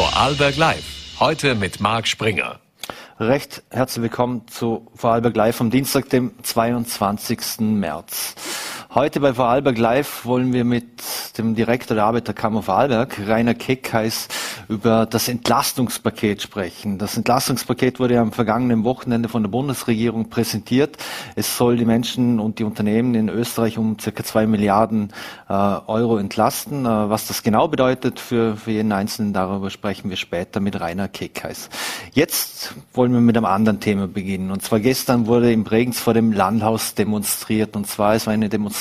Vorarlberg 0.00 0.56
Live. 0.56 1.20
Heute 1.20 1.54
mit 1.54 1.78
Marc 1.80 2.08
Springer. 2.08 2.58
Recht 3.18 3.62
herzlich 3.68 4.04
willkommen 4.04 4.48
zu 4.48 4.90
Vorarlberg 4.94 5.36
Live 5.36 5.60
am 5.60 5.70
Dienstag, 5.70 6.08
dem 6.08 6.42
22. 6.42 7.60
März. 7.60 8.34
Heute 8.92 9.20
bei 9.20 9.34
Vorarlberg 9.34 9.78
Live 9.78 10.24
wollen 10.24 10.52
wir 10.52 10.64
mit 10.64 10.84
dem 11.38 11.54
Direktor 11.54 11.94
der 11.94 12.06
Arbeiterkammer 12.06 12.64
Vorarlberg, 12.64 13.20
Rainer 13.24 13.54
Keckheis, 13.54 14.26
über 14.68 15.06
das 15.06 15.28
Entlastungspaket 15.28 16.42
sprechen. 16.42 16.98
Das 16.98 17.16
Entlastungspaket 17.16 18.00
wurde 18.00 18.18
am 18.18 18.32
vergangenen 18.32 18.82
Wochenende 18.82 19.28
von 19.28 19.44
der 19.44 19.50
Bundesregierung 19.50 20.28
präsentiert. 20.28 20.96
Es 21.36 21.56
soll 21.56 21.76
die 21.76 21.84
Menschen 21.84 22.40
und 22.40 22.58
die 22.58 22.64
Unternehmen 22.64 23.14
in 23.14 23.28
Österreich 23.28 23.78
um 23.78 23.96
circa 23.96 24.24
zwei 24.24 24.48
Milliarden 24.48 25.12
äh, 25.48 25.52
Euro 25.52 26.18
entlasten. 26.18 26.84
Äh, 26.84 26.88
was 26.88 27.28
das 27.28 27.44
genau 27.44 27.68
bedeutet 27.68 28.18
für, 28.18 28.56
für 28.56 28.72
jeden 28.72 28.90
Einzelnen, 28.90 29.32
darüber 29.32 29.70
sprechen 29.70 30.10
wir 30.10 30.16
später 30.16 30.58
mit 30.58 30.80
Rainer 30.80 31.06
Keckheis. 31.06 31.70
Jetzt 32.12 32.74
wollen 32.92 33.12
wir 33.12 33.20
mit 33.20 33.36
einem 33.36 33.46
anderen 33.46 33.78
Thema 33.78 34.08
beginnen. 34.08 34.50
Und 34.50 34.62
zwar 34.62 34.80
gestern 34.80 35.28
wurde 35.28 35.52
im 35.52 35.62
Bregenz 35.62 36.00
vor 36.00 36.12
dem 36.12 36.32
Landhaus 36.32 36.96
demonstriert. 36.96 37.76
Und 37.76 37.86
zwar 37.86 38.16
es 38.16 38.26
war 38.26 38.34
eine 38.34 38.48
Demonstration 38.48 38.79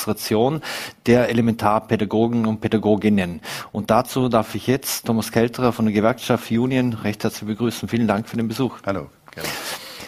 der 1.05 1.29
Elementarpädagogen 1.29 2.45
und 2.45 2.61
Pädagoginnen. 2.61 3.41
Und 3.71 3.89
dazu 3.89 4.29
darf 4.29 4.55
ich 4.55 4.67
jetzt 4.67 5.05
Thomas 5.05 5.31
Kelterer 5.31 5.71
von 5.71 5.85
der 5.85 5.93
Gewerkschaft 5.93 6.51
Union 6.51 6.93
recht 6.93 7.23
herzlich 7.23 7.47
begrüßen. 7.47 7.89
Vielen 7.89 8.07
Dank 8.07 8.27
für 8.29 8.37
den 8.37 8.47
Besuch. 8.47 8.77
Hallo. 8.85 9.07
Gerne. 9.31 9.49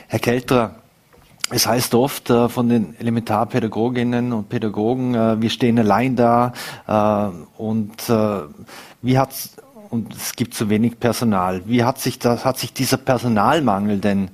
Herr 0.08 0.20
Kelterer, 0.20 0.76
es 1.50 1.68
heißt 1.68 1.96
oft 1.96 2.30
äh, 2.30 2.48
von 2.48 2.70
den 2.70 2.96
Elementarpädagoginnen 2.98 4.32
und 4.32 4.50
Pädagogen, 4.50 5.16
äh, 5.16 5.42
wir 5.42 5.50
stehen 5.50 5.78
allein 5.78 6.16
da 6.16 6.54
äh, 6.88 7.62
und 7.62 8.10
wie 9.02 9.18
hat's 9.18 9.56
und 9.92 10.16
es 10.16 10.38
gibt 10.38 10.54
zu 10.54 10.70
wenig 10.70 11.00
Personal. 11.00 11.64
Wie 11.66 11.84
hat 11.84 12.00
sich 12.00 12.18
das, 12.18 12.46
hat 12.46 12.58
sich 12.58 12.74
dieser 12.74 12.96
Personalmangel 12.96 14.00
denn 14.00 14.32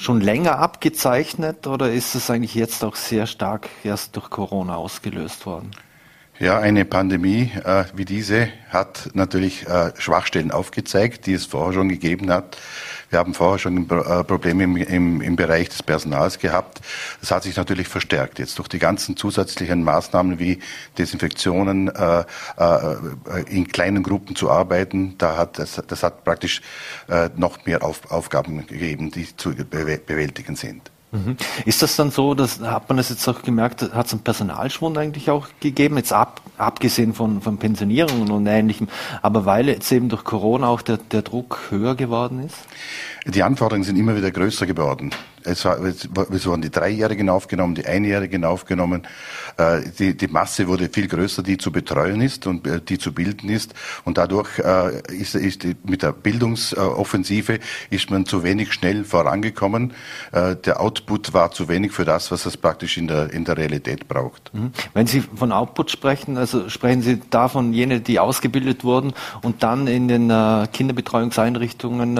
schon 0.00 0.20
länger 0.22 0.58
abgezeichnet 0.58 1.66
oder 1.66 1.92
ist 1.92 2.14
es 2.14 2.30
eigentlich 2.30 2.54
jetzt 2.54 2.82
auch 2.84 2.96
sehr 2.96 3.26
stark 3.26 3.68
erst 3.84 4.16
durch 4.16 4.30
Corona 4.30 4.76
ausgelöst 4.76 5.44
worden? 5.44 5.72
Ja, 6.38 6.58
eine 6.58 6.86
Pandemie 6.86 7.52
äh, 7.64 7.84
wie 7.94 8.06
diese 8.06 8.48
hat 8.70 9.10
natürlich 9.12 9.68
äh, 9.68 9.92
Schwachstellen 9.98 10.52
aufgezeigt, 10.52 11.26
die 11.26 11.34
es 11.34 11.44
vorher 11.44 11.74
schon 11.74 11.90
gegeben 11.90 12.30
hat. 12.30 12.56
Wir 13.10 13.18
haben 13.18 13.34
vorher 13.34 13.58
schon 13.58 13.90
äh, 13.90 14.24
Probleme 14.24 14.64
im, 14.64 14.76
im, 14.76 15.20
im 15.20 15.36
Bereich 15.36 15.68
des 15.68 15.82
Personals 15.82 16.38
gehabt. 16.38 16.80
Das 17.20 17.32
hat 17.32 17.42
sich 17.42 17.56
natürlich 17.56 17.88
verstärkt. 17.88 18.38
Jetzt 18.38 18.56
durch 18.58 18.68
die 18.68 18.78
ganzen 18.78 19.16
zusätzlichen 19.16 19.82
Maßnahmen 19.82 20.38
wie 20.38 20.60
Desinfektionen, 20.96 21.88
äh, 21.88 22.20
äh, 22.20 22.96
in 23.48 23.66
kleinen 23.66 24.04
Gruppen 24.04 24.36
zu 24.36 24.48
arbeiten, 24.48 25.16
da 25.18 25.36
hat, 25.36 25.58
das, 25.58 25.82
das 25.86 26.02
hat 26.04 26.24
praktisch 26.24 26.62
äh, 27.08 27.30
noch 27.36 27.66
mehr 27.66 27.82
Auf, 27.82 28.10
Aufgaben 28.12 28.66
gegeben, 28.66 29.10
die 29.10 29.36
zu 29.36 29.54
bewältigen 29.54 30.54
sind. 30.54 30.90
Mhm. 31.12 31.36
Ist 31.64 31.82
das 31.82 31.96
dann 31.96 32.10
so, 32.10 32.34
dass 32.34 32.60
hat 32.60 32.88
man 32.88 32.96
das 32.96 33.08
jetzt 33.08 33.26
auch 33.28 33.42
gemerkt, 33.42 33.82
hat 33.82 34.06
es 34.06 34.12
einen 34.12 34.22
Personalschwund 34.22 34.96
eigentlich 34.96 35.30
auch 35.30 35.48
gegeben, 35.58 35.96
jetzt 35.96 36.12
ab, 36.12 36.40
abgesehen 36.56 37.14
von, 37.14 37.40
von 37.40 37.58
Pensionierungen 37.58 38.30
und 38.30 38.46
ähnlichem, 38.46 38.88
aber 39.20 39.44
weil 39.44 39.68
jetzt 39.68 39.90
eben 39.90 40.08
durch 40.08 40.22
Corona 40.22 40.68
auch 40.68 40.82
der, 40.82 40.98
der 40.98 41.22
Druck 41.22 41.62
höher 41.70 41.96
geworden 41.96 42.44
ist? 42.44 42.56
Die 43.26 43.42
Anforderungen 43.42 43.84
sind 43.84 43.96
immer 43.96 44.16
wieder 44.16 44.30
größer 44.30 44.66
geworden. 44.66 45.10
Es, 45.44 45.64
war, 45.64 45.78
es 45.82 46.46
wurden 46.46 46.62
die 46.62 46.70
Dreijährigen 46.70 47.28
aufgenommen, 47.28 47.74
die 47.74 47.86
Einjährigen 47.86 48.44
aufgenommen. 48.44 49.06
Äh, 49.56 49.82
die, 49.98 50.16
die 50.16 50.28
Masse 50.28 50.68
wurde 50.68 50.88
viel 50.88 51.08
größer, 51.08 51.42
die 51.42 51.58
zu 51.58 51.72
betreuen 51.72 52.20
ist 52.20 52.46
und 52.46 52.66
äh, 52.66 52.80
die 52.80 52.98
zu 52.98 53.12
bilden 53.12 53.48
ist. 53.48 53.74
Und 54.04 54.18
dadurch 54.18 54.58
äh, 54.58 55.00
ist, 55.12 55.34
ist 55.34 55.66
mit 55.84 56.02
der 56.02 56.12
Bildungsoffensive 56.12 57.58
ist 57.90 58.10
man 58.10 58.26
zu 58.26 58.42
wenig 58.42 58.72
schnell 58.72 59.04
vorangekommen. 59.04 59.92
Der 60.32 60.80
Output 60.80 61.32
war 61.32 61.50
zu 61.50 61.68
wenig 61.68 61.92
für 61.92 62.04
das, 62.04 62.30
was 62.30 62.46
es 62.46 62.56
praktisch 62.56 62.96
in 62.96 63.08
der, 63.08 63.32
in 63.32 63.44
der 63.44 63.56
Realität 63.56 64.08
braucht. 64.08 64.52
Mhm. 64.54 64.72
Wenn 64.94 65.06
Sie 65.06 65.20
von 65.20 65.52
Output 65.52 65.90
sprechen, 65.90 66.36
also 66.36 66.68
sprechen 66.68 67.02
Sie 67.02 67.20
davon 67.30 67.72
jene, 67.72 68.00
die 68.00 68.18
ausgebildet 68.18 68.84
wurden 68.84 69.12
und 69.42 69.62
dann 69.62 69.86
in 69.86 70.08
den 70.08 70.28
Kinderbetreuungseinrichtungen 70.72 72.14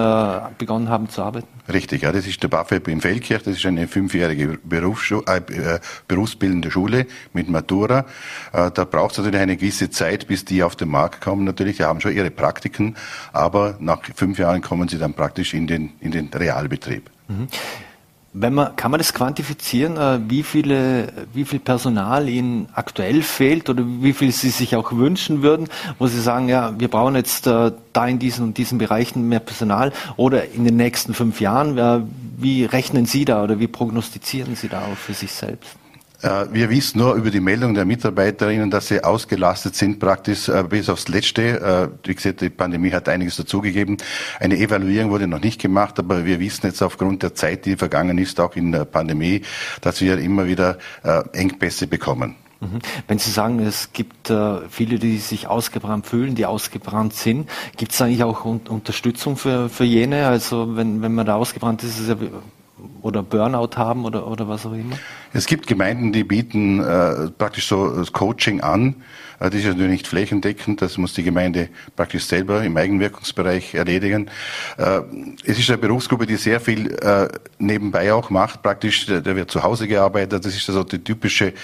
begonnen 0.59 0.89
haben 0.89 1.09
zu 1.09 1.23
arbeiten? 1.23 1.49
Richtig, 1.73 2.03
ja, 2.03 2.13
das 2.13 2.27
ist 2.27 2.43
der 2.43 2.49
BAföG 2.49 2.89
in 2.89 3.01
Feldkirch, 3.11 3.43
das 3.43 3.57
ist 3.57 3.67
eine 3.67 3.89
fünfjährige 3.89 4.59
Berufsschule, 4.63 5.25
äh, 5.27 5.75
äh, 5.75 5.81
berufsbildende 6.07 6.71
Schule 6.71 7.07
mit 7.33 7.49
Matura. 7.49 8.07
Äh, 8.53 8.71
da 8.71 8.85
braucht 8.85 9.13
es 9.13 9.19
natürlich 9.19 9.41
eine 9.41 9.57
gewisse 9.57 9.91
Zeit, 9.91 10.29
bis 10.29 10.45
die 10.45 10.63
auf 10.63 10.77
den 10.77 10.91
Markt 10.91 11.21
kommen 11.21 11.45
natürlich. 11.45 11.79
Die 11.79 11.85
haben 11.85 12.01
schon 12.01 12.15
ihre 12.15 12.31
Praktiken, 12.31 12.95
aber 13.33 13.77
nach 13.81 14.03
fünf 14.15 14.39
Jahren 14.39 14.61
kommen 14.63 14.89
sie 14.89 14.99
dann 14.99 15.15
praktisch 15.15 15.55
in 15.55 15.67
den, 15.67 15.93
in 16.01 16.13
den 16.13 16.29
Realbetrieb. 16.29 17.11
Mhm. 17.27 17.49
Wenn 18.33 18.55
man, 18.55 18.77
kann 18.77 18.93
man 18.93 18.99
das 18.99 19.13
quantifizieren, 19.13 19.97
äh, 19.97 20.21
wie, 20.31 20.45
viele, 20.45 21.13
wie 21.35 21.45
viel 21.45 21.59
Personal 21.59 22.29
Ihnen 22.29 22.69
aktuell 22.75 23.23
fehlt 23.23 23.69
oder 23.69 23.83
wie 23.85 24.13
viel 24.13 24.31
Sie 24.31 24.51
sich 24.51 24.77
auch 24.77 24.93
wünschen 24.93 25.43
würden, 25.43 25.69
wo 25.99 26.07
Sie 26.07 26.21
sagen, 26.21 26.49
ja, 26.49 26.79
wir 26.79 26.87
brauchen 26.87 27.17
jetzt 27.17 27.49
äh, 27.49 27.73
da 27.93 28.07
in 28.07 28.21
diesen 28.21 28.45
und 28.45 28.59
diesen 28.59 28.79
Bereichen 28.79 29.29
mehr 29.29 29.41
Personal 29.41 29.93
oder 30.17 30.49
in 30.49 30.65
den 30.65 30.77
nächsten 30.77 31.13
fünf 31.13 31.41
Jahren? 31.41 31.77
Äh, 31.77 32.03
wie 32.37 32.65
rechnen 32.65 33.05
Sie 33.05 33.25
da 33.25 33.43
oder 33.43 33.59
wie 33.59 33.67
prognostizieren 33.67 34.55
Sie 34.55 34.69
da 34.69 34.83
auch 34.83 34.97
für 34.97 35.15
sich 35.15 35.33
selbst? 35.33 35.80
Äh, 36.23 36.47
wir 36.53 36.71
wissen 36.71 36.99
nur 36.99 37.15
über 37.15 37.31
die 37.31 37.41
Meldung 37.41 37.75
der 37.75 37.85
Mitarbeiterinnen, 37.85 38.71
dass 38.71 38.89
sie 38.89 39.03
ausgelastet 39.03 39.75
sind, 39.75 39.99
praktisch 39.99 40.49
äh, 40.49 40.65
bis 40.65 40.89
aufs 40.89 41.09
Letzte. 41.09 41.61
Äh, 41.61 42.09
wie 42.09 42.15
gesagt, 42.15 42.43
die 42.43 42.51
Pandemie 42.51 42.93
hat 42.93 43.09
einiges 43.09 43.37
dazugegeben. 43.37 43.97
Eine 44.39 44.59
Evaluierung 44.59 45.11
wurde 45.11 45.27
noch 45.27 45.41
nicht 45.41 45.61
gemacht, 45.61 45.99
aber 45.99 46.25
wir 46.25 46.41
wissen 46.41 46.67
jetzt 46.67 46.83
aufgrund 46.83 47.23
der 47.23 47.35
Zeit, 47.35 47.65
die 47.65 47.77
vergangen 47.77 48.19
ist, 48.19 48.39
auch 48.41 48.55
in 48.57 48.73
der 48.73 48.85
Pandemie, 48.85 49.43
dass 49.81 50.01
wir 50.01 50.19
immer 50.19 50.47
wieder 50.47 50.79
Engpässe 51.33 51.87
bekommen. 51.87 52.37
Mhm. 52.61 52.79
Wenn 53.09 53.19
Sie 53.19 53.31
sagen, 53.31 53.61
es 53.61 53.93
gibt 53.93 54.33
viele, 54.69 54.99
die 54.99 55.19
sich 55.19 55.47
ausgebrannt 55.47 56.07
fühlen, 56.07 56.35
die 56.35 56.47
ausgebrannt 56.47 57.15
sind, 57.15 57.49
gibt 57.77 57.93
es 57.93 58.01
eigentlich 58.01 58.23
auch 58.23 58.45
Unterstützung 58.45 59.37
für, 59.37 59.69
für 59.69 59.85
jene? 59.85 60.27
Also 60.27 60.77
wenn, 60.77 61.03
wenn 61.03 61.15
man 61.15 61.27
da 61.27 61.37
ausgebrannt 61.37 61.83
ist, 61.83 61.99
ist 61.99 62.01
es 62.01 62.09
ja 62.09 62.17
oder 63.03 63.23
Burnout 63.23 63.77
haben 63.77 64.05
oder, 64.05 64.27
oder 64.27 64.49
was 64.49 64.67
auch 64.67 64.73
immer? 64.73 64.97
Es 65.33 65.47
gibt 65.47 65.67
Gemeinden, 65.67 66.13
die 66.13 66.25
bieten 66.25 66.81
äh, 66.81 67.31
praktisch 67.31 67.69
so 67.69 68.03
Coaching 68.13 68.61
an. 68.61 68.97
Das 69.41 69.55
ist 69.55 69.65
natürlich 69.65 69.91
nicht 69.91 70.07
flächendeckend, 70.07 70.83
das 70.83 70.99
muss 70.99 71.15
die 71.15 71.23
Gemeinde 71.23 71.71
praktisch 71.97 72.25
selber 72.27 72.63
im 72.63 72.77
Eigenwirkungsbereich 72.77 73.75
erledigen. 73.75 74.31
Äh, 74.77 75.01
es 75.45 75.59
ist 75.59 75.71
eine 75.71 75.79
Berufsgruppe, 75.79 76.27
die 76.27 76.37
sehr 76.37 76.61
viel 76.61 76.93
äh, 76.97 77.27
nebenbei 77.59 78.13
auch 78.13 78.29
macht, 78.29 78.63
praktisch, 78.63 79.07
der 79.07 79.25
wird 79.25 79.51
zu 79.51 79.63
Hause 79.63 79.89
gearbeitet. 79.89 80.45
Das 80.45 80.55
ist 80.55 80.69
also 80.69 80.85
die 80.85 81.03
typische, 81.03 81.55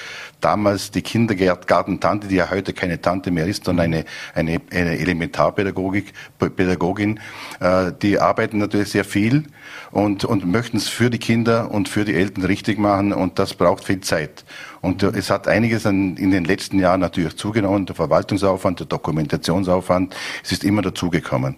damals 0.41 0.91
die 0.91 1.03
Kindergartentante, 1.03 2.29
die 2.29 2.37
ja 2.37 2.49
heute 2.51 2.73
keine 2.73 2.99
Tante 2.99 3.31
mehr 3.31 3.47
ist, 3.47 3.67
sondern 3.67 3.93
eine, 3.93 4.05
eine, 4.35 4.63
eine 4.73 4.99
Elementarpädagogik, 4.99 6.15
Pädagogin. 6.39 7.21
Äh, 7.61 7.93
die 8.01 8.19
arbeiten 8.19 8.57
natürlich 8.57 8.89
sehr 8.89 9.05
viel 9.05 9.45
und, 9.91 10.25
und 10.25 10.47
möchten 10.47 10.79
es 10.79 10.89
für 10.89 11.11
die 11.11 11.19
Kinder 11.19 11.71
und 11.71 11.91
für 11.91 12.07
die 12.07 12.15
Eltern 12.15 12.45
richtig 12.45 12.79
machen 12.79 13.13
und 13.13 13.39
das 13.39 13.53
braucht 13.53 13.85
viel 13.85 14.01
Zeit. 14.01 14.47
Und 14.81 15.03
äh, 15.03 15.13
es 15.15 15.31
hat 15.31 15.49
einiges 15.49 15.87
an, 15.87 16.17
in 16.17 16.31
den 16.31 16.45
letzten 16.45 16.79
Jahren 16.79 17.01
natürlich 17.01 17.37
zugenommen, 17.37 17.87
der 17.87 17.95
Verwaltungsaufwand, 17.95 18.81
der 18.81 18.87
Dokumentationsaufwand, 18.87 20.15
es 20.45 20.53
ist 20.53 20.65
immer 20.65 20.83
dazugekommen. 20.83 21.57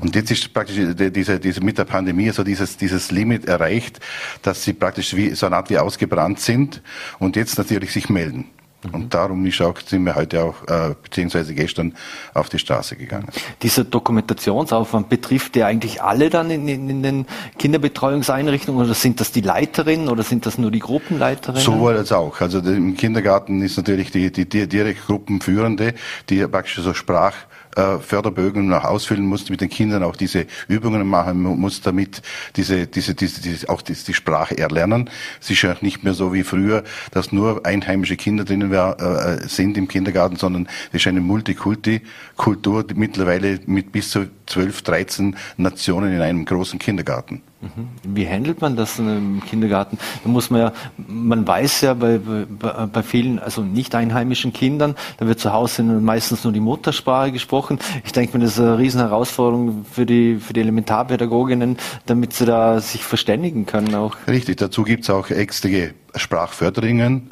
Und 0.00 0.14
jetzt 0.14 0.30
ist 0.30 0.52
praktisch 0.52 0.76
diese, 0.76 1.40
diese 1.40 1.60
mit 1.60 1.78
der 1.78 1.84
Pandemie 1.84 2.30
so 2.30 2.44
dieses, 2.44 2.76
dieses 2.76 3.10
Limit 3.10 3.46
erreicht, 3.46 4.00
dass 4.42 4.62
sie 4.62 4.72
praktisch 4.72 5.14
wie, 5.14 5.34
so 5.34 5.46
eine 5.46 5.56
Art 5.56 5.70
wie 5.70 5.78
ausgebrannt 5.78 6.40
sind 6.40 6.82
und 7.18 7.36
jetzt 7.36 7.58
natürlich 7.58 7.92
sich 7.92 8.08
melden. 8.08 8.46
Mhm. 8.84 8.94
Und 8.94 9.14
darum 9.14 9.44
ist 9.46 9.60
auch, 9.60 9.74
sind 9.84 10.04
wir 10.04 10.14
heute 10.14 10.42
auch, 10.42 10.62
äh, 10.68 10.94
beziehungsweise 11.02 11.54
gestern 11.54 11.94
auf 12.34 12.48
die 12.48 12.58
Straße 12.58 12.96
gegangen. 12.96 13.28
Dieser 13.62 13.84
Dokumentationsaufwand 13.84 15.08
betrifft 15.08 15.56
der 15.56 15.66
eigentlich 15.66 16.00
alle 16.02 16.30
dann 16.30 16.50
in, 16.50 16.68
in, 16.68 16.88
in, 16.88 17.02
den 17.02 17.26
Kinderbetreuungseinrichtungen 17.58 18.84
oder 18.84 18.94
sind 18.94 19.20
das 19.20 19.32
die 19.32 19.40
Leiterinnen 19.40 20.08
oder 20.08 20.22
sind 20.22 20.46
das 20.46 20.58
nur 20.58 20.70
die 20.70 20.78
Gruppenleiterinnen? 20.78 21.62
Sowohl 21.62 21.96
als 21.96 22.12
auch. 22.12 22.40
Also 22.40 22.60
im 22.60 22.96
Kindergarten 22.96 23.62
ist 23.62 23.76
natürlich 23.76 24.12
die, 24.12 24.30
die, 24.30 24.48
die 24.48 24.68
direkt 24.68 25.06
Gruppenführende, 25.06 25.94
die 26.28 26.46
praktisch 26.46 26.76
so 26.76 26.94
Sprach, 26.94 27.34
äh, 27.76 27.98
Förderbögen 27.98 28.68
noch 28.68 28.84
ausfüllen 28.84 29.26
muss, 29.26 29.48
mit 29.50 29.60
den 29.60 29.68
Kindern 29.68 30.02
auch 30.02 30.16
diese 30.16 30.46
Übungen 30.68 31.06
machen 31.06 31.42
muss, 31.42 31.80
damit 31.80 32.22
diese, 32.56 32.86
diese, 32.86 33.14
diese, 33.14 33.40
diese 33.40 33.68
auch 33.68 33.82
die, 33.82 33.94
die 33.94 34.14
Sprache 34.14 34.56
erlernen. 34.56 35.10
Es 35.40 35.50
ist 35.50 35.62
ja 35.62 35.76
nicht 35.80 36.04
mehr 36.04 36.14
so 36.14 36.32
wie 36.32 36.42
früher, 36.42 36.84
dass 37.10 37.32
nur 37.32 37.64
einheimische 37.66 38.16
Kinder 38.16 38.44
drinnen 38.44 38.70
wär, 38.70 39.40
äh, 39.42 39.48
sind 39.48 39.76
im 39.76 39.88
Kindergarten, 39.88 40.36
sondern 40.36 40.68
es 40.88 41.00
ist 41.00 41.06
eine 41.06 41.20
Multikulti-Kultur 41.20 42.86
mittlerweile 42.94 43.60
mit 43.66 43.92
bis 43.92 44.10
zu 44.10 44.26
12, 44.46 44.82
13 44.82 45.36
Nationen 45.56 46.12
in 46.12 46.20
einem 46.20 46.44
großen 46.44 46.78
Kindergarten. 46.78 47.42
Mhm. 47.60 48.14
Wie 48.14 48.28
handelt 48.28 48.60
man 48.60 48.76
das 48.76 49.00
im 49.00 49.42
Kindergarten? 49.44 49.98
Da 50.22 50.30
muss 50.30 50.48
man 50.48 50.60
ja, 50.60 50.72
man 51.08 51.46
weiß 51.46 51.80
ja 51.80 51.94
bei, 51.94 52.18
bei, 52.18 52.86
bei 52.86 53.02
vielen, 53.02 53.40
also 53.40 53.62
nicht 53.62 53.96
einheimischen 53.96 54.52
Kindern, 54.52 54.94
da 55.16 55.26
wird 55.26 55.40
zu 55.40 55.52
Hause 55.52 55.82
meistens 55.82 56.44
nur 56.44 56.52
die 56.52 56.60
Muttersprache 56.60 57.32
gesprochen. 57.32 57.80
Ich 58.04 58.12
denke 58.12 58.38
mir, 58.38 58.44
das 58.44 58.54
ist 58.54 58.60
eine 58.60 58.78
riesen 58.78 59.00
Herausforderung 59.00 59.84
für 59.90 60.06
die, 60.06 60.36
für 60.36 60.52
die 60.52 60.60
Elementarpädagoginnen, 60.60 61.78
damit 62.06 62.32
sie 62.32 62.46
da 62.46 62.80
sich 62.80 63.02
verständigen 63.02 63.66
können 63.66 63.92
auch. 63.94 64.16
Richtig, 64.28 64.58
dazu 64.58 64.84
gibt 64.84 65.02
es 65.02 65.10
auch 65.10 65.30
extra 65.30 65.68
Sprachförderinnen, 66.14 67.26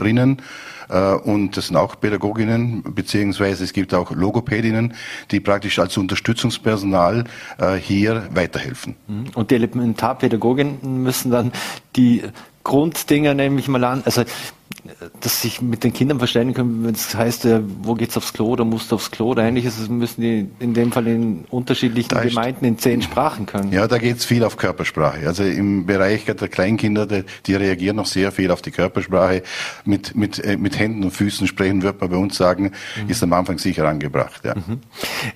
und 0.89 1.57
das 1.57 1.69
sind 1.69 1.77
auch 1.77 1.99
Pädagoginnen, 2.01 2.83
beziehungsweise 2.95 3.65
es 3.65 3.73
gibt 3.73 3.95
auch 3.95 4.11
Logopädinnen, 4.11 4.95
die 5.31 5.41
praktisch 5.41 5.79
als 5.79 5.97
Unterstützungspersonal 5.97 7.25
äh, 7.59 7.75
hier 7.75 8.29
weiterhelfen. 8.33 8.97
Mhm. 9.07 9.27
Und 9.35 9.51
die 9.51 9.57
Elementarpädagoginnen 9.57 11.03
müssen 11.03 11.31
dann 11.31 11.53
die 11.97 12.23
Grunddinger, 12.65 13.35
nehme 13.35 13.61
ich 13.61 13.69
mal 13.69 13.85
an, 13.85 14.03
also 14.05 14.25
dass 15.21 15.43
sich 15.43 15.61
mit 15.61 15.85
den 15.85 15.93
Kindern 15.93 16.19
verständigen 16.19 16.55
können, 16.55 16.85
wenn 16.85 16.95
es 16.95 17.15
heißt, 17.15 17.45
äh, 17.47 17.61
wo 17.83 17.95
geht's 17.95 18.17
aufs 18.17 18.33
Klo 18.33 18.49
oder 18.49 18.65
musst 18.65 18.91
du 18.91 18.97
aufs 18.97 19.11
Klo 19.11 19.29
oder 19.29 19.43
ähnliches, 19.43 19.89
müssen 19.89 20.21
die 20.21 20.49
in 20.59 20.75
dem 20.75 20.93
Fall 20.93 21.07
in 21.07 21.45
unterschiedlichen 21.51 22.09
da 22.09 22.23
Gemeinden 22.23 22.65
in 22.65 22.79
zehn 22.79 23.03
Sprachen 23.03 23.47
können. 23.47 23.73
Ja, 23.73 23.87
da 23.87 23.99
geht's 23.99 24.25
viel 24.25 24.45
auf 24.45 24.57
Körpersprache. 24.57 25.27
Also 25.27 25.45
im 25.45 25.87
Bereich 25.87 26.25
der 26.25 26.49
Kleinkinder, 26.49 27.07
die, 27.07 27.25
die 27.47 27.55
reagieren 27.55 27.97
noch 27.97 28.07
sehr 28.07 28.33
viel 28.33 28.51
auf 28.51 28.63
die 28.63 28.71
Körpersprache. 28.71 29.43
Mit, 29.85 30.15
mit, 30.15 30.39
äh, 30.39 30.57
mit 30.57 30.79
Händen 30.79 31.05
und 31.05 31.11
Füßen 31.11 31.47
sprechen, 31.47 31.83
wird 31.83 32.01
man 32.01 32.11
bei 32.11 32.17
uns 32.17 32.37
sagen, 32.37 32.73
mhm. 33.03 33.09
ist 33.09 33.23
am 33.23 33.33
Anfang 33.33 33.59
sicher 33.59 33.87
angebracht. 33.89 34.43
Ja. 34.45 34.55
Mhm. 34.55 34.81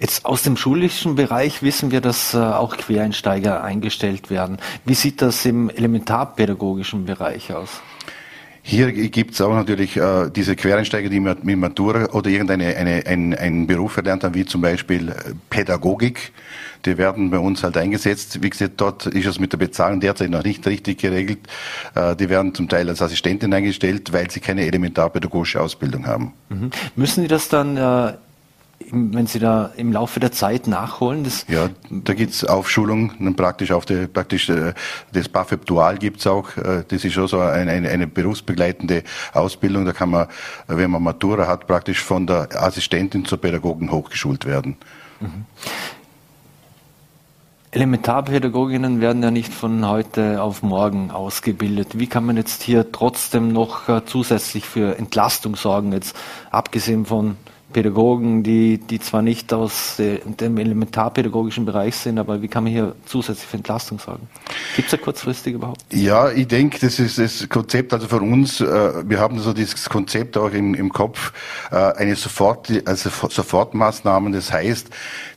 Jetzt 0.00 0.25
aus 0.25 0.43
dem 0.43 0.56
schulischen 0.56 1.14
Bereich 1.14 1.62
wissen 1.62 1.91
wir, 1.91 2.00
dass 2.00 2.35
äh, 2.35 2.38
auch 2.38 2.76
Quereinsteiger 2.76 3.62
eingestellt 3.62 4.31
werden. 4.31 4.58
Wie 4.85 4.94
sieht 4.94 5.23
das 5.23 5.44
im 5.44 5.70
elementarpädagogischen 5.70 7.05
Bereich 7.05 7.53
aus? 7.53 7.81
Hier 8.70 8.93
gibt 8.93 9.34
es 9.34 9.40
auch 9.40 9.52
natürlich 9.52 9.96
äh, 9.96 10.31
diese 10.31 10.55
Quereinsteiger, 10.55 11.08
die 11.08 11.19
mit, 11.19 11.43
Matura 11.43 12.05
oder 12.12 12.31
irgendeinen 12.31 12.76
eine, 12.76 13.05
ein, 13.05 13.34
einen 13.34 13.67
Beruf 13.67 13.96
erlernt 13.96 14.22
haben, 14.22 14.37
wie 14.37 14.44
zum 14.44 14.61
Beispiel 14.61 15.08
äh, 15.08 15.14
Pädagogik. 15.50 16.31
Die 16.84 16.96
werden 16.96 17.31
bei 17.31 17.40
uns 17.40 17.64
halt 17.64 17.76
eingesetzt. 17.76 18.44
Wie 18.44 18.49
gesagt, 18.49 18.75
dort 18.81 19.06
ist 19.06 19.26
es 19.26 19.40
mit 19.40 19.52
der 19.52 19.58
Bezahlung 19.58 19.99
derzeit 19.99 20.31
noch 20.31 20.44
nicht 20.44 20.64
richtig 20.69 20.99
geregelt. 20.99 21.40
Äh, 21.96 22.14
die 22.14 22.28
werden 22.28 22.55
zum 22.55 22.69
Teil 22.69 22.88
als 22.88 23.02
Assistentin 23.02 23.52
eingestellt, 23.52 24.12
weil 24.12 24.31
sie 24.31 24.38
keine 24.38 24.64
elementarpädagogische 24.64 25.61
Ausbildung 25.61 26.06
haben. 26.06 26.32
Mhm. 26.49 26.70
Müssen 26.94 27.22
die 27.22 27.28
das 27.28 27.49
dann 27.49 27.76
äh 27.76 28.12
wenn 28.91 29.27
Sie 29.27 29.38
da 29.38 29.71
im 29.77 29.93
Laufe 29.93 30.21
der 30.21 30.32
Zeit 30.32 30.67
nachholen? 30.67 31.25
Das 31.25 31.47
ja, 31.49 31.69
da 31.91 32.15
gibt's 32.15 32.44
Aufschulung, 32.44 33.35
praktisch 33.37 33.73
auf 33.73 33.85
der, 33.85 34.06
praktisch 34.06 34.49
äh, 34.49 34.75
das 35.12 35.29
BAföG 35.29 35.65
Dual 35.67 35.99
gibt's 35.99 36.27
auch. 36.27 36.56
Äh, 36.56 36.85
das 36.88 37.05
ist 37.05 37.12
schon 37.12 37.29
so 37.29 37.41
eine, 37.41 37.71
eine, 37.71 37.88
eine 37.88 38.06
berufsbegleitende 38.06 39.05
Ausbildung. 39.32 39.85
Da 39.85 39.93
kann 39.93 40.11
man, 40.11 40.27
wenn 40.67 40.91
man 40.91 41.03
Matura 41.03 41.47
hat, 41.47 41.67
praktisch 41.67 42.00
von 42.00 42.27
der 42.27 42.49
Assistentin 42.55 43.25
zur 43.25 43.38
Pädagogen 43.38 43.91
hochgeschult 43.91 44.47
werden. 44.47 44.77
Mhm. 45.21 45.44
Elementarpädagoginnen 47.73 49.00
werden 49.00 49.23
ja 49.23 49.31
nicht 49.31 49.55
von 49.55 49.87
heute 49.87 50.43
auf 50.43 50.65
morgen 50.65 51.12
ausgebildet. 51.12 52.00
Wie 52.00 52.09
kann 52.09 52.27
man 52.27 52.37
jetzt 52.37 52.65
hier 52.65 52.91
trotzdem 52.91 53.53
noch 53.53 53.88
äh, 53.88 54.05
zusätzlich 54.05 54.65
für 54.65 54.99
Entlastung 54.99 55.55
sorgen, 55.55 55.93
jetzt 55.93 56.17
abgesehen 56.50 57.06
von 57.06 57.37
Pädagogen, 57.72 58.43
die, 58.43 58.78
die 58.78 59.00
zwar 59.00 59.22
nicht 59.22 59.52
aus 59.52 59.96
dem 59.99 60.58
elementarpädagogischen 60.58 61.64
Bereich 61.64 61.96
sind, 61.96 62.19
aber 62.19 62.43
wie 62.43 62.49
kann 62.49 62.64
man 62.64 62.72
hier 62.72 62.94
zusätzlich 63.06 63.46
für 63.46 63.56
Entlastung 63.56 63.99
sorgen? 63.99 64.28
Gibt 64.76 64.87
es 64.87 64.90
da 64.93 64.96
kurzfristig 64.96 65.55
überhaupt? 65.55 65.81
Ja, 65.93 66.31
ich 66.31 66.49
denke, 66.49 66.78
das 66.81 66.99
ist 66.99 67.19
das 67.19 67.49
Konzept, 67.49 67.93
also 67.93 68.08
für 68.08 68.20
uns, 68.20 68.61
äh, 68.61 69.08
wir 69.08 69.19
haben 69.19 69.38
so 69.38 69.52
dieses 69.52 69.88
Konzept 69.88 70.37
auch 70.37 70.52
im, 70.52 70.75
im 70.75 70.93
Kopf, 70.93 71.32
äh, 71.70 71.76
eine 71.76 72.17
Sofort, 72.17 72.70
also 72.87 73.11
Sofortmaßnahmen, 73.28 74.32
das 74.32 74.52
heißt, 74.52 74.90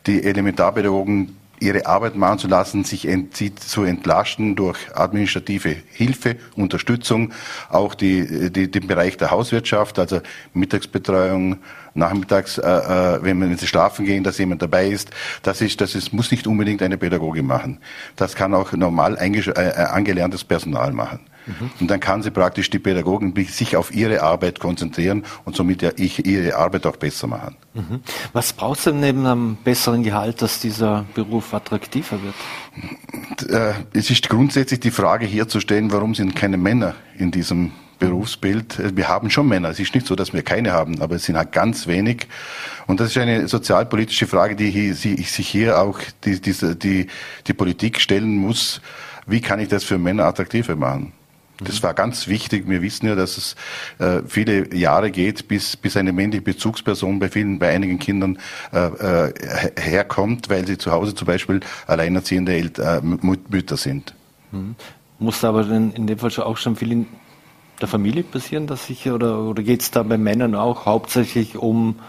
die 0.08 0.24
Elementarpädagogen 0.24 1.38
ihre 1.60 1.86
Arbeit 1.86 2.16
machen 2.16 2.40
zu 2.40 2.48
lassen, 2.48 2.84
sich 2.84 3.08
ent, 3.08 3.38
sie 3.38 3.56
zu 3.56 3.84
entlasten 3.84 4.56
durch 4.56 4.78
administrative 4.94 5.76
Hilfe, 5.92 6.36
Unterstützung, 6.56 7.34
auch 7.70 7.96
die, 7.96 8.52
die, 8.52 8.70
den 8.70 8.88
Bereich 8.88 9.18
der 9.18 9.32
Hauswirtschaft, 9.32 10.00
also 10.00 10.22
Mittagsbetreuung, 10.54 11.60
nachmittags, 11.94 12.58
äh, 12.58 12.68
äh, 12.68 13.24
wenn, 13.24 13.40
wenn 13.42 13.58
sie 13.58 13.68
schlafen 13.68 14.06
gehen, 14.06 14.24
dass 14.24 14.38
jemand 14.38 14.62
dabei 14.62 14.88
ist. 14.88 15.12
Das 15.44 15.62
ist, 15.62 15.80
das 15.80 15.96
ist, 15.96 16.12
muss 16.14 16.32
nicht 16.32 16.48
unbedingt 16.48 16.82
eine 16.82 16.98
Pädagogin 16.98 17.46
machen. 17.46 17.80
Das 18.16 18.36
kann 18.36 18.54
auch 18.54 18.72
normal 18.74 19.18
äh, 19.20 19.28
äh, 19.28 19.74
angelerntes 19.86 20.44
Personal 20.44 20.92
machen. 20.92 21.20
Mhm. 21.46 21.72
Und 21.80 21.92
dann 21.92 22.00
kann 22.00 22.24
sie 22.24 22.32
praktisch 22.32 22.70
die 22.70 22.80
Pädagogin 22.80 23.34
sich 23.46 23.76
auf 23.76 23.94
ihre 23.94 24.22
Arbeit 24.22 24.60
konzentrieren 24.60 25.24
und 25.46 25.56
somit 25.56 25.82
ja 25.82 25.92
ich 25.96 26.26
ihre 26.26 26.56
Arbeit 26.56 26.86
auch 26.86 26.98
besser 26.98 27.28
machen. 27.28 27.56
Mhm. 27.74 28.02
Was 28.32 28.54
braucht 28.54 28.80
es 28.80 28.86
denn 28.86 29.00
neben 29.00 29.26
einem 29.26 29.58
besseren 29.64 30.04
Gehalt, 30.04 30.42
dass 30.42 30.60
dieser 30.60 31.06
Beruf 31.14 31.54
attraktiver 31.54 32.20
wird? 32.22 33.50
Äh, 33.50 33.74
es 33.94 34.10
ist 34.10 34.30
grundsätzlich 34.30 34.80
die 34.80 34.92
Frage 34.92 35.26
hier 35.26 35.48
zu 35.48 35.60
stellen, 35.60 35.92
warum 35.92 36.16
sind 36.16 36.36
keine 36.36 36.58
Männer 36.58 36.96
in 37.18 37.32
diesem 37.32 37.72
Berufsbild. 38.04 38.98
Wir 38.98 39.08
haben 39.08 39.30
schon 39.30 39.48
Männer. 39.48 39.70
Es 39.70 39.80
ist 39.80 39.96
nicht 39.96 40.08
so, 40.08 40.16
dass 40.16 40.34
wir 40.34 40.44
keine 40.44 40.74
haben, 40.74 41.02
aber 41.02 41.16
es 41.16 41.24
sind 41.24 41.38
halt 41.38 41.54
ganz 41.54 41.88
wenig. 41.88 42.28
Und 42.86 43.00
das 43.00 43.12
ist 43.12 43.18
eine 43.18 43.48
sozialpolitische 43.48 44.28
Frage, 44.28 44.58
die 44.58 44.92
sich 44.92 45.48
hier 45.48 45.80
auch 45.80 46.00
die, 46.26 46.42
die, 46.42 46.54
die, 46.76 47.08
die 47.48 47.54
Politik 47.54 48.02
stellen 48.02 48.36
muss. 48.36 48.82
Wie 49.26 49.40
kann 49.40 49.62
ich 49.62 49.70
das 49.70 49.86
für 49.86 49.98
Männer 49.98 50.26
attraktiver 50.26 50.76
machen? 50.76 51.14
Das 51.60 51.84
war 51.84 51.94
ganz 51.94 52.28
wichtig. 52.28 52.68
Wir 52.68 52.82
wissen 52.82 53.06
ja, 53.06 53.16
dass 53.16 53.38
es 53.38 53.56
äh, 54.00 54.22
viele 54.28 54.74
Jahre 54.76 55.12
geht, 55.12 55.48
bis, 55.48 55.78
bis 55.78 55.96
eine 55.96 56.12
männliche 56.12 56.42
Bezugsperson 56.42 57.20
bei 57.20 57.30
vielen, 57.30 57.60
bei 57.60 57.70
einigen 57.70 58.00
Kindern 58.00 58.40
äh, 58.72 59.28
äh, 59.28 59.34
herkommt, 59.80 60.50
weil 60.50 60.66
sie 60.66 60.78
zu 60.78 60.92
Hause 60.92 61.14
zum 61.14 61.28
Beispiel 61.28 61.60
alleinerziehende 61.86 62.54
El 62.54 62.72
äh, 62.80 63.02
Mütter 63.02 63.78
sind. 63.78 64.16
Mhm. 64.52 64.76
Muss 65.20 65.44
aber 65.44 65.70
in, 65.70 66.08
dem 66.08 66.18
Fall 66.18 66.32
schon 66.32 66.44
auch 66.44 66.58
schon 66.58 66.76
viel 66.76 66.92
in 66.92 67.08
der 67.80 67.88
Familie 67.88 68.24
passieren, 68.24 68.68
dass 68.68 68.90
ich, 68.90 69.10
oder, 69.10 69.40
oder 69.40 69.62
geht 69.62 69.82
es 69.82 69.92
da 69.92 70.04
bei 70.04 70.18
Männern 70.18 70.56
auch 70.56 70.86
hauptsächlich 70.86 71.56
um, 71.56 72.00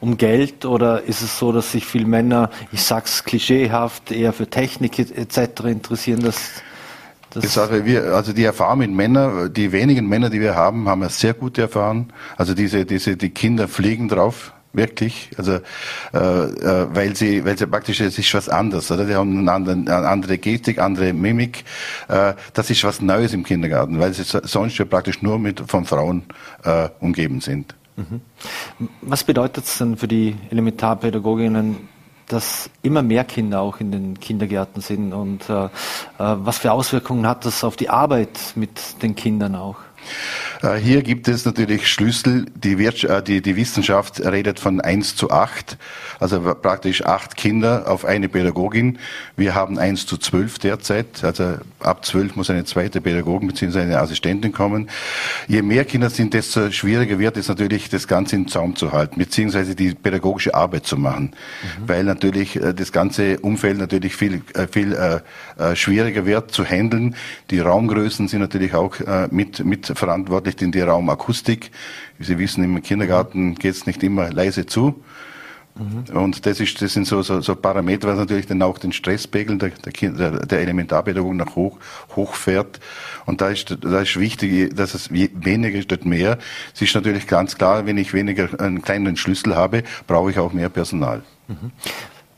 um 0.00 0.16
Geld 0.16 0.64
oder 0.64 1.02
ist 1.02 1.20
es 1.20 1.38
so, 1.38 1.52
dass 1.52 1.72
sich 1.72 1.84
viele 1.84 2.06
Männer, 2.06 2.50
ich 2.72 2.82
sag's 2.82 3.24
klischeehaft, 3.24 4.10
eher 4.10 4.32
für 4.32 4.48
Technik 4.48 4.98
etc. 4.98 5.64
interessieren, 5.64 6.20
dass 6.20 6.62
das 7.30 7.44
ich 7.44 7.50
sage, 7.50 7.84
wir, 7.84 8.14
also 8.14 8.32
die 8.32 8.44
Erfahrung 8.44 8.80
mit 8.80 8.90
Männern, 8.90 9.52
die 9.52 9.72
wenigen 9.72 10.08
Männer, 10.08 10.30
die 10.30 10.40
wir 10.40 10.54
haben, 10.54 10.88
haben 10.88 11.00
wir 11.00 11.08
sehr 11.08 11.34
gute 11.34 11.62
Erfahren. 11.62 12.12
Also 12.36 12.54
diese, 12.54 12.84
diese, 12.84 13.16
die 13.16 13.30
Kinder 13.30 13.68
fliegen 13.68 14.08
drauf 14.08 14.52
wirklich, 14.72 15.30
also 15.36 15.54
äh, 16.12 16.18
äh, 16.18 16.86
weil 16.94 17.16
sie, 17.16 17.44
weil 17.44 17.58
sie 17.58 17.66
praktisch 17.66 18.00
es 18.00 18.18
ist 18.18 18.34
was 18.34 18.48
anderes, 18.48 18.90
oder? 18.90 19.04
Die 19.04 19.14
haben 19.14 19.38
eine 19.38 19.52
andere, 19.52 19.74
eine 19.74 20.08
andere 20.08 20.38
Gestik, 20.38 20.78
andere 20.78 21.12
Mimik. 21.12 21.64
Äh, 22.08 22.34
das 22.54 22.70
ist 22.70 22.84
was 22.84 23.00
Neues 23.00 23.32
im 23.32 23.44
Kindergarten, 23.44 23.98
weil 23.98 24.12
sie 24.12 24.22
sonst 24.24 24.78
ja 24.78 24.84
praktisch 24.84 25.22
nur 25.22 25.38
mit 25.38 25.60
von 25.66 25.84
Frauen 25.84 26.22
äh, 26.64 26.88
umgeben 27.00 27.40
sind. 27.40 27.74
Mhm. 27.96 28.20
Was 29.02 29.24
bedeutet 29.24 29.64
es 29.64 29.78
denn 29.78 29.96
für 29.96 30.08
die 30.08 30.36
Elementarpädagoginnen, 30.50 31.88
dass 32.32 32.70
immer 32.82 33.02
mehr 33.02 33.24
Kinder 33.24 33.60
auch 33.60 33.80
in 33.80 33.92
den 33.92 34.20
Kindergärten 34.20 34.80
sind 34.80 35.12
und 35.12 35.48
äh, 35.48 35.64
äh 35.64 35.68
was 36.18 36.58
für 36.58 36.72
Auswirkungen 36.72 37.26
hat 37.26 37.44
das 37.44 37.64
auf 37.64 37.76
die 37.76 37.88
Arbeit 37.90 38.38
mit 38.54 39.02
den 39.02 39.14
Kindern 39.14 39.54
auch? 39.54 39.76
Äh, 40.62 40.76
hier 40.76 41.02
gibt 41.02 41.28
es 41.28 41.44
natürlich 41.44 41.88
Schlüssel. 41.88 42.46
Die, 42.54 42.72
äh, 42.84 43.22
die, 43.22 43.40
die 43.40 43.56
Wissenschaft 43.56 44.20
redet 44.20 44.60
von 44.60 44.80
1 44.80 45.16
zu 45.16 45.30
8, 45.30 45.78
also 46.18 46.40
praktisch 46.40 47.04
acht 47.04 47.36
Kinder 47.36 47.84
auf 47.86 48.04
eine 48.04 48.28
Pädagogin. 48.28 48.98
Wir 49.36 49.54
haben 49.54 49.78
1 49.78 50.06
zu 50.06 50.16
12 50.16 50.58
derzeit, 50.58 51.24
also 51.24 51.58
ab 51.80 52.04
12 52.04 52.36
muss 52.36 52.50
eine 52.50 52.64
zweite 52.64 53.00
Pädagogin 53.00 53.48
bzw. 53.48 53.80
eine 53.80 53.98
Assistentin 53.98 54.52
kommen. 54.52 54.90
Je 55.48 55.62
mehr 55.62 55.84
Kinder 55.84 56.10
sind, 56.10 56.34
desto 56.34 56.70
schwieriger 56.70 57.18
wird 57.18 57.36
es 57.36 57.48
natürlich, 57.48 57.88
das 57.88 58.06
Ganze 58.06 58.36
im 58.36 58.48
Zaum 58.48 58.76
zu 58.76 58.92
halten, 58.92 59.18
beziehungsweise 59.18 59.74
die 59.74 59.94
pädagogische 59.94 60.54
Arbeit 60.54 60.86
zu 60.86 60.96
machen, 60.96 61.32
mhm. 61.62 61.88
weil 61.88 62.04
natürlich 62.04 62.56
äh, 62.56 62.74
das 62.74 62.92
ganze 62.92 63.38
Umfeld 63.40 63.78
natürlich 63.78 64.16
viel, 64.16 64.42
viel 64.70 64.96
schwieriger 65.74 66.26
wird 66.26 66.50
zu 66.50 66.64
handeln. 66.64 67.14
Die 67.50 67.60
Raumgrößen 67.60 68.28
sind 68.28 68.40
natürlich 68.40 68.74
auch 68.74 68.96
mit, 69.30 69.64
mit 69.64 69.92
verantwortlich 70.00 70.60
in 70.60 70.72
die 70.72 70.80
Raumakustik. 70.80 71.70
Wie 72.18 72.24
Sie 72.24 72.38
wissen, 72.38 72.64
im 72.64 72.82
Kindergarten 72.82 73.54
geht 73.54 73.74
es 73.74 73.86
nicht 73.86 74.02
immer 74.02 74.30
leise 74.32 74.66
zu. 74.66 75.02
Mhm. 75.76 76.16
Und 76.16 76.46
das, 76.46 76.58
ist, 76.58 76.82
das 76.82 76.92
sind 76.92 77.06
so, 77.06 77.22
so, 77.22 77.40
so 77.40 77.54
Parameter, 77.54 78.08
was 78.08 78.18
natürlich 78.18 78.46
dann 78.46 78.60
auch 78.62 78.78
den 78.78 78.92
Stresspegel 78.92 79.56
der, 79.56 79.70
der, 79.70 80.46
der 80.46 80.60
Elementarpädagogik 80.60 81.38
nach 81.38 81.54
hoch, 81.54 81.78
hochfährt. 82.16 82.80
Und 83.26 83.40
da 83.40 83.48
ist, 83.48 83.78
da 83.80 84.00
ist 84.00 84.18
wichtig, 84.18 84.74
dass 84.74 84.94
es 84.94 85.12
weniger 85.12 85.80
statt 85.82 86.04
mehr. 86.04 86.38
Es 86.74 86.82
ist 86.82 86.94
natürlich 86.94 87.26
ganz 87.26 87.56
klar, 87.56 87.86
wenn 87.86 87.98
ich 87.98 88.12
weniger 88.12 88.48
einen 88.60 88.82
kleinen 88.82 89.16
Schlüssel 89.16 89.54
habe, 89.54 89.84
brauche 90.06 90.30
ich 90.30 90.38
auch 90.38 90.52
mehr 90.52 90.68
Personal. 90.68 91.22
Mhm. 91.46 91.70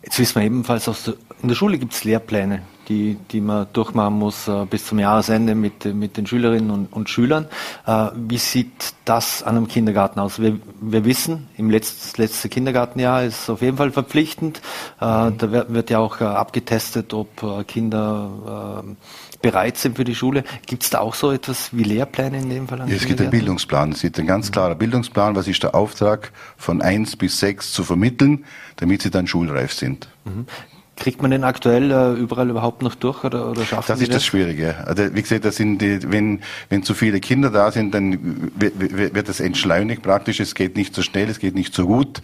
Jetzt 0.02 0.18
wissen 0.18 0.34
wir 0.40 0.46
ebenfalls, 0.46 0.88
aus 0.88 1.04
der, 1.04 1.14
in 1.42 1.48
der 1.48 1.54
Schule 1.54 1.78
gibt 1.78 1.94
es 1.94 2.04
Lehrpläne 2.04 2.62
die, 2.88 3.16
die 3.30 3.40
man 3.40 3.66
durchmachen 3.72 4.14
muss 4.14 4.48
äh, 4.48 4.66
bis 4.66 4.86
zum 4.86 4.98
Jahresende 4.98 5.54
mit, 5.54 5.84
mit 5.84 6.16
den 6.16 6.26
Schülerinnen 6.26 6.70
und, 6.70 6.92
und 6.92 7.08
Schülern. 7.08 7.46
Äh, 7.86 8.08
wie 8.14 8.38
sieht 8.38 8.94
das 9.04 9.42
an 9.42 9.56
einem 9.56 9.68
Kindergarten 9.68 10.20
aus? 10.20 10.40
Wir, 10.40 10.58
wir 10.80 11.04
wissen, 11.04 11.48
im 11.56 11.70
letzten 11.70 12.20
letzte 12.20 12.48
Kindergartenjahr 12.48 13.24
ist 13.24 13.48
auf 13.50 13.62
jeden 13.62 13.76
Fall 13.76 13.90
verpflichtend. 13.90 14.58
Äh, 14.58 14.60
da 15.00 15.52
wird, 15.52 15.72
wird, 15.72 15.90
ja 15.90 15.98
auch 15.98 16.20
äh, 16.20 16.24
abgetestet, 16.24 17.14
ob 17.14 17.42
äh, 17.42 17.64
Kinder 17.64 18.82
äh, 18.84 18.94
bereit 19.42 19.76
sind 19.76 19.96
für 19.96 20.04
die 20.04 20.14
Schule. 20.14 20.44
Gibt 20.66 20.84
es 20.84 20.90
da 20.90 21.00
auch 21.00 21.14
so 21.14 21.32
etwas 21.32 21.70
wie 21.76 21.82
Lehrpläne 21.82 22.38
in 22.38 22.48
dem 22.48 22.68
Fall? 22.68 22.78
Ja, 22.88 22.96
es 22.96 23.06
gibt 23.06 23.20
einen 23.20 23.30
Bildungsplan. 23.30 23.92
Es 23.92 24.02
gibt 24.02 24.18
ein 24.18 24.26
ganz 24.26 24.52
klarer 24.52 24.74
Bildungsplan. 24.74 25.36
Was 25.36 25.48
ist 25.48 25.62
der 25.62 25.74
Auftrag 25.74 26.32
von 26.56 26.80
eins 26.80 27.16
bis 27.16 27.38
sechs 27.38 27.72
zu 27.72 27.84
vermitteln, 27.84 28.44
damit 28.76 29.02
sie 29.02 29.10
dann 29.10 29.26
schulreif 29.26 29.72
sind. 29.72 30.08
Mhm. 30.24 30.46
Kriegt 30.94 31.22
man 31.22 31.30
den 31.30 31.42
aktuell 31.42 31.90
äh, 31.90 32.12
überall 32.12 32.50
überhaupt 32.50 32.82
noch 32.82 32.94
durch 32.94 33.24
oder, 33.24 33.50
oder 33.50 33.64
schafft 33.64 33.88
Das 33.88 34.00
ist 34.00 34.08
das? 34.08 34.16
das 34.16 34.26
Schwierige. 34.26 34.76
Also, 34.86 35.14
wie 35.14 35.22
gesagt, 35.22 35.44
das 35.44 35.56
sind 35.56 35.78
die, 35.78 36.12
wenn, 36.12 36.40
wenn 36.68 36.82
zu 36.82 36.92
viele 36.92 37.18
Kinder 37.18 37.50
da 37.50 37.72
sind, 37.72 37.94
dann 37.94 38.52
wird, 38.56 39.14
wird 39.14 39.28
das 39.28 39.40
entschleunigt 39.40 40.02
praktisch. 40.02 40.38
Es 40.38 40.54
geht 40.54 40.76
nicht 40.76 40.94
so 40.94 41.00
schnell, 41.00 41.30
es 41.30 41.38
geht 41.38 41.54
nicht 41.54 41.74
so 41.74 41.86
gut. 41.86 42.20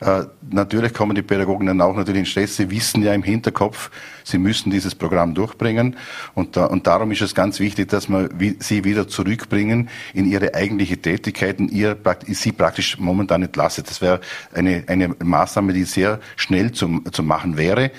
Äh, 0.00 0.24
natürlich 0.50 0.92
kommen 0.92 1.14
die 1.14 1.22
Pädagogen 1.22 1.66
dann 1.66 1.80
auch 1.80 1.96
natürlich 1.96 2.20
in 2.20 2.26
Stress. 2.26 2.56
Sie 2.56 2.70
wissen 2.70 3.02
ja 3.02 3.14
im 3.14 3.22
Hinterkopf, 3.22 3.90
sie 4.24 4.38
müssen 4.38 4.70
dieses 4.70 4.94
Programm 4.94 5.34
durchbringen. 5.34 5.96
Und, 6.34 6.56
da, 6.56 6.66
und 6.66 6.86
darum 6.86 7.12
ist 7.12 7.22
es 7.22 7.34
ganz 7.34 7.60
wichtig, 7.60 7.88
dass 7.88 8.08
wir 8.08 8.28
sie 8.58 8.84
wieder 8.84 9.08
zurückbringen 9.08 9.88
in 10.14 10.30
ihre 10.30 10.54
eigentliche 10.54 10.98
Tätigkeit 10.98 11.58
und 11.58 11.70
ihr, 11.70 11.96
sie 12.28 12.52
praktisch 12.52 12.98
momentan 12.98 13.42
entlastet. 13.42 13.90
Das 13.90 14.00
wäre 14.00 14.20
eine, 14.54 14.84
eine 14.86 15.08
Maßnahme, 15.08 15.72
die 15.72 15.84
sehr 15.84 16.20
schnell 16.36 16.72
zum, 16.72 17.04
zu 17.12 17.22
machen 17.22 17.56
wäre. 17.56 17.90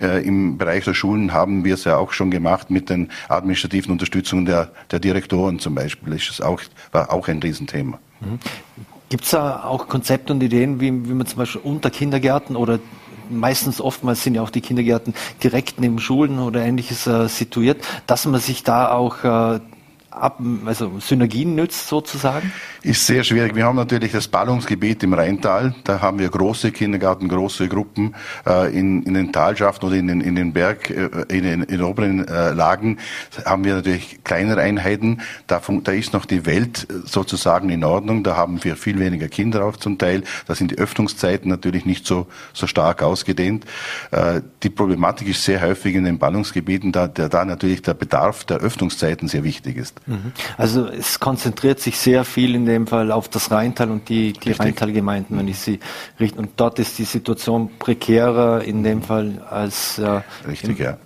Äh, 0.00 0.26
Im 0.26 0.58
Bereich 0.58 0.84
der 0.84 0.94
Schulen 0.94 1.32
haben 1.32 1.64
wir 1.64 1.74
es 1.74 1.84
ja 1.84 1.96
auch 1.96 2.12
schon 2.12 2.30
gemacht 2.30 2.70
mit 2.70 2.90
den 2.90 3.10
administrativen 3.28 3.92
Unterstützungen 3.92 4.46
der, 4.46 4.70
der 4.90 5.00
Direktoren 5.00 5.58
zum 5.58 5.74
Beispiel. 5.74 6.12
Das 6.12 6.28
ist 6.28 6.42
auch, 6.42 6.60
war 6.92 7.12
auch 7.12 7.28
ein 7.28 7.40
Riesenthema. 7.40 7.98
Mhm. 8.20 8.38
Gibt 9.08 9.24
es 9.24 9.30
da 9.30 9.62
auch 9.62 9.86
Konzepte 9.86 10.32
und 10.32 10.42
Ideen, 10.42 10.80
wie, 10.80 10.90
wie 10.90 11.12
man 11.12 11.26
zum 11.26 11.38
Beispiel 11.38 11.60
unter 11.62 11.90
Kindergärten 11.90 12.56
oder 12.56 12.80
meistens 13.30 13.80
oftmals 13.80 14.22
sind 14.22 14.34
ja 14.34 14.42
auch 14.42 14.50
die 14.50 14.60
Kindergärten 14.60 15.14
direkt 15.42 15.80
neben 15.80 15.98
Schulen 15.98 16.38
oder 16.38 16.64
ähnliches 16.64 17.06
äh, 17.06 17.28
situiert, 17.28 17.84
dass 18.06 18.24
man 18.26 18.40
sich 18.40 18.62
da 18.62 18.90
auch 18.90 19.24
äh, 19.24 19.60
ab, 20.10 20.40
also 20.64 20.98
Synergien 20.98 21.54
nützt 21.54 21.88
sozusagen? 21.88 22.52
Ist 22.86 23.04
sehr 23.04 23.24
schwierig. 23.24 23.56
Wir 23.56 23.64
haben 23.64 23.74
natürlich 23.74 24.12
das 24.12 24.28
Ballungsgebiet 24.28 25.02
im 25.02 25.12
Rheintal. 25.12 25.74
Da 25.82 26.00
haben 26.00 26.20
wir 26.20 26.28
große 26.28 26.70
Kindergarten, 26.70 27.26
große 27.28 27.66
Gruppen 27.66 28.14
äh, 28.46 28.72
in, 28.78 29.02
in 29.02 29.14
den 29.14 29.32
Talschaften 29.32 29.86
oder 29.86 29.96
in 29.96 30.06
den, 30.06 30.20
in 30.20 30.36
den 30.36 30.52
Berg, 30.52 30.88
äh, 30.90 31.08
in 31.28 31.42
den, 31.42 31.62
in 31.62 31.78
den 31.78 31.82
oberen 31.82 32.28
äh, 32.28 32.52
Lagen 32.52 32.98
haben 33.44 33.64
wir 33.64 33.74
natürlich 33.74 34.22
kleinere 34.22 34.60
Einheiten. 34.60 35.20
Da, 35.48 35.60
da 35.82 35.90
ist 35.90 36.12
noch 36.12 36.26
die 36.26 36.46
Welt 36.46 36.86
sozusagen 37.04 37.70
in 37.70 37.82
Ordnung. 37.82 38.22
Da 38.22 38.36
haben 38.36 38.62
wir 38.62 38.76
viel 38.76 39.00
weniger 39.00 39.26
Kinder 39.26 39.64
auch 39.64 39.76
zum 39.76 39.98
Teil. 39.98 40.22
Da 40.46 40.54
sind 40.54 40.70
die 40.70 40.78
Öffnungszeiten 40.78 41.50
natürlich 41.50 41.86
nicht 41.86 42.06
so, 42.06 42.28
so 42.52 42.68
stark 42.68 43.02
ausgedehnt. 43.02 43.64
Äh, 44.12 44.42
die 44.62 44.70
Problematik 44.70 45.26
ist 45.26 45.42
sehr 45.42 45.60
häufig 45.60 45.96
in 45.96 46.04
den 46.04 46.20
Ballungsgebieten, 46.20 46.92
da, 46.92 47.08
da, 47.08 47.28
da 47.28 47.44
natürlich 47.44 47.82
der 47.82 47.94
Bedarf 47.94 48.44
der 48.44 48.58
Öffnungszeiten 48.58 49.26
sehr 49.26 49.42
wichtig 49.42 49.76
ist. 49.76 50.06
Mhm. 50.06 50.30
Also 50.56 50.86
es 50.86 51.18
konzentriert 51.18 51.80
sich 51.80 51.98
sehr 51.98 52.24
viel 52.24 52.54
in 52.54 52.75
dem 52.76 52.86
Fall 52.86 53.10
auf 53.10 53.28
das 53.28 53.50
Rheintal 53.50 53.90
und 53.90 54.08
die, 54.08 54.32
die 54.32 54.52
Rheintalgemeinden, 54.52 55.36
wenn 55.38 55.48
ich 55.48 55.58
sie 55.58 55.80
richtig. 56.20 56.38
Und 56.38 56.50
dort 56.56 56.78
ist 56.78 56.98
die 56.98 57.04
Situation 57.04 57.70
prekärer 57.78 58.62
in 58.62 58.82
dem 58.82 59.02
Fall 59.02 59.42
als 59.48 59.98
äh, 59.98 60.20
richtig, 60.46 60.78
in, 60.78 60.84
ja. 60.84 60.98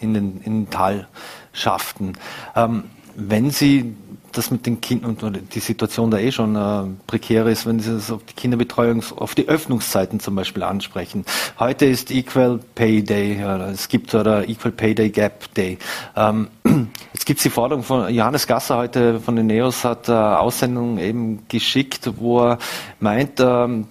in, 0.00 0.14
den, 0.14 0.40
in 0.42 0.64
den 0.64 0.70
Talschaften. 0.70 2.14
Ähm, 2.56 2.84
wenn 3.14 3.50
Sie 3.50 3.94
das 4.32 4.50
mit 4.50 4.66
den 4.66 4.80
Kindern 4.80 5.16
und 5.20 5.54
die 5.54 5.60
Situation 5.60 6.10
da 6.10 6.18
eh 6.18 6.32
schon 6.32 6.56
äh, 6.56 6.84
prekär 7.06 7.46
ist, 7.46 7.66
wenn 7.66 7.80
Sie 7.80 7.92
das 7.92 8.10
auf 8.10 8.22
die 8.24 8.34
Kinderbetreuung, 8.34 9.02
auf 9.16 9.34
die 9.34 9.48
Öffnungszeiten 9.48 10.20
zum 10.20 10.34
Beispiel 10.34 10.62
ansprechen. 10.62 11.24
Heute 11.58 11.86
ist 11.86 12.10
Equal 12.10 12.60
Pay 12.74 13.02
Day, 13.02 13.36
oder 13.44 13.68
es 13.68 13.88
gibt 13.88 14.14
oder 14.14 14.48
Equal 14.48 14.72
Pay 14.72 14.94
Day 14.94 15.10
Gap 15.10 15.52
Day. 15.54 15.78
Ähm, 16.16 16.48
jetzt 17.12 17.26
gibt 17.26 17.38
es 17.38 17.42
die 17.42 17.50
Forderung 17.50 17.82
von 17.82 18.12
Johannes 18.12 18.46
Gasser 18.46 18.76
heute 18.76 19.20
von 19.20 19.36
den 19.36 19.46
Neos 19.46 19.84
hat 19.84 20.08
äh, 20.08 20.12
Aussendung 20.12 20.98
eben 20.98 21.46
geschickt, 21.48 22.10
wo 22.18 22.40
er 22.40 22.58
meint, 23.00 23.40
ähm, 23.40 23.86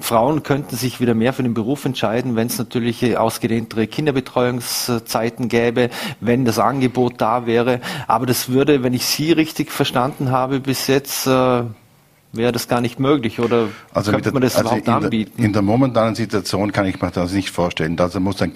Frauen 0.00 0.42
könnten 0.42 0.76
sich 0.76 1.00
wieder 1.00 1.14
mehr 1.14 1.32
für 1.32 1.44
den 1.44 1.54
Beruf 1.54 1.84
entscheiden, 1.84 2.34
wenn 2.34 2.48
es 2.48 2.58
natürlich 2.58 3.16
ausgedehntere 3.16 3.86
Kinderbetreuungszeiten 3.86 5.48
gäbe, 5.48 5.90
wenn 6.20 6.44
das 6.44 6.58
Angebot 6.58 7.20
da 7.20 7.46
wäre. 7.46 7.80
Aber 8.08 8.26
das 8.26 8.48
würde, 8.48 8.82
wenn 8.82 8.92
ich 8.92 9.06
Sie 9.06 9.30
richtig 9.30 9.70
verstanden 9.70 10.32
habe, 10.32 10.58
bis 10.58 10.88
jetzt 10.88 11.28
äh, 11.28 11.62
wäre 12.32 12.50
das 12.50 12.66
gar 12.66 12.80
nicht 12.80 12.98
möglich 12.98 13.38
oder 13.38 13.68
also 13.94 14.10
könnte 14.10 14.32
man 14.32 14.42
das 14.42 14.56
also 14.56 14.68
überhaupt 14.68 14.88
in 14.88 14.94
anbieten? 14.94 15.32
Der, 15.36 15.46
in 15.46 15.52
der 15.52 15.62
momentanen 15.62 16.16
Situation 16.16 16.72
kann 16.72 16.86
ich 16.86 17.00
mir 17.00 17.10
das 17.12 17.32
nicht 17.32 17.50
vorstellen. 17.50 17.96
Da 17.96 18.10
muss 18.18 18.42
ein 18.42 18.52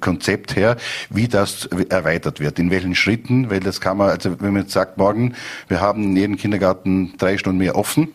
Konzept 0.00 0.56
her, 0.56 0.76
wie 1.10 1.28
das 1.28 1.66
erweitert 1.66 2.40
wird, 2.40 2.58
in 2.58 2.70
welchen 2.70 2.96
Schritten, 2.96 3.48
weil 3.48 3.60
das 3.60 3.80
kann 3.80 3.96
man, 3.96 4.10
also 4.10 4.40
wenn 4.40 4.54
man 4.54 4.62
jetzt 4.62 4.72
sagt, 4.72 4.98
morgen, 4.98 5.34
wir 5.68 5.80
haben 5.80 6.02
in 6.02 6.16
jedem 6.16 6.36
Kindergarten 6.36 7.14
drei 7.18 7.38
Stunden 7.38 7.58
mehr 7.58 7.76
offen, 7.76 8.08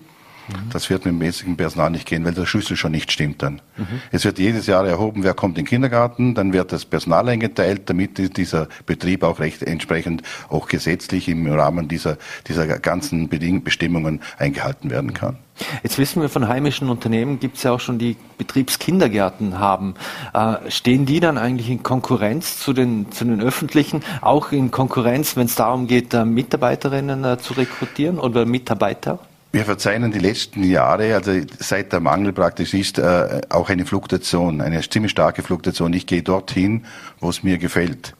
Mhm. 0.47 0.69
Das 0.71 0.89
wird 0.89 1.05
mit 1.05 1.13
dem 1.13 1.19
mäßigen 1.19 1.57
Personal 1.57 1.91
nicht 1.91 2.07
gehen, 2.07 2.25
weil 2.25 2.33
der 2.33 2.45
Schlüssel 2.45 2.77
schon 2.77 2.91
nicht 2.91 3.11
stimmt 3.11 3.41
dann. 3.41 3.61
Mhm. 3.77 4.01
Es 4.11 4.25
wird 4.25 4.39
jedes 4.39 4.67
Jahr 4.67 4.85
erhoben, 4.87 5.23
wer 5.23 5.33
kommt 5.33 5.57
in 5.57 5.65
den 5.65 5.69
Kindergarten, 5.69 6.35
dann 6.35 6.53
wird 6.53 6.71
das 6.71 6.85
Personal 6.85 7.27
eingeteilt, 7.29 7.89
damit 7.89 8.37
dieser 8.37 8.67
Betrieb 8.85 9.23
auch 9.23 9.39
recht 9.39 9.63
entsprechend 9.63 10.23
auch 10.49 10.67
gesetzlich 10.67 11.27
im 11.27 11.47
Rahmen 11.47 11.87
dieser, 11.87 12.17
dieser 12.47 12.67
ganzen 12.79 13.29
Beding 13.29 13.63
Bestimmungen 13.63 14.21
eingehalten 14.37 14.89
werden 14.89 15.13
kann. 15.13 15.37
Jetzt 15.83 15.97
wissen 15.97 16.21
wir 16.21 16.29
von 16.29 16.47
heimischen 16.47 16.89
Unternehmen, 16.89 17.39
gibt 17.39 17.57
es 17.57 17.63
ja 17.63 17.71
auch 17.71 17.79
schon 17.79 17.97
die 17.97 18.15
Betriebskindergärten 18.37 19.59
haben. 19.59 19.95
Äh, 20.33 20.69
stehen 20.69 21.05
die 21.05 21.19
dann 21.19 21.37
eigentlich 21.37 21.69
in 21.69 21.83
Konkurrenz 21.83 22.59
zu 22.59 22.73
den, 22.73 23.11
zu 23.11 23.25
den 23.25 23.41
öffentlichen, 23.41 24.03
auch 24.21 24.51
in 24.51 24.71
Konkurrenz, 24.71 25.35
wenn 25.35 25.47
es 25.47 25.55
darum 25.55 25.87
geht, 25.87 26.13
äh, 26.13 26.25
Mitarbeiterinnen 26.25 27.23
äh, 27.23 27.37
zu 27.39 27.53
rekrutieren 27.53 28.19
oder 28.19 28.45
Mitarbeiter? 28.45 29.19
Wir 29.51 29.63
verzeichnen 29.63 30.11
die 30.11 30.19
letzten 30.19 30.63
Jahre, 30.63 31.15
also 31.15 31.31
seit 31.57 31.93
der 31.93 32.01
Mangel 32.01 32.33
praktisch 32.33 32.73
ist, 32.73 32.99
äh, 32.99 33.41
auch 33.49 33.69
eine 33.69 33.85
Fluktuation, 33.85 34.59
eine 34.59 34.81
ziemlich 34.81 35.11
starke 35.11 35.41
Fluktuation. 35.41 35.93
Ich 35.93 36.05
gehe 36.05 36.21
dorthin, 36.21 36.85
wo 37.19 37.29
es 37.29 37.43
mir 37.43 37.57
gefällt. 37.57 38.13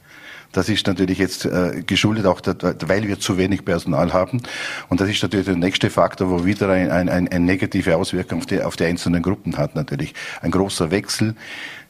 Das 0.54 0.70
ist 0.70 0.88
natürlich 0.88 1.18
jetzt 1.18 1.46
äh, 1.46 1.84
geschuldet 1.86 2.26
auch, 2.26 2.42
weil 2.86 3.08
wir 3.08 3.20
zu 3.20 3.38
wenig 3.38 3.66
Personal 3.66 4.14
haben. 4.14 4.42
Und 4.88 5.02
das 5.02 5.10
ist 5.10 5.22
natürlich 5.22 5.46
der 5.46 5.58
nächste 5.58 5.90
Faktor, 5.90 6.30
wo 6.30 6.46
wieder 6.46 6.70
ein, 6.70 6.90
ein, 6.90 7.10
ein, 7.10 7.28
eine 7.28 7.46
negative 7.46 7.98
Auswirkung 7.98 8.40
auf 8.40 8.46
die, 8.46 8.62
auf 8.62 8.78
die 8.78 8.86
einzelnen 8.86 9.22
Gruppen 9.22 9.58
hat 9.58 9.76
natürlich. 9.76 10.14
Ein 10.42 10.52
großer 10.52 10.92
Wechsel. 10.92 11.36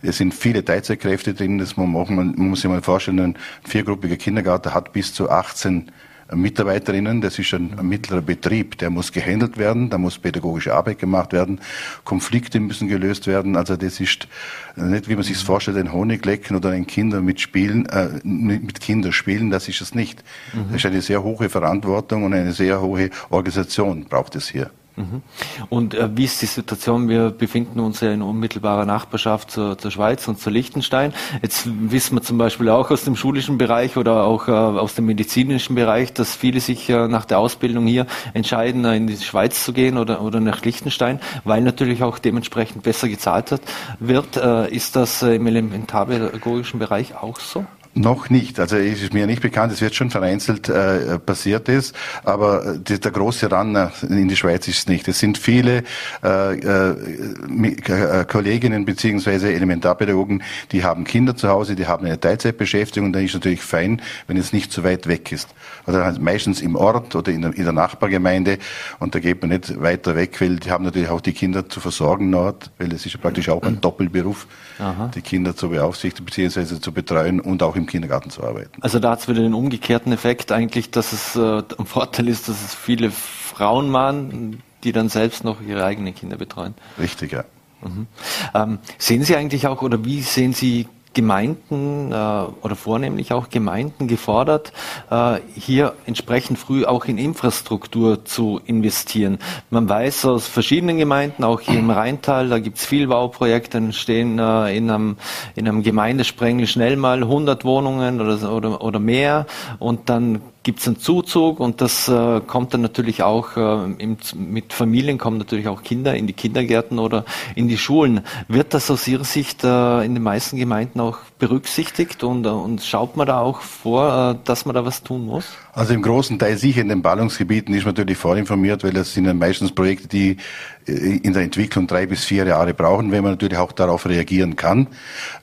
Es 0.02 0.18
sind 0.18 0.34
viele 0.34 0.66
Teilzeitkräfte 0.66 1.36
drin. 1.36 1.60
Das 1.60 1.78
man, 1.78 1.92
man, 1.92 2.16
man 2.16 2.36
muss 2.36 2.62
sich 2.62 2.70
mal 2.70 2.82
vorstellen, 2.82 3.20
ein 3.20 3.38
viergruppiger 3.66 4.18
Kindergarten 4.18 4.74
hat 4.74 4.92
bis 4.94 5.14
zu 5.14 5.30
18 5.30 5.92
Mitarbeiterinnen. 6.34 7.22
Das 7.22 7.40
ist 7.40 7.54
ein, 7.54 7.76
mittlerer 7.82 8.22
Betrieb, 8.22 8.78
der 8.78 8.90
muss 8.90 9.12
gehandelt 9.12 9.58
werden, 9.58 9.90
da 9.90 9.98
muss 9.98 10.18
pädagogische 10.18 10.74
Arbeit 10.74 11.00
gemacht 11.00 11.34
werden, 11.34 11.60
Konflikte 12.04 12.60
müssen 12.60 12.88
gelöst 12.88 13.28
werden. 13.28 13.56
Also 13.56 13.76
das 13.78 14.00
ist 14.00 14.28
nicht, 14.76 15.08
wie 15.10 15.16
man 15.16 15.24
sich 15.24 15.38
vorstellt, 15.38 15.78
ein 15.78 15.94
Honiglecken 15.94 16.56
oder 16.56 16.72
ein 16.72 16.88
Kinder 16.88 17.22
mit 17.22 17.40
Spielen, 17.40 17.86
äh, 17.88 18.10
mit 18.24 18.80
Kindern 18.80 19.12
spielen, 19.12 19.50
das 19.50 19.68
ist 19.68 19.82
es 19.82 19.96
nicht. 19.96 20.24
Mhm. 20.54 20.68
Das 20.68 20.78
ist 20.78 20.86
eine 20.86 21.02
sehr 21.02 21.24
hohe 21.24 21.50
Verantwortung 21.50 22.24
und 22.24 22.34
eine 22.34 22.54
sehr 22.54 22.82
hohe 22.82 23.10
Organisation 23.30 24.06
braucht 24.06 24.36
es 24.36 24.50
hier. 24.50 24.70
Mhm. 24.98 25.22
Und 25.70 25.94
äh, 25.94 26.10
wie 26.18 26.26
ist 26.26 26.42
die 26.42 26.48
Situation? 26.48 27.08
Wir 27.08 27.30
befinden 27.30 27.80
uns 27.80 28.02
ja 28.02 28.12
in 28.12 28.24
unmittelbarer 28.24 28.86
Nachbarschaft 28.86 29.52
zur, 29.52 29.78
zur 29.78 29.92
Schweiz 29.92 30.28
und 30.28 30.40
zu 30.40 30.50
Liechtenstein. 30.50 31.14
Jetzt 31.44 31.70
wissen 31.92 32.16
wir 32.16 32.24
zum 32.24 32.40
Beispiel 32.40 32.70
auch 32.70 32.90
aus 32.90 33.04
dem 33.04 33.16
schulischen 33.16 33.60
Bereich 33.60 33.96
oder 33.96 34.24
auch 34.24 34.48
äh, 34.48 34.52
aus 34.52 34.96
dem 34.96 35.06
medizinischen 35.06 35.76
Bereich, 35.76 36.14
dass 36.14 36.36
viele 36.36 36.60
sich 36.60 36.90
äh, 36.90 37.08
nach 37.08 37.26
der 37.26 37.38
Ausbildung 37.38 37.86
hier 37.86 38.08
entscheiden, 38.34 38.86
in 38.86 39.06
die 39.06 39.18
Schweiz 39.18 39.64
zu 39.64 39.72
gehen 39.72 40.00
oder, 40.00 40.22
oder 40.22 40.40
nach 40.40 40.64
Liechtenstein, 40.64 41.20
weil 41.44 41.62
natürlich 41.62 42.02
auch 42.02 42.18
dementsprechend 42.18 42.82
besser 42.82 43.08
gezahlt 43.08 43.54
wird. 44.00 44.36
Äh, 44.36 44.74
ist 44.74 44.96
das 44.96 45.22
im 45.22 45.46
elementarpädagogischen 45.46 46.80
Bereich 46.80 47.16
auch 47.16 47.40
so? 47.40 47.66
Noch 47.98 48.30
nicht. 48.30 48.60
Also 48.60 48.76
es 48.78 49.02
ist 49.02 49.14
mir 49.14 49.26
nicht 49.26 49.42
bekannt, 49.42 49.74
es 49.74 49.82
wird 49.82 49.96
schon 49.96 50.12
vereinzelt 50.12 50.70
äh, 50.70 51.18
passiert 51.18 51.68
ist, 51.68 51.96
aber 52.24 52.78
die, 52.78 53.00
der 53.00 53.12
große 53.12 53.50
Run 53.50 53.76
in 54.08 54.28
die 54.28 54.36
Schweiz 54.36 54.68
ist 54.68 54.78
es 54.78 54.88
nicht. 54.88 55.08
Es 55.08 55.18
sind 55.18 55.40
viele 55.40 55.84
äh, 56.24 56.54
äh, 56.60 58.26
Kolleginnen 58.28 58.86
beziehungsweise 58.86 59.52
Elementarpädagogen, 59.52 60.44
die 60.72 60.84
haben 60.84 61.06
Kinder 61.06 61.36
zu 61.36 61.50
Hause, 61.50 61.76
die 61.76 61.88
haben 61.88 62.06
eine 62.06 62.20
Teilzeitbeschäftigung, 62.20 63.14
dann 63.14 63.24
ist 63.24 63.32
es 63.32 63.36
natürlich 63.36 63.62
fein, 63.62 64.00
wenn 64.28 64.38
es 64.38 64.54
nicht 64.54 64.72
so 64.72 64.84
weit 64.84 65.08
weg 65.08 65.32
ist. 65.32 65.50
Also 65.88 66.22
meistens 66.22 66.62
im 66.62 66.76
Ort 66.76 67.16
oder 67.16 67.32
in 67.32 67.42
der, 67.42 67.56
in 67.56 67.64
der, 67.64 67.74
Nachbargemeinde 67.74 68.60
und 69.00 69.16
da 69.16 69.20
geht 69.20 69.42
man 69.42 69.50
nicht 69.50 69.82
weiter 69.82 70.16
weg, 70.16 70.40
weil 70.40 70.58
die 70.58 70.70
haben 70.70 70.84
natürlich 70.84 71.10
auch 71.10 71.22
die 71.22 71.34
Kinder 71.34 71.68
zu 71.68 71.80
versorgen 71.80 72.32
dort, 72.32 72.70
weil 72.78 72.94
es 72.94 73.08
ist 73.08 73.14
ja 73.14 73.20
praktisch 73.20 73.50
auch 73.50 73.64
ein 73.64 73.82
Doppelberuf, 73.82 74.46
Aha. 74.78 75.10
die 75.16 75.22
Kinder 75.22 75.56
zu 75.56 75.70
beaufsichtigen 75.70 76.26
beziehungsweise 76.26 76.80
zu 76.80 76.92
betreuen 76.92 77.40
und 77.40 77.64
auch 77.64 77.76
im 77.76 77.87
Kindergarten 77.88 78.30
zu 78.30 78.44
arbeiten. 78.44 78.82
Also 78.82 79.00
da 79.00 79.12
hat 79.12 79.20
es 79.20 79.28
wieder 79.28 79.42
den 79.42 79.54
umgekehrten 79.54 80.12
Effekt 80.12 80.52
eigentlich, 80.52 80.92
dass 80.92 81.14
es 81.14 81.36
äh, 81.36 81.64
ein 81.78 81.86
Vorteil 81.86 82.28
ist, 82.28 82.50
dass 82.50 82.64
es 82.64 82.76
viele 82.76 83.12
Frauen 83.12 83.90
machen, 83.90 84.62
die 84.84 84.92
dann 84.92 85.10
selbst 85.10 85.44
noch 85.44 85.62
ihre 85.62 85.84
eigenen 85.84 86.14
Kinder 86.14 86.38
betreuen. 86.38 86.76
Richtig, 87.00 87.32
ja. 87.32 87.44
Mhm. 87.82 88.08
Ähm, 88.54 88.80
sehen 88.98 89.24
Sie 89.24 89.36
eigentlich 89.36 89.68
auch 89.68 89.82
oder 89.82 90.04
wie 90.04 90.22
sehen 90.22 90.54
Sie 90.54 90.88
Gemeinden 91.18 92.12
äh, 92.12 92.16
oder 92.16 92.76
vornehmlich 92.76 93.34
auch 93.34 93.50
Gemeinden 93.50 94.08
gefordert, 94.08 94.72
äh, 95.10 95.40
hier 95.56 95.96
entsprechend 96.06 96.60
früh 96.60 96.86
auch 96.86 97.06
in 97.06 97.18
Infrastruktur 97.18 98.24
zu 98.24 98.62
investieren. 98.66 99.40
Man 99.72 99.90
weiß 99.90 100.26
aus 100.26 100.46
verschiedenen 100.46 101.00
Gemeinden, 101.00 101.44
auch 101.44 101.60
hier 101.60 101.80
im 101.80 101.90
Rheintal, 101.90 102.50
da 102.50 102.60
gibt 102.60 102.78
es 102.78 102.86
viel 102.86 103.08
Bauprojekte, 103.08 103.80
entstehen 103.80 104.38
äh, 104.38 104.78
in, 104.78 104.92
einem, 104.92 105.18
in 105.56 105.68
einem 105.68 105.82
Gemeindesprengel 105.82 106.68
schnell 106.68 106.98
mal 106.98 107.24
100 107.24 107.66
Wohnungen 107.66 108.22
oder, 108.22 108.54
oder, 108.54 108.84
oder 108.84 109.00
mehr 109.00 109.48
und 109.80 110.10
dann 110.10 110.44
gibt 110.64 110.80
es 110.80 110.88
einen 110.88 111.00
Zuzug 111.00 111.60
und 111.60 111.80
das 111.80 112.10
äh, 112.10 112.42
kommt 112.42 112.74
dann 112.74 112.82
natürlich 112.82 113.24
auch, 113.24 113.56
äh, 113.56 113.86
im, 114.00 114.18
mit 114.36 114.74
Familien 114.74 115.18
kommen 115.18 115.38
natürlich 115.38 115.68
auch 115.70 115.82
Kinder 115.82 116.14
in 116.16 116.28
die 116.28 116.34
Kindergärten 116.34 117.00
oder 117.00 117.24
in 117.56 117.68
die 117.68 117.78
Schulen. 117.78 118.22
Wird 118.48 118.74
das 118.74 118.92
aus 118.92 119.08
Ihrer 119.08 119.24
Sicht 119.24 119.64
äh, 119.64 120.04
in 120.04 120.14
den 120.14 120.24
meisten 120.24 120.58
Gemeinden 120.58 121.00
auch 121.00 121.20
berücksichtigt 121.40 122.24
und, 122.24 122.46
äh, 122.46 122.50
und 122.50 122.82
schaut 122.82 123.16
man 123.16 123.28
da 123.28 123.40
auch 123.40 123.62
vor, 123.62 124.32
äh, 124.32 124.46
dass 124.46 124.66
man 124.66 124.76
da 124.76 124.86
was 124.86 125.04
tun 125.04 125.26
muss? 125.26 125.46
Also 125.74 125.94
im 125.94 126.02
großen 126.02 126.38
Teil 126.38 126.58
sicher 126.58 126.82
in 126.82 126.90
den 126.90 127.02
Ballungsgebieten 127.02 127.74
ist 127.74 127.86
man 127.86 127.94
natürlich 127.94 128.18
vorinformiert, 128.18 128.84
weil 128.84 128.92
das 128.92 129.14
sind 129.14 129.26
ja 129.26 129.34
meistens 129.34 129.72
Projekte, 129.72 130.08
die 130.08 130.38
äh, 130.86 130.92
in 130.92 131.34
der 131.34 131.44
Entwicklung 131.44 131.88
drei 131.88 132.08
bis 132.08 132.26
vier 132.26 132.46
Jahre 132.46 132.74
brauchen, 132.74 133.12
wenn 133.12 133.24
man 133.24 133.34
natürlich 133.34 133.58
auch 133.58 133.72
darauf 133.72 134.06
reagieren 134.06 134.56
kann. 134.56 134.88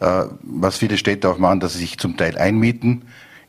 Was 0.00 0.76
viele 0.76 0.98
Städte 0.98 1.28
auch 1.28 1.38
machen, 1.38 1.60
dass 1.60 1.74
sie 1.74 1.80
sich 1.80 1.98
zum 1.98 2.16
Teil 2.16 2.36
einmieten 2.36 3.02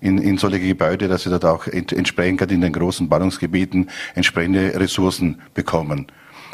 in, 0.05 0.17
in 0.19 0.37
solche 0.37 0.59
Gebäude, 0.59 1.07
dass 1.07 1.23
sie 1.23 1.29
dort 1.29 1.45
auch 1.45 1.67
entsprechend 1.67 2.51
in 2.51 2.61
den 2.61 2.73
großen 2.73 3.09
Ballungsgebieten 3.09 3.89
entsprechende 4.13 4.79
Ressourcen 4.79 5.41
bekommen 5.53 6.07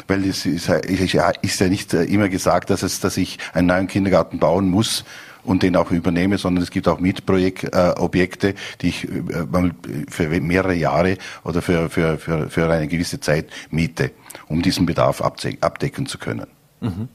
weil 0.08 0.24
es 0.26 0.46
ist, 0.46 0.66
ja 0.66 1.68
nicht 1.68 1.94
immer 1.94 2.28
gesagt, 2.28 2.70
dass, 2.70 2.82
es, 2.82 2.98
dass 2.98 3.16
ich 3.16 3.38
einen 3.54 3.68
neuen 3.68 3.86
Kindergarten 3.86 4.40
bauen 4.40 4.68
muss 4.68 5.04
und 5.44 5.62
den 5.62 5.76
auch 5.76 5.90
übernehme, 5.90 6.38
sondern 6.38 6.62
es 6.62 6.70
gibt 6.70 6.88
auch 6.88 6.98
Mietprojekte, 6.98 8.48
äh, 8.48 8.54
die 8.80 8.88
ich 8.88 9.08
äh, 9.08 9.70
für 10.08 10.28
mehrere 10.40 10.74
Jahre 10.74 11.18
oder 11.44 11.62
für, 11.62 11.88
für, 11.88 12.18
für, 12.18 12.50
für 12.50 12.70
eine 12.70 12.88
gewisse 12.88 13.20
Zeit 13.20 13.46
miete, 13.70 14.10
um 14.48 14.60
diesen 14.60 14.86
Bedarf 14.86 15.20
abdecken 15.20 16.06
zu 16.06 16.18
können. 16.18 16.46
Mhm. 16.80 17.08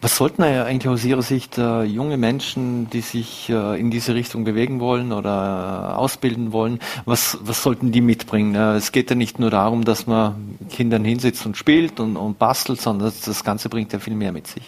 Was 0.00 0.16
sollten 0.16 0.42
eigentlich 0.42 0.88
aus 0.88 1.04
Ihrer 1.04 1.22
Sicht 1.22 1.56
äh, 1.56 1.84
junge 1.84 2.16
Menschen, 2.16 2.90
die 2.90 3.00
sich 3.00 3.48
äh, 3.48 3.80
in 3.80 3.90
diese 3.90 4.14
Richtung 4.14 4.44
bewegen 4.44 4.80
wollen 4.80 5.12
oder 5.12 5.92
äh, 5.92 5.96
ausbilden 5.96 6.52
wollen, 6.52 6.78
was, 7.06 7.38
was 7.40 7.62
sollten 7.62 7.90
die 7.90 8.02
mitbringen? 8.02 8.54
Äh, 8.54 8.74
es 8.74 8.92
geht 8.92 9.08
ja 9.10 9.16
nicht 9.16 9.38
nur 9.38 9.50
darum, 9.50 9.84
dass 9.84 10.06
man 10.06 10.58
Kindern 10.70 11.04
hinsitzt 11.04 11.46
und 11.46 11.56
spielt 11.56 12.00
und, 12.00 12.16
und 12.16 12.38
bastelt, 12.38 12.80
sondern 12.80 13.08
das, 13.08 13.22
das 13.22 13.44
Ganze 13.44 13.68
bringt 13.68 13.92
ja 13.92 13.98
viel 13.98 14.14
mehr 14.14 14.32
mit 14.32 14.46
sich. 14.46 14.64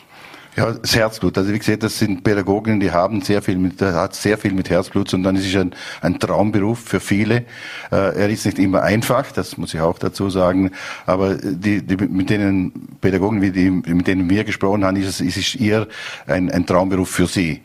Ja, 0.57 0.73
das 0.73 0.97
Herzblut. 0.97 1.37
Also 1.37 1.53
wie 1.53 1.59
gesagt, 1.59 1.83
das 1.83 1.99
sind 1.99 2.25
Pädagogen, 2.25 2.81
die 2.81 2.91
haben 2.91 3.21
sehr 3.21 3.43
viel 3.43 3.59
mit, 3.59 3.83
hat 3.83 4.15
sehr 4.15 4.39
viel 4.39 4.55
mit 4.55 4.71
Herzblut 4.71 5.13
und 5.13 5.23
dann 5.23 5.37
ist 5.37 5.47
es 5.47 5.55
ein, 5.55 5.75
ein 6.01 6.19
Traumberuf 6.19 6.79
für 6.79 6.99
viele. 6.99 7.45
Äh, 7.93 8.17
er 8.17 8.31
ist 8.31 8.47
nicht 8.47 8.59
immer 8.59 8.83
einfach, 8.83 9.31
das 9.33 9.59
muss 9.59 9.75
ich 9.75 9.81
auch 9.81 9.99
dazu 9.99 10.31
sagen, 10.31 10.71
aber 11.05 11.35
die, 11.35 11.83
die 11.83 11.97
mit 11.97 12.31
denen 12.31 12.73
Pädagogen, 13.03 13.43
wie 13.43 13.51
die, 13.51 13.71
mit 13.71 14.07
denen 14.07 14.31
wir 14.31 14.45
gesprochen 14.45 14.83
haben, 14.83 14.97
ist 14.97 15.09
es, 15.09 15.21
ist 15.21 15.37
es 15.37 15.55
eher 15.61 15.89
ein, 16.27 16.51
ein 16.51 16.65
Traumberuf 16.65 17.11
für 17.11 17.27
sie. 17.27 17.61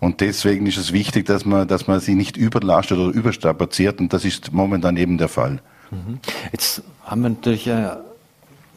Und 0.00 0.22
deswegen 0.22 0.66
ist 0.66 0.78
es 0.78 0.94
wichtig, 0.94 1.26
dass 1.26 1.44
man, 1.44 1.68
dass 1.68 1.88
man 1.88 2.00
sie 2.00 2.14
nicht 2.14 2.38
überlastet 2.38 2.96
oder 2.96 3.12
überstrapaziert 3.14 4.00
und 4.00 4.14
das 4.14 4.24
ist 4.24 4.50
momentan 4.50 4.96
eben 4.96 5.18
der 5.18 5.28
Fall. 5.28 5.60
Mhm. 5.90 6.20
Jetzt 6.52 6.82
haben 7.04 7.20
wir 7.20 7.28
natürlich 7.28 7.66
äh, 7.66 7.90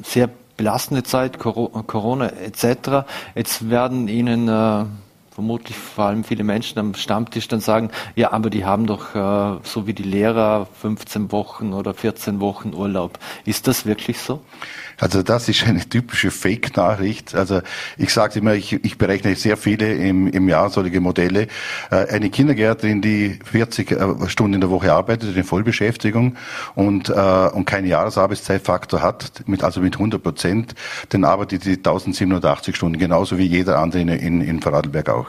sehr 0.03 0.29
belastende 0.57 1.03
Zeit, 1.03 1.39
Corona 1.39 2.29
etc. 2.29 3.05
Jetzt 3.35 3.69
werden 3.69 4.07
Ihnen 4.07 4.47
äh, 4.47 4.85
vermutlich 5.33 5.75
vor 5.77 6.05
allem 6.05 6.23
viele 6.23 6.43
Menschen 6.43 6.79
am 6.79 6.93
Stammtisch 6.93 7.47
dann 7.47 7.59
sagen, 7.59 7.89
ja, 8.15 8.31
aber 8.31 8.49
die 8.49 8.65
haben 8.65 8.85
doch 8.85 9.15
äh, 9.15 9.59
so 9.63 9.87
wie 9.87 9.93
die 9.93 10.03
Lehrer 10.03 10.67
15 10.81 11.31
Wochen 11.31 11.73
oder 11.73 11.93
14 11.93 12.39
Wochen 12.39 12.73
Urlaub. 12.73 13.17
Ist 13.45 13.67
das 13.67 13.85
wirklich 13.85 14.19
so? 14.19 14.41
Also 14.99 15.23
das 15.23 15.49
ist 15.49 15.65
eine 15.67 15.87
typische 15.87 16.31
Fake-Nachricht. 16.31 17.35
Also 17.35 17.61
ich 17.97 18.13
sage 18.13 18.39
immer, 18.39 18.53
ich, 18.53 18.73
ich 18.85 18.97
berechne 18.97 19.35
sehr 19.35 19.57
viele 19.57 19.93
im, 19.93 20.27
im 20.27 20.47
Jahr 20.47 20.69
solche 20.69 21.01
Modelle. 21.01 21.47
Äh, 21.89 22.07
eine 22.09 22.29
Kindergärtnerin, 22.29 23.01
die 23.01 23.39
40 23.43 23.91
äh, 23.91 24.29
Stunden 24.29 24.55
in 24.55 24.61
der 24.61 24.69
Woche 24.69 24.93
arbeitet, 24.93 25.35
in 25.35 25.43
Vollbeschäftigung 25.43 26.37
und, 26.75 27.09
äh, 27.09 27.13
und 27.13 27.65
keinen 27.65 27.87
Jahresarbeitszeitfaktor 27.87 29.01
hat, 29.01 29.43
mit, 29.47 29.63
also 29.63 29.81
mit 29.81 29.95
100 29.95 30.21
Prozent, 30.21 30.75
dann 31.09 31.23
arbeitet 31.23 31.63
sie 31.63 31.73
1780 31.73 32.75
Stunden, 32.75 32.99
genauso 32.99 33.37
wie 33.37 33.45
jeder 33.45 33.79
andere 33.79 34.01
in, 34.01 34.09
in, 34.09 34.41
in 34.41 34.61
Vorarlberg 34.61 35.09
auch. 35.09 35.22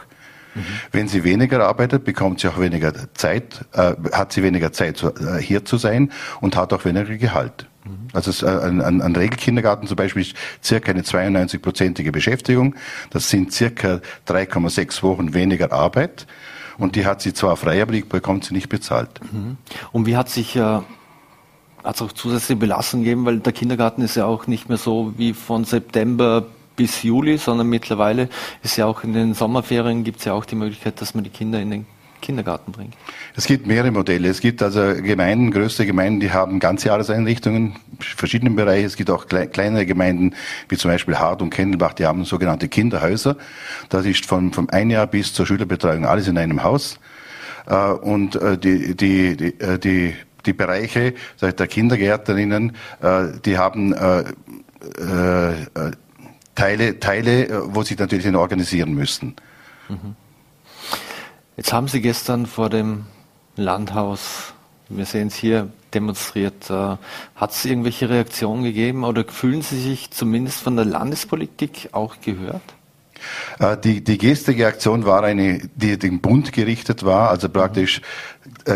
Mhm. 0.55 0.61
Wenn 0.93 1.09
sie 1.09 1.25
weniger 1.25 1.67
arbeitet, 1.67 2.05
bekommt 2.05 2.41
sie 2.41 2.49
auch 2.49 2.59
weniger 2.59 2.93
Zeit, 3.15 3.65
äh, 3.73 3.95
hat 4.13 4.33
sie 4.33 4.43
weniger 4.43 4.73
Zeit, 4.73 5.03
äh, 5.03 5.39
hier 5.41 5.65
zu 5.65 5.77
sein 5.77 6.13
und 6.41 6.57
hat 6.57 6.73
auch 6.73 6.85
weniger 6.85 7.17
Gehalt. 7.17 7.67
Mhm. 7.85 8.09
Also 8.13 8.47
ein, 8.47 8.81
ein, 8.81 9.03
ein 9.03 9.17
Regelkindergarten 9.17 9.89
zum 9.89 9.97
Beispiel 9.97 10.23
ist 10.23 10.37
circa 10.63 10.93
eine 10.93 11.03
92-prozentige 11.03 12.13
Beschäftigung. 12.13 12.75
Das 13.11 13.29
sind 13.29 13.53
circa 13.53 14.01
3,6 14.29 15.03
Wochen 15.03 15.35
weniger 15.35 15.73
Arbeit. 15.73 16.27
Und 16.77 16.97
die 16.97 17.07
hat 17.07 17.23
sie 17.23 17.33
zwar 17.33 17.57
frei, 17.57 17.81
aber 17.83 17.93
die 17.93 18.01
bekommt 18.01 18.45
sie 18.45 18.55
nicht 18.55 18.69
bezahlt. 18.69 19.21
Mhm. 19.33 19.57
Und 19.93 20.07
wie 20.07 20.17
hat 20.17 20.29
sich 20.29 20.57
äh, 20.57 20.81
hat 21.85 21.97
es 21.97 22.03
auch 22.03 22.13
zusätzliche 22.13 22.59
Belastung 22.59 23.01
gegeben, 23.01 23.27
weil 23.27 23.41
der 23.41 23.53
Kindergarten 23.53 24.03
ist 24.03 24.17
ja 24.17 24.25
auch 24.25 24.47
nicht 24.47 24.69
mehr 24.69 24.79
so 24.79 25.13
wie 25.19 25.35
von 25.35 25.65
September 25.65 26.47
bis 26.77 27.03
Juli, 27.03 27.39
sondern 27.39 27.69
mittlerweile 27.69 28.29
ist 28.63 28.77
ja 28.77 28.87
auch 28.87 29.05
in 29.05 29.13
den 29.13 29.35
Sommerferien 29.35 30.05
gibt 30.05 30.19
es 30.19 30.25
ja 30.25 30.33
auch 30.33 30.45
die 30.45 30.57
Möglichkeit, 30.57 31.01
dass 31.01 31.15
man 31.15 31.25
die 31.25 31.31
Kinder 31.31 31.61
in 31.61 31.71
den 31.71 31.87
Kindergarten 32.21 32.73
bringt? 32.73 32.95
Es 33.37 33.47
gibt 33.47 33.67
mehrere 33.67 33.91
Modelle. 33.91 34.29
Es 34.29 34.41
gibt 34.41 34.63
also 34.63 34.81
Gemeinden, 34.95 35.51
größte 35.51 35.85
Gemeinden, 35.85 36.21
die 36.21 36.33
haben 36.33 36.59
Ganzjahreseinrichtungen, 36.59 37.77
verschiedenen 38.01 38.57
Bereichen. 38.57 38.87
Es 38.87 38.97
gibt 38.97 39.11
auch 39.11 39.27
kleinere 39.27 39.85
Gemeinden, 39.85 40.35
wie 40.69 40.77
zum 40.77 40.91
Beispiel 40.91 41.17
Hart 41.17 41.43
und 41.43 41.51
Kendelbach, 41.51 41.93
die 41.93 42.07
haben 42.07 42.25
sogenannte 42.25 42.69
Kinderhäuser. 42.69 43.37
Das 43.91 44.07
ist 44.07 44.25
von, 44.25 44.53
vom 44.53 44.71
ein 44.71 44.89
Jahr 44.89 45.07
bis 45.07 45.35
zur 45.35 45.47
Schülerbetreuung 45.47 46.07
alles 46.07 46.27
in 46.27 46.39
einem 46.39 46.63
Haus. 46.63 46.99
Äh, 47.67 47.75
und 47.75 48.37
äh, 48.37 48.59
die, 48.59 48.95
die, 48.95 49.37
die, 49.37 49.61
äh, 49.61 49.79
die, 49.79 50.15
die 50.47 50.53
Bereiche 50.53 51.15
der 51.41 51.67
Kindergärtnerinnen, 51.67 52.77
die 53.47 53.57
haben 53.57 53.95
Teile, 56.55 57.01
Teile, 57.01 57.63
wo 57.75 57.83
sie 57.83 57.97
natürlich 57.97 58.33
organisieren 58.35 58.95
müssen. 58.95 59.37
Mhm. 59.89 60.17
Jetzt 61.57 61.73
haben 61.73 61.87
Sie 61.87 62.01
gestern 62.01 62.47
vor 62.47 62.69
dem 62.69 63.07
Landhaus, 63.57 64.55
wir 64.89 65.07
sehen 65.07 65.29
es 65.29 65.37
hier, 65.37 65.69
demonstriert. 65.95 66.69
Äh, 66.69 66.97
Hat 67.37 67.51
es 67.53 67.65
irgendwelche 67.65 68.09
Reaktionen 68.09 68.65
gegeben 68.65 69.05
oder 69.05 69.25
fühlen 69.25 69.63
Sie 69.63 69.81
sich 69.81 70.11
zumindest 70.11 70.61
von 70.61 70.77
der 70.77 70.85
Landespolitik 70.85 71.91
auch 71.93 72.17
gehört? 72.21 72.63
Äh, 73.59 73.77
die, 73.79 74.03
die 74.03 74.19
gestrige 74.19 74.67
Aktion 74.67 75.05
war 75.05 75.23
eine, 75.23 75.61
die 75.75 75.99
dem 75.99 76.21
Bund 76.21 76.53
gerichtet 76.53 77.05
war, 77.05 77.31
also 77.31 77.49
praktisch 77.49 77.99
äh, 77.99 78.03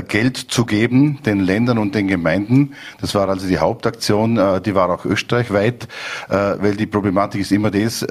Geld 0.08 0.36
zu 0.36 0.64
geben 0.64 1.18
den 1.24 1.40
Ländern 1.40 1.78
und 1.78 1.94
den 1.94 2.08
Gemeinden. 2.08 2.74
Das 3.00 3.14
war 3.14 3.28
also 3.28 3.46
die 3.46 3.58
Hauptaktion, 3.58 4.62
die 4.64 4.74
war 4.74 4.90
auch 4.90 5.04
österreichweit, 5.04 5.88
weil 6.28 6.76
die 6.76 6.86
Problematik 6.86 7.42
ist 7.42 7.52
immer 7.52 7.70
das, 7.70 8.06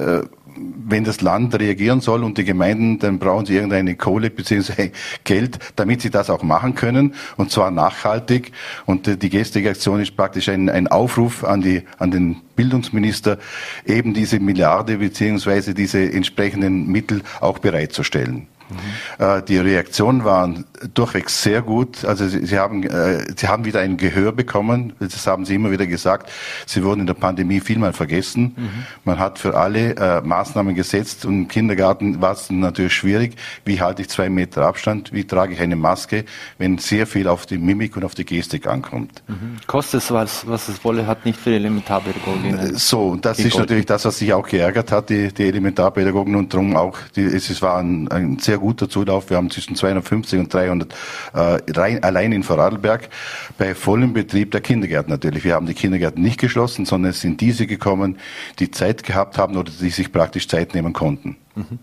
wenn 0.60 1.04
das 1.04 1.22
Land 1.22 1.58
reagieren 1.60 2.02
soll 2.02 2.24
und 2.24 2.38
die 2.38 2.44
Gemeinden, 2.44 3.00
dann 3.00 3.20
brauchen 3.20 3.46
sie 3.46 3.56
irgendeine 3.56 3.96
Kohle 3.96 4.30
bzw. 4.30 4.92
Geld, 5.24 5.60
damit 5.76 6.02
sie 6.02 6.10
das 6.10 6.30
auch 6.30 6.44
machen 6.44 6.76
können 6.76 7.14
und 7.36 7.52
zwar 7.52 7.72
nachhaltig. 7.72 8.52
Und 8.86 9.08
äh, 9.08 9.18
die 9.18 9.30
gestrige 9.30 9.70
Aktion 9.70 10.02
ist 10.02 10.16
praktisch 10.16 10.50
ein, 10.50 10.70
ein 10.70 10.88
Aufruf 10.88 11.44
an, 11.44 11.62
die, 11.62 11.84
an 12.00 12.12
den 12.12 12.38
Bildungsminister, 12.56 13.38
eben 13.86 14.14
diese 14.14 14.40
Milliarde 14.40 14.98
bzw. 14.98 15.74
diese 15.74 16.12
entsprechenden 16.12 16.88
Mittel 16.88 17.22
auch 17.40 17.60
bereitzustellen. 17.60 18.48
Mhm. 18.70 19.46
Die 19.48 19.58
Reaktionen 19.58 20.24
waren 20.24 20.66
durchweg 20.94 21.30
sehr 21.30 21.62
gut. 21.62 22.06
Also 22.06 22.28
sie, 22.28 22.46
sie 22.46 22.58
haben, 22.58 22.84
äh, 22.84 23.26
sie 23.36 23.48
haben 23.48 23.66
wieder 23.66 23.80
ein 23.82 23.98
Gehör 23.98 24.32
bekommen. 24.32 24.94
Das 25.00 25.26
haben 25.28 25.46
sie 25.46 25.56
immer 25.56 25.72
wieder 25.72 25.88
gesagt. 25.88 26.30
Sie 26.66 26.84
wurden 26.84 27.02
in 27.02 27.08
der 27.08 27.14
Pandemie 27.14 27.60
vielmal 27.60 27.94
vergessen. 27.94 28.54
Mhm. 28.56 28.70
Man 29.04 29.20
hat 29.20 29.40
für 29.40 29.58
alle 29.58 29.96
äh, 29.96 30.22
Maßnahmen 30.22 30.76
gesetzt 30.76 31.26
und 31.26 31.34
im 31.34 31.48
Kindergarten 31.48 32.22
war 32.22 32.34
es 32.34 32.50
natürlich 32.50 32.94
schwierig. 32.94 33.36
Wie 33.66 33.82
halte 33.82 34.02
ich 34.02 34.10
zwei 34.10 34.30
Meter 34.30 34.66
Abstand? 34.66 35.14
Wie 35.14 35.26
trage 35.26 35.54
ich 35.54 35.60
eine 35.60 35.76
Maske, 35.76 36.26
wenn 36.58 36.78
sehr 36.78 37.08
viel 37.08 37.28
auf 37.28 37.46
die 37.46 37.58
Mimik 37.58 37.96
und 37.98 38.04
auf 38.04 38.16
die 38.16 38.26
Gestik 38.26 38.68
ankommt? 38.68 39.24
Mhm. 39.28 39.58
Kostet 39.66 40.04
es 40.04 40.12
was, 40.12 40.48
was 40.48 40.68
es 40.70 40.84
wolle, 40.84 41.08
hat 41.08 41.26
nicht 41.26 41.40
für 41.40 41.52
Elementarpädagogin. 41.52 42.58
Äh, 42.58 42.74
so, 42.76 43.10
und 43.10 43.26
das 43.26 43.40
ist 43.40 43.58
natürlich 43.58 43.86
das, 43.86 44.06
was 44.06 44.20
sich 44.20 44.34
auch 44.34 44.48
geärgert 44.48 44.92
hat, 44.92 45.10
die, 45.10 45.34
die 45.34 45.44
Elementarpädagogen 45.44 46.36
und 46.36 46.54
darum 46.54 46.76
auch, 46.76 46.98
die, 47.16 47.24
es 47.24 47.62
war 47.62 47.78
ein, 47.78 48.08
ein 48.10 48.40
sehr 48.40 48.57
guter 48.58 48.90
Zulauf. 48.90 49.30
Wir 49.30 49.38
haben 49.38 49.50
zwischen 49.50 49.76
250 49.76 50.40
und 50.40 50.54
300 50.54 50.94
äh, 51.34 51.58
rein, 51.72 52.04
allein 52.04 52.32
in 52.32 52.44
Vorarlberg 52.44 53.10
bei 53.58 53.76
vollem 53.76 54.14
Betrieb 54.14 54.52
der 54.52 54.62
Kindergärten 54.62 55.12
natürlich. 55.12 55.44
Wir 55.44 55.56
haben 55.56 55.66
die 55.66 55.74
Kindergärten 55.74 56.22
nicht 56.22 56.40
geschlossen, 56.40 56.86
sondern 56.86 57.12
es 57.12 57.22
sind 57.22 57.42
diese 57.42 57.68
gekommen, 57.68 58.18
die 58.60 58.72
Zeit 58.72 59.04
gehabt 59.04 59.38
haben 59.38 59.56
oder 59.58 59.72
die 59.72 59.90
sich 59.90 60.12
praktisch 60.12 60.48
Zeit 60.48 60.74
nehmen 60.74 60.94
konnten. 60.94 61.38
Mhm. 61.58 61.80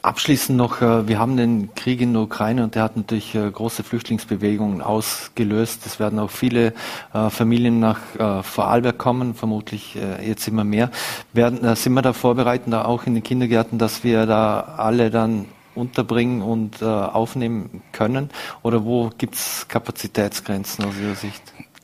Abschließend 0.00 0.56
noch, 0.56 0.80
äh, 0.80 1.06
wir 1.06 1.18
haben 1.18 1.36
den 1.36 1.74
Krieg 1.74 2.00
in 2.00 2.14
der 2.14 2.22
Ukraine 2.22 2.64
und 2.64 2.74
der 2.74 2.82
hat 2.82 2.96
natürlich 2.96 3.34
äh, 3.34 3.50
große 3.50 3.84
Flüchtlingsbewegungen 3.84 4.80
ausgelöst. 4.80 5.84
Es 5.84 6.00
werden 6.00 6.18
auch 6.18 6.30
viele 6.30 6.72
äh, 7.12 7.28
Familien 7.28 7.78
nach 7.78 7.98
Vorarlberg 8.42 8.96
kommen, 8.96 9.34
vermutlich 9.34 9.96
jetzt 10.24 10.48
immer 10.48 10.64
mehr. 10.64 10.90
Werden, 11.32 11.76
sind 11.76 11.92
wir 11.92 12.02
da 12.02 12.12
vorbereitet, 12.12 12.72
auch 12.72 13.06
in 13.06 13.14
den 13.14 13.22
Kindergärten, 13.22 13.78
dass 13.78 14.02
wir 14.02 14.26
da 14.26 14.60
alle 14.76 15.10
dann 15.10 15.46
unterbringen 15.78 16.42
und 16.42 16.82
aufnehmen 16.82 17.82
können? 17.92 18.30
Oder 18.62 18.84
wo 18.84 19.10
gibt 19.16 19.36
es 19.36 19.66
Kapazitätsgrenzen 19.68 20.84
aus 20.84 20.94
Ihrer 21.00 21.14
Sicht? 21.14 21.42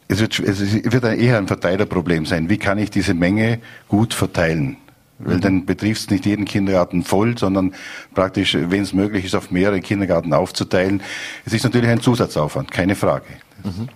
Es 0.08 0.20
wird, 0.20 0.38
es 0.38 0.74
wird 0.92 1.04
eher 1.04 1.38
ein 1.38 1.46
Verteilerproblem 1.46 2.26
sein. 2.26 2.50
Wie 2.50 2.58
kann 2.58 2.78
ich 2.78 2.90
diese 2.90 3.14
Menge 3.14 3.60
gut 3.88 4.12
verteilen? 4.12 4.76
Weil 5.20 5.38
dann 5.38 5.64
betrifft 5.64 6.02
es 6.02 6.10
nicht 6.10 6.26
jeden 6.26 6.44
Kindergarten 6.44 7.04
voll, 7.04 7.38
sondern 7.38 7.72
praktisch, 8.14 8.54
wenn 8.54 8.82
es 8.82 8.92
möglich 8.92 9.24
ist, 9.24 9.34
auf 9.34 9.52
mehrere 9.52 9.80
Kindergarten 9.80 10.34
aufzuteilen. 10.34 11.02
Es 11.46 11.52
ist 11.52 11.62
natürlich 11.62 11.88
ein 11.88 12.00
Zusatzaufwand, 12.00 12.72
keine 12.72 12.96
Frage. 12.96 13.26
Mhm. 13.62 13.88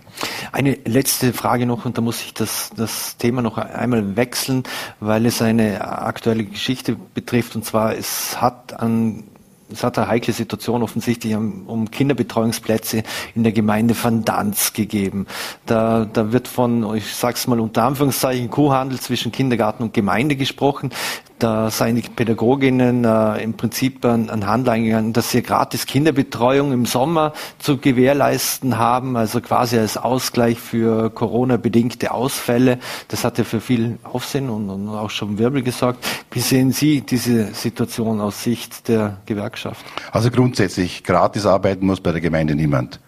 Eine 0.53 0.79
letzte 0.87 1.33
Frage 1.33 1.67
noch, 1.67 1.85
und 1.85 1.99
da 1.99 2.03
muss 2.03 2.23
ich 2.23 2.35
das, 2.35 2.71
das 2.75 3.17
Thema 3.19 3.43
noch 3.43 3.59
einmal 3.59 4.17
wechseln, 4.17 4.63
weil 5.01 5.27
es 5.27 5.43
eine 5.43 5.87
aktuelle 5.87 6.45
Geschichte 6.45 6.97
betrifft, 7.15 7.57
und 7.57 7.65
zwar 7.65 7.97
es 7.97 8.41
hat 8.41 8.81
an 8.81 9.25
es 9.71 9.85
hat 9.85 9.99
eine 9.99 10.09
heikle 10.09 10.33
Situation 10.33 10.83
offensichtlich 10.83 11.35
um 11.37 11.91
Kinderbetreuungsplätze 11.91 13.03
in 13.35 13.43
der 13.43 13.53
Gemeinde 13.53 13.95
Van 14.01 14.25
Danz 14.25 14.73
gegeben. 14.73 15.27
Da, 15.67 16.07
da 16.11 16.33
wird 16.33 16.49
von, 16.49 16.97
ich 16.97 17.15
sag's 17.15 17.47
mal 17.47 17.61
unter 17.61 17.85
Anführungszeichen, 17.85 18.51
Kuhhandel 18.51 18.99
zwischen 18.99 19.33
Kindergarten 19.33 19.83
und 19.83 19.95
Gemeinde 19.95 20.37
gesprochen. 20.37 20.91
Da 21.39 21.71
seien 21.71 21.97
die 21.97 22.03
Pädagoginnen 22.03 23.05
äh, 23.05 23.43
im 23.43 23.55
Prinzip 23.55 24.05
an, 24.05 24.29
an 24.29 24.47
Handel 24.47 24.71
eingegangen, 24.71 25.13
dass 25.13 25.31
sie 25.31 25.43
gratis 25.43 25.87
Kinderbetreuung 25.87 26.73
im 26.73 26.85
Sommer 26.85 27.33
zu 27.59 27.79
gewährleisten 27.79 28.79
haben, 28.79 29.17
also 29.17 29.41
quasi 29.41 29.79
als 29.79 29.97
Ausgleich 29.97 30.59
für 30.59 31.11
Corona-bedingte 31.11 32.11
Ausfälle. 32.11 32.79
Das 33.09 33.25
hat 33.25 33.39
ja 33.39 33.45
für 33.45 33.61
viel 33.61 33.99
Aufsehen 34.03 34.51
und, 34.51 34.69
und 34.69 34.89
auch 34.89 35.11
schon 35.11 35.39
Wirbel 35.39 35.63
gesorgt. 35.63 36.05
Wie 36.33 36.41
sehen 36.41 36.73
Sie 36.73 37.03
diese 37.03 37.55
Situation 37.55 38.21
aus 38.21 38.43
Sicht 38.43 38.89
der 38.89 39.19
Gewerkschaft? 39.27 39.85
Also 40.11 40.31
grundsätzlich, 40.31 41.05
gratis 41.05 41.47
arbeiten 41.47 41.87
muss 41.87 42.01
bei 42.01 42.13
der 42.13 42.21
Gemeinde 42.21 42.55
niemand. 42.55 43.01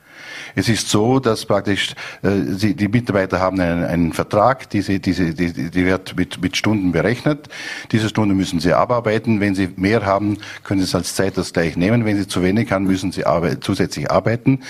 Es 0.54 0.68
ist 0.68 0.88
so, 0.88 1.20
dass 1.20 1.46
praktisch 1.46 1.94
äh, 2.22 2.74
die 2.74 2.88
Mitarbeiter 2.88 3.40
haben 3.40 3.60
einen, 3.60 3.84
einen 3.84 4.12
Vertrag, 4.12 4.68
diese, 4.70 5.00
diese, 5.00 5.34
die, 5.34 5.70
die 5.70 5.86
wird 5.86 6.16
mit, 6.16 6.40
mit 6.42 6.56
Stunden 6.56 6.92
berechnet. 6.92 7.48
Diese 7.92 8.08
Stunden 8.08 8.36
müssen 8.36 8.60
sie 8.60 8.72
abarbeiten. 8.72 9.40
Wenn 9.40 9.54
sie 9.54 9.68
mehr 9.76 10.04
haben, 10.04 10.38
können 10.64 10.80
sie 10.80 10.84
es 10.84 10.94
als 10.94 11.14
Zeitausgleich 11.14 11.76
nehmen. 11.76 12.04
Wenn 12.04 12.16
sie 12.16 12.26
zu 12.26 12.42
wenig 12.42 12.72
haben, 12.72 12.84
müssen 12.84 13.12
sie 13.12 13.26
arbeit, 13.26 13.62
zusätzlich 13.62 14.10
arbeiten. 14.10 14.60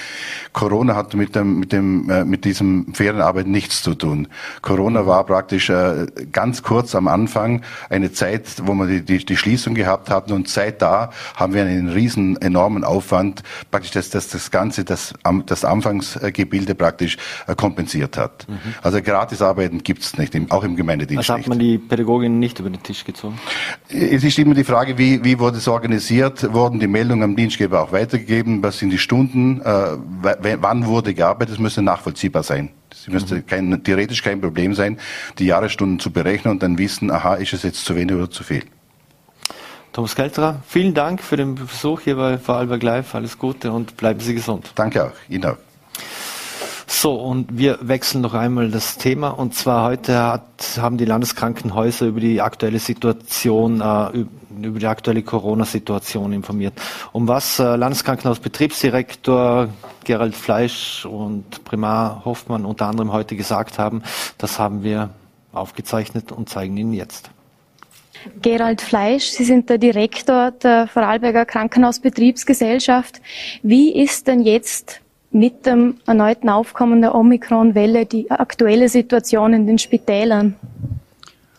Corona 0.53 0.97
hat 0.97 1.15
mit 1.15 1.35
dem, 1.35 1.61
mit 1.61 1.73
dem, 1.73 2.11
äh, 2.11 2.25
mit 2.25 2.45
diesem 2.45 2.95
fairen 2.95 3.21
Arbeiten 3.21 3.51
nichts 3.51 3.83
zu 3.83 3.95
tun. 3.95 4.29
Corona 4.63 5.07
war 5.07 5.25
praktisch 5.25 5.71
äh, 5.71 6.07
ganz 6.33 6.63
kurz 6.63 6.95
am 6.95 7.09
Anfang 7.09 7.63
eine 7.89 8.13
Zeit, 8.13 8.47
wo 8.65 8.75
wir 8.75 8.87
die, 8.87 9.03
die, 9.03 9.25
die 9.25 9.37
Schließung 9.37 9.75
gehabt 9.75 10.11
hatten 10.11 10.33
und 10.33 10.49
seit 10.49 10.83
da 10.83 11.11
haben 11.37 11.55
wir 11.55 11.63
einen 11.63 11.89
riesen 11.89 12.41
enormen 12.41 12.85
Aufwand, 12.85 13.43
praktisch 13.71 13.93
dass 13.93 14.11
das, 14.11 14.29
das 14.29 14.51
Ganze, 14.51 14.85
das, 14.85 15.15
das 15.47 15.65
Anfangsgebilde 15.71 16.75
praktisch 16.75 17.17
äh, 17.47 17.55
kompensiert 17.55 18.17
hat. 18.17 18.47
Mhm. 18.49 18.59
Also 18.83 19.01
Gratisarbeiten 19.03 19.83
gibt 19.83 20.03
es 20.03 20.17
nicht, 20.19 20.37
auch 20.51 20.65
im 20.65 20.77
Gemeindedienst. 20.77 21.31
Also 21.31 21.43
hat 21.43 21.49
man 21.49 21.59
die 21.59 21.79
Pädagoginnen 21.79 22.39
nicht 22.39 22.59
über 22.59 22.71
den 22.71 22.83
Tisch 22.83 23.05
gezogen? 23.05 23.39
Es 23.89 24.25
ist 24.25 24.39
immer 24.39 24.55
die 24.55 24.65
Frage, 24.65 24.99
wie, 24.99 25.25
wie 25.25 25.39
wurde 25.39 25.59
es 25.59 25.69
organisiert? 25.69 26.53
Wurden 26.53 26.81
die 26.81 26.87
Meldungen 26.87 27.23
am 27.23 27.37
Dienstgeber 27.37 27.83
auch 27.83 27.93
weitergegeben? 27.93 28.63
Was 28.63 28.79
sind 28.79 28.91
die 28.91 28.99
Stunden? 28.99 29.61
Äh, 29.61 29.97
wann 30.61 30.87
wurde 30.87 31.15
gearbeitet? 31.15 31.55
Das 31.55 31.59
müsste 31.59 31.83
nachvollziehbar 31.83 32.43
sein. 32.43 32.71
Es 32.93 33.09
müsste 33.09 33.37
mhm. 33.37 33.47
kein, 33.47 33.85
theoretisch 33.85 34.23
kein 34.23 34.41
Problem 34.41 34.75
sein, 34.75 34.99
die 35.39 35.47
Jahresstunden 35.47 35.99
zu 35.99 36.11
berechnen 36.11 36.53
und 36.53 36.63
dann 36.63 36.79
wissen, 36.79 37.11
aha, 37.11 37.35
ist 37.35 37.53
es 37.53 37.63
jetzt 37.63 37.85
zu 37.85 37.95
wenig 37.95 38.15
oder 38.17 38.31
zu 38.31 38.43
viel. 38.43 38.63
Thomas 39.93 40.15
Kelterer, 40.15 40.63
vielen 40.69 40.95
Dank 40.95 41.21
für 41.21 41.37
den 41.37 41.57
Besuch 41.57 42.03
hier 42.03 42.15
bei 42.17 42.39
Vorarlberg 42.39 42.83
Live. 42.83 43.15
Alles 43.15 43.39
Gute 43.39 43.73
und 43.73 43.97
bleiben 43.97 44.21
Sie 44.21 44.35
gesund. 44.35 44.71
Danke 44.77 45.05
auch. 45.05 45.13
Ihnen 45.29 45.47
auch. 45.47 45.57
So, 46.87 47.15
und 47.15 47.57
wir 47.57 47.79
wechseln 47.81 48.21
noch 48.21 48.35
einmal 48.35 48.71
das 48.71 48.99
Thema. 48.99 49.31
Und 49.31 49.55
zwar 49.55 49.89
heute 49.89 50.23
hat, 50.23 50.43
haben 50.79 50.97
die 50.97 51.07
Landeskrankenhäuser 51.07 52.07
über 52.07 52.21
die 52.21 52.41
aktuelle 52.41 52.79
Situation, 52.79 53.81
äh, 53.81 54.27
über 54.61 54.79
die 54.79 54.87
aktuelle 54.87 55.23
Corona-Situation 55.23 56.33
informiert. 56.33 56.75
Um 57.13 57.27
was 57.27 57.59
äh, 57.59 57.75
Landeskrankenhausbetriebsdirektor 57.77 59.71
Gerald 60.05 60.35
Fleisch 60.35 61.07
und 61.07 61.65
Primar 61.65 62.25
Hoffmann 62.25 62.65
unter 62.65 62.87
anderem 62.87 63.13
heute 63.13 63.35
gesagt 63.35 63.79
haben, 63.79 64.03
das 64.39 64.59
haben 64.59 64.83
wir 64.83 65.11
aufgezeichnet 65.53 66.31
und 66.33 66.49
zeigen 66.49 66.77
Ihnen 66.77 66.93
jetzt. 66.93 67.31
Gerald 68.43 68.81
Fleisch, 68.81 69.25
Sie 69.25 69.45
sind 69.45 69.71
der 69.71 69.79
Direktor 69.79 70.51
der 70.51 70.87
Vorarlberger 70.87 71.45
Krankenhausbetriebsgesellschaft. 71.45 73.21
Wie 73.63 73.93
ist 73.93 74.27
denn 74.27 74.43
jetzt 74.43 75.01
mit 75.33 75.67
dem 75.67 75.97
erneuten 76.07 76.49
Aufkommen 76.49 77.01
der 77.01 77.15
Omikron-Welle 77.15 78.07
die 78.07 78.31
aktuelle 78.31 78.89
Situation 78.89 79.53
in 79.53 79.67
den 79.67 79.79
Spitälern? 79.79 80.57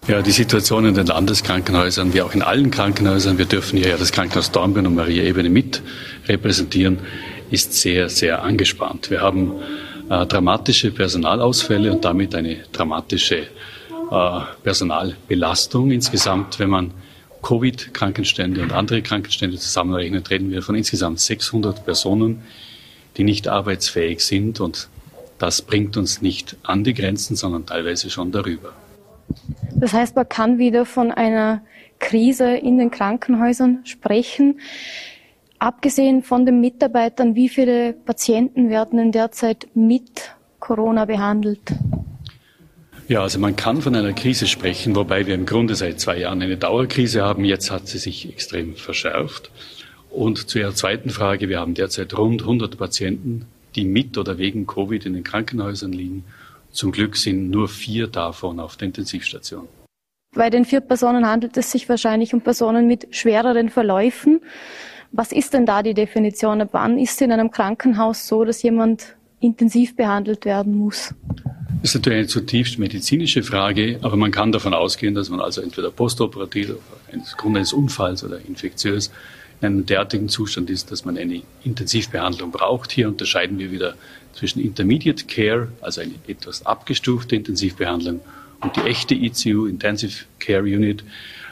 Ja, 0.08 0.21
die 0.21 0.32
Situation 0.32 0.86
in 0.86 0.95
den 0.95 1.06
Landeskrankenhäusern, 1.06 2.13
wie 2.13 2.21
auch 2.21 2.34
in 2.34 2.41
allen 2.41 2.71
Krankenhäusern, 2.71 3.38
wir 3.38 3.45
dürfen 3.45 3.78
hier 3.78 3.89
ja 3.89 3.97
das 3.97 4.12
Krankenhaus 4.12 4.52
Dornbirn 4.52 4.88
und 4.88 4.95
Maria 4.95 5.24
Ebene 5.24 5.50
mit 5.50 5.82
repräsentieren, 6.28 7.00
ist 7.52 7.74
sehr, 7.74 8.10
sehr 8.10 8.43
angespannt. 8.43 9.12
Wir 9.12 9.21
haben 9.21 9.54
äh, 10.10 10.26
dramatische 10.26 10.91
Personalausfälle 10.91 11.91
und 11.91 12.04
damit 12.04 12.34
eine 12.34 12.58
dramatische 12.71 13.47
Personalbelastung. 14.12 15.91
Insgesamt, 15.91 16.60
wenn 16.60 16.69
man 16.69 16.91
Covid-Krankenstände 17.41 18.62
und 18.62 18.74
andere 18.74 19.02
Krankenstände 19.02 19.58
zusammenrechnet, 19.58 20.30
reden 20.30 20.52
wir 20.52 20.62
von 20.62 20.76
insgesamt 20.76 21.19
600 21.19 21.86
Personen, 21.86 22.43
die 23.17 23.24
nicht 23.24 23.47
arbeitsfähig 23.47 24.24
sind. 24.24 24.60
Und 24.60 24.89
das 25.39 25.62
bringt 25.62 25.95
uns 25.97 26.21
nicht 26.21 26.58
an 26.63 26.84
die 26.84 26.93
Grenzen, 26.93 27.36
sondern 27.36 27.65
teilweise 27.65 28.10
schon 28.10 28.32
darüber. 28.32 28.74
Das 29.74 29.93
heißt, 29.93 30.15
man 30.15 30.28
kann 30.28 30.58
wieder 30.58 30.86
von 30.86 31.12
einer 31.12 31.62
Krise 32.00 32.56
in 32.56 32.78
den 32.78 32.91
Krankenhäusern 32.91 33.86
sprechen. 33.86 34.60
Abgesehen 35.58 36.21
von 36.21 36.45
den 36.45 36.60
Mitarbeitern, 36.60 37.36
wie 37.36 37.47
viele 37.47 37.93
Patienten 37.93 38.69
werden 38.69 39.00
in 39.00 39.12
derzeit 39.12 39.67
mit 39.74 40.36
Corona 40.60 41.06
behandelt? 41.06 41.62
Ja, 43.12 43.24
also 43.24 43.39
man 43.39 43.58
kann 43.58 43.82
von 43.82 43.93
einer 43.93 44.13
Krise 44.13 44.47
sprechen, 44.47 44.95
wobei 44.95 45.28
wir 45.28 45.36
im 45.36 45.45
Grunde 45.45 45.76
seit 45.76 46.00
zwei 46.00 46.19
Jahren 46.19 46.41
eine 46.41 46.56
Dauerkrise 46.56 47.24
haben. 47.24 47.43
Jetzt 47.43 47.69
hat 47.69 47.89
sie 47.89 47.97
sich 47.97 48.30
extrem 48.30 48.78
verschärft. 48.78 49.52
Und 50.10 50.50
zu 50.50 50.60
Ihrer 50.60 50.74
zweiten 50.74 51.10
Frage, 51.10 51.50
wir 51.50 51.60
haben 51.60 51.74
derzeit 51.74 52.17
rund 52.17 52.43
100 52.43 52.78
Patienten, 52.78 53.47
die 53.76 53.84
mit 53.84 54.17
oder 54.17 54.38
wegen 54.38 54.65
Covid 54.65 55.06
in 55.06 55.13
den 55.13 55.26
Krankenhäusern 55.26 55.91
liegen. 55.91 56.24
Zum 56.71 56.93
Glück 56.93 57.17
sind 57.17 57.50
nur 57.50 57.67
vier 57.67 58.08
davon 58.08 58.62
auf 58.62 58.78
der 58.78 58.86
Intensivstation. 58.86 59.67
Bei 60.34 60.50
den 60.50 60.63
vier 60.63 60.80
Personen 60.80 61.28
handelt 61.28 61.58
es 61.58 61.69
sich 61.69 61.89
wahrscheinlich 61.89 62.34
um 62.34 62.39
Personen 62.39 62.88
mit 62.88 63.13
schwereren 63.13 63.67
Verläufen. 63.67 64.39
Was 65.12 65.34
ist 65.34 65.54
denn 65.54 65.65
da 65.65 65.84
die 65.84 65.93
Definition? 65.93 66.62
Ab 66.62 66.69
wann 66.71 66.97
ist 66.97 67.21
in 67.21 67.34
einem 67.34 67.52
Krankenhaus 67.52 68.26
so, 68.26 68.45
dass 68.45 68.63
jemand 68.63 69.17
intensiv 69.41 69.95
behandelt 69.95 70.45
werden 70.45 70.75
muss? 70.75 71.13
Das 71.82 71.91
ist 71.91 71.95
natürlich 71.95 72.19
eine 72.19 72.27
zutiefst 72.27 72.80
medizinische 72.80 73.43
Frage, 73.43 73.99
aber 74.04 74.15
man 74.15 74.32
kann 74.32 74.51
davon 74.51 74.73
ausgehen, 74.73 75.15
dass 75.15 75.30
man 75.30 75.39
also 75.41 75.62
entweder 75.62 75.89
postoperativ 75.89 76.75
aufgrund 77.12 77.58
eines 77.58 77.73
Unfalls 77.73 78.23
oder 78.23 78.39
infektiös 78.39 79.12
in 79.60 79.67
einem 79.67 79.86
derartigen 79.86 80.30
Zustand 80.30 80.69
ist, 80.69 80.91
dass 80.91 81.06
man 81.06 81.17
eine 81.17 81.41
Intensivbehandlung 81.63 82.51
braucht. 82.51 82.91
Hier 82.91 83.08
unterscheiden 83.08 83.60
wir 83.60 83.71
wieder 83.71 83.95
zwischen 84.34 84.60
Intermediate 84.60 85.25
Care, 85.25 85.69
also 85.82 86.01
eine 86.01 86.13
etwas 86.27 86.65
abgestufte 86.65 87.36
Intensivbehandlung, 87.36 88.21
und 88.62 88.75
die 88.75 88.82
echte 88.82 89.15
ICU, 89.15 89.65
Intensive 89.65 90.25
Care 90.39 90.63
Unit. 90.63 91.04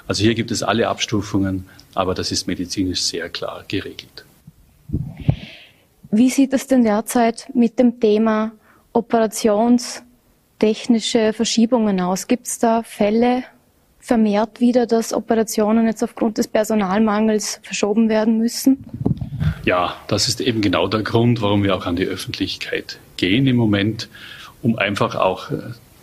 Also 0.08 0.24
hier 0.24 0.36
gibt 0.36 0.52
es 0.52 0.62
alle 0.64 0.88
Abstufungen, 0.88 1.66
aber 1.96 2.14
das 2.14 2.32
ist 2.32 2.48
medizinisch 2.48 3.02
sehr 3.02 3.30
klar 3.30 3.64
geregelt. 3.68 4.26
Wie 6.12 6.30
sieht 6.30 6.54
es 6.54 6.68
denn 6.68 6.84
derzeit 6.84 7.50
mit 7.54 7.78
dem 7.78 8.00
Thema 8.00 8.54
operationstechnische 8.94 11.34
Verschiebungen 11.34 12.02
aus? 12.02 12.28
Gibt 12.28 12.48
es 12.48 12.58
da 12.58 12.82
Fälle 12.82 13.44
vermehrt 14.00 14.60
wieder, 14.60 14.88
dass 14.88 15.14
Operationen 15.14 15.86
jetzt 15.86 16.04
aufgrund 16.04 16.40
des 16.40 16.48
Personalmangels 16.48 17.60
verschoben 17.62 18.10
werden 18.10 18.40
müssen? 18.40 18.84
Ja, 19.66 19.96
das 20.08 20.28
ist 20.28 20.42
eben 20.42 20.62
genau 20.62 20.88
der 20.88 21.04
Grund, 21.04 21.44
warum 21.44 21.64
wir 21.64 21.76
auch 21.76 21.86
an 21.86 21.96
die 21.96 22.06
Öffentlichkeit 22.06 22.98
gehen 23.18 23.46
im 23.46 23.56
Moment, 23.56 24.10
um 24.64 24.80
einfach 24.80 25.14
auch 25.16 25.52
äh, 25.52 25.58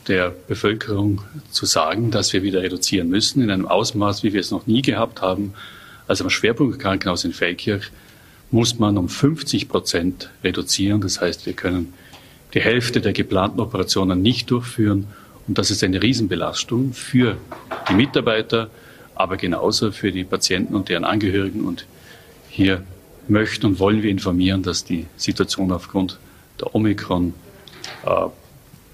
der 0.06 0.32
Bevölkerung 0.46 1.22
zu 1.50 1.66
sagen, 1.66 2.12
dass 2.12 2.32
wir 2.32 2.44
wieder 2.44 2.62
reduzieren 2.62 3.08
müssen 3.08 3.42
in 3.42 3.50
einem 3.50 3.66
Ausmaß, 3.66 4.22
wie 4.22 4.32
wir 4.32 4.40
es 4.40 4.52
noch 4.52 4.68
nie 4.68 4.82
gehabt 4.82 5.20
haben. 5.20 5.54
Also 6.06 6.22
am 6.22 6.30
Schwerpunktkrankenhaus 6.30 7.24
in 7.24 7.32
Feldkirch 7.32 7.90
muss 8.50 8.78
man 8.78 8.96
um 8.96 9.08
50 9.08 9.68
Prozent 9.68 10.30
reduzieren. 10.44 11.00
Das 11.00 11.20
heißt, 11.20 11.46
wir 11.46 11.52
können 11.52 11.92
die 12.54 12.60
Hälfte 12.60 13.00
der 13.00 13.12
geplanten 13.12 13.60
Operationen 13.60 14.22
nicht 14.22 14.50
durchführen. 14.50 15.06
Und 15.48 15.58
das 15.58 15.70
ist 15.70 15.82
eine 15.84 16.02
Riesenbelastung 16.02 16.92
für 16.92 17.36
die 17.88 17.94
Mitarbeiter, 17.94 18.70
aber 19.14 19.36
genauso 19.36 19.92
für 19.92 20.12
die 20.12 20.24
Patienten 20.24 20.74
und 20.74 20.88
deren 20.88 21.04
Angehörigen. 21.04 21.64
Und 21.64 21.86
hier 22.48 22.82
möchten 23.28 23.66
und 23.66 23.78
wollen 23.78 24.02
wir 24.02 24.10
informieren, 24.10 24.62
dass 24.62 24.84
die 24.84 25.06
Situation 25.16 25.72
aufgrund 25.72 26.18
der 26.60 26.74
Omikron 26.74 27.34
äh, 28.04 28.26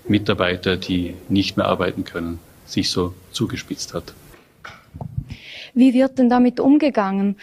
Mitarbeiter, 0.08 0.76
die 0.76 1.14
nicht 1.28 1.56
mehr 1.56 1.66
arbeiten 1.66 2.04
können, 2.04 2.38
sich 2.66 2.90
so 2.90 3.14
zugespitzt 3.30 3.94
hat. 3.94 4.14
Wie 5.74 5.94
wird 5.94 6.18
denn 6.18 6.28
damit 6.28 6.60
umgegangen? 6.60 7.36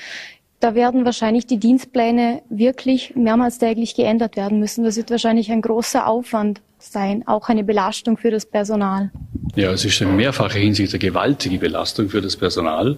Da 0.60 0.76
werden 0.76 1.06
wahrscheinlich 1.06 1.48
die 1.48 1.58
Dienstpläne 1.58 2.42
wirklich 2.50 3.16
mehrmals 3.16 3.60
täglich 3.60 3.96
geändert 3.96 4.36
werden 4.36 4.60
müssen. 4.60 4.84
Das 4.84 4.98
wird 4.98 5.10
wahrscheinlich 5.10 5.52
ein 5.52 5.62
großer 5.62 6.06
Aufwand 6.06 6.62
sein, 6.80 7.26
auch 7.28 7.48
eine 7.48 7.64
Belastung 7.64 8.18
für 8.18 8.30
das 8.32 8.46
Personal. 8.46 9.12
Ja, 9.56 9.72
es 9.72 9.86
ist 9.86 10.02
in 10.02 10.16
mehrfacher 10.16 10.60
Hinsicht 10.60 10.94
eine 10.94 11.00
gewaltige 11.00 11.58
Belastung 11.58 12.10
für 12.10 12.22
das 12.22 12.36
Personal, 12.36 12.98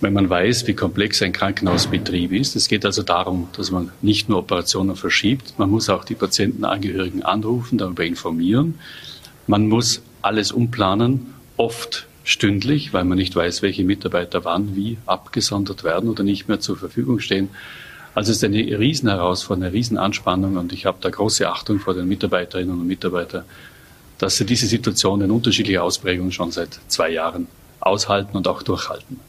wenn 0.00 0.12
man 0.12 0.28
weiß, 0.28 0.66
wie 0.66 0.74
komplex 0.74 1.22
ein 1.22 1.32
Krankenhausbetrieb 1.32 2.32
ist. 2.32 2.56
Es 2.56 2.68
geht 2.68 2.84
also 2.84 3.02
darum, 3.02 3.48
dass 3.56 3.70
man 3.70 3.92
nicht 4.02 4.28
nur 4.28 4.38
Operationen 4.38 4.96
verschiebt, 4.96 5.54
man 5.58 5.70
muss 5.70 5.88
auch 5.88 6.04
die 6.04 6.14
Patientenangehörigen 6.14 7.22
anrufen, 7.22 7.78
darüber 7.78 8.04
informieren. 8.04 8.78
Man 9.46 9.68
muss 9.68 10.02
alles 10.22 10.52
umplanen, 10.52 11.34
oft 11.56 12.06
stündlich, 12.24 12.92
weil 12.92 13.04
man 13.04 13.18
nicht 13.18 13.36
weiß, 13.36 13.62
welche 13.62 13.84
Mitarbeiter 13.84 14.44
wann 14.44 14.74
wie 14.74 14.96
abgesondert 15.06 15.84
werden 15.84 16.08
oder 16.08 16.24
nicht 16.24 16.48
mehr 16.48 16.58
zur 16.58 16.76
Verfügung 16.76 17.20
stehen. 17.20 17.50
Also 18.14 18.30
es 18.30 18.38
ist 18.38 18.44
eine 18.44 18.58
Riesenherausforderung, 18.58 19.64
eine 19.64 19.74
Riesenanspannung 19.74 20.56
und 20.56 20.72
ich 20.72 20.86
habe 20.86 20.98
da 21.00 21.10
große 21.10 21.48
Achtung 21.48 21.80
vor 21.80 21.94
den 21.94 22.08
Mitarbeiterinnen 22.08 22.80
und 22.80 22.86
Mitarbeitern, 22.86 23.44
dass 24.18 24.36
sie 24.36 24.46
diese 24.46 24.66
Situation 24.66 25.20
in 25.20 25.30
unterschiedlicher 25.30 25.82
Ausprägung 25.82 26.30
schon 26.30 26.50
seit 26.50 26.80
zwei 26.88 27.10
Jahren 27.10 27.46
aushalten 27.80 28.36
und 28.36 28.48
auch 28.48 28.62
durchhalten. 28.62 29.20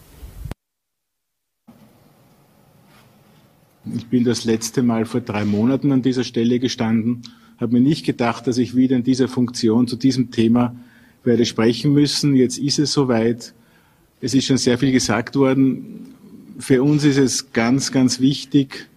Ich 3.94 4.08
bin 4.08 4.24
das 4.24 4.46
letzte 4.46 4.82
Mal 4.82 5.06
vor 5.06 5.22
drei 5.22 5.46
Monaten 5.46 5.92
an 5.92 6.02
dieser 6.02 6.24
Stelle 6.24 6.60
gestanden, 6.60 7.24
habe 7.58 7.74
mir 7.74 7.82
nicht 7.82 8.06
gedacht, 8.06 8.48
dass 8.48 8.58
ich 8.58 8.76
wieder 8.76 8.96
in 8.96 9.04
dieser 9.04 9.28
Funktion 9.28 9.88
zu 9.88 9.96
diesem 9.96 10.32
Thema 10.32 10.76
werde 11.26 11.46
sprechen 11.46 11.94
müssen. 11.94 12.36
Jetzt 12.36 12.58
ist 12.58 12.80
es 12.80 12.92
soweit. 12.92 13.54
Es 14.22 14.34
ist 14.34 14.46
schon 14.46 14.58
sehr 14.58 14.78
viel 14.78 14.92
gesagt 14.92 15.36
worden. 15.36 16.16
Für 16.58 16.84
uns 16.84 17.04
ist 17.04 17.18
es 17.18 17.52
ganz, 17.52 17.92
ganz 17.92 18.20
wichtig, 18.20 18.88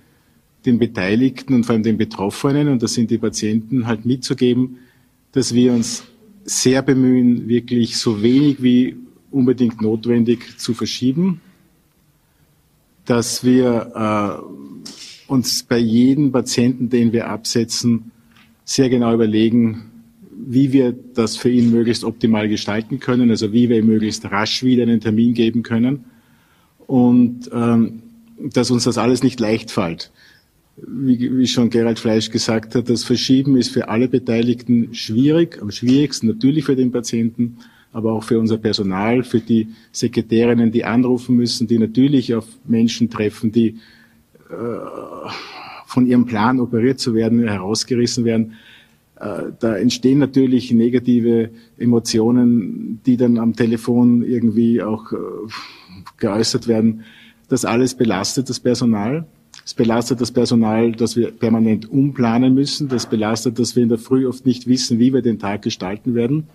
den 0.65 0.79
Beteiligten 0.79 1.55
und 1.55 1.65
vor 1.65 1.75
allem 1.75 1.83
den 1.83 1.99
Betroffenen, 1.99 2.69
und 2.69 2.83
das 2.83 2.95
sind 2.95 3.11
die 3.11 3.19
Patienten, 3.19 3.87
halt 3.87 4.05
mitzugeben, 4.05 4.79
dass 5.33 5.55
wir 5.55 5.73
uns 5.73 6.05
sehr 6.45 6.83
bemühen, 6.83 7.49
wirklich 7.49 7.97
so 7.97 8.23
wenig 8.23 8.63
wie 8.63 8.97
unbedingt 9.31 9.81
notwendig 9.83 10.59
zu 10.59 10.75
verschieben, 10.75 11.41
dass 13.05 13.45
wir 13.45 14.43
äh, 15.29 15.33
uns 15.33 15.63
bei 15.63 15.79
jedem 15.79 16.33
Patienten, 16.33 16.89
den 16.89 17.13
wir 17.13 17.29
absetzen, 17.29 18.11
sehr 18.65 18.89
genau 18.89 19.15
überlegen, 19.15 19.88
wie 20.47 20.73
wir 20.73 20.95
das 21.15 21.37
für 21.37 21.51
ihn 21.51 21.71
möglichst 21.71 22.05
optimal 22.05 22.49
gestalten 22.49 23.01
können, 23.01 23.31
also 23.31 23.53
wie 23.53 23.69
wir 23.69 23.79
ihm 23.79 23.87
möglichst 23.87 24.25
rasch 24.31 24.63
wieder 24.63 24.85
einen 24.85 25.01
Termin 25.01 25.35
geben 25.35 25.63
können 25.63 26.05
und 26.87 27.51
ähm, 27.53 28.03
dass 28.39 28.71
uns 28.71 28.85
das 28.85 28.99
alles 28.99 29.23
nicht 29.23 29.41
leicht 29.41 29.71
fällt. 29.71 30.13
Wie, 30.77 31.37
wie 31.37 31.47
schon 31.49 31.71
Gerald 31.71 31.99
Fleisch 31.99 32.31
gesagt 32.31 32.77
hat, 32.77 32.89
das 32.89 33.03
Verschieben 33.03 33.57
ist 33.57 33.71
für 33.71 33.89
alle 33.89 34.09
Beteiligten 34.09 34.95
schwierig, 34.95 35.61
am 35.61 35.73
schwierigsten 35.73 36.29
natürlich 36.29 36.65
für 36.65 36.77
den 36.77 36.93
Patienten, 36.93 37.59
aber 37.93 38.13
auch 38.13 38.23
für 38.23 38.39
unser 38.39 38.59
Personal, 38.59 39.25
für 39.25 39.41
die 39.41 39.69
Sekretärinnen, 39.91 40.71
die 40.71 40.85
anrufen 40.85 41.35
müssen, 41.35 41.67
die 41.67 41.79
natürlich 41.79 42.35
auf 42.35 42.47
Menschen 42.65 43.11
treffen, 43.11 43.51
die 43.51 43.79
äh, 44.51 45.31
von 45.87 46.07
ihrem 46.07 46.27
Plan 46.27 46.61
operiert 46.61 47.01
zu 47.01 47.15
werden, 47.15 47.43
herausgerissen 47.49 48.25
werden. 48.25 48.53
Äh, 49.21 49.53
da 49.59 49.77
entstehen 49.77 50.19
natürlich 50.19 50.71
negative 50.73 51.51
Emotionen, 51.77 53.01
die 53.05 53.17
dann 53.17 53.39
am 53.39 53.57
Telefon 53.57 54.23
irgendwie 54.23 54.83
auch 54.83 55.13
äh, 55.13 55.17
geäußert 56.19 56.69
werden. 56.69 57.05
Das 57.49 57.65
alles 57.65 57.95
belastet 57.95 58.49
das 58.49 58.61
Personal. 58.61 59.27
Es 59.65 59.75
belastet 59.75 60.21
das 60.21 60.31
Personal, 60.31 60.93
dass 60.93 61.17
wir 61.17 61.31
permanent 61.31 61.91
umplanen 61.91 62.55
müssen. 62.55 62.89
Das 62.89 63.09
belastet, 63.09 63.59
dass 63.59 63.75
wir 63.75 63.83
in 63.83 63.89
der 63.89 63.99
Früh 63.99 64.27
oft 64.27 64.47
nicht 64.47 64.67
wissen, 64.67 64.99
wie 64.99 65.13
wir 65.13 65.23
den 65.23 65.39
Tag 65.39 65.63
gestalten 65.63 66.15
werden. 66.15 66.47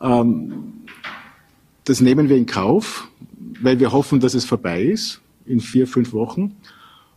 Ähm, 0.00 0.52
das 1.84 2.00
nehmen 2.00 2.28
wir 2.28 2.36
in 2.36 2.46
Kauf, 2.46 3.08
weil 3.60 3.80
wir 3.80 3.92
hoffen, 3.92 4.20
dass 4.20 4.34
es 4.34 4.44
vorbei 4.44 4.82
ist 4.82 5.20
in 5.46 5.60
vier, 5.60 5.86
fünf 5.86 6.12
Wochen. 6.12 6.56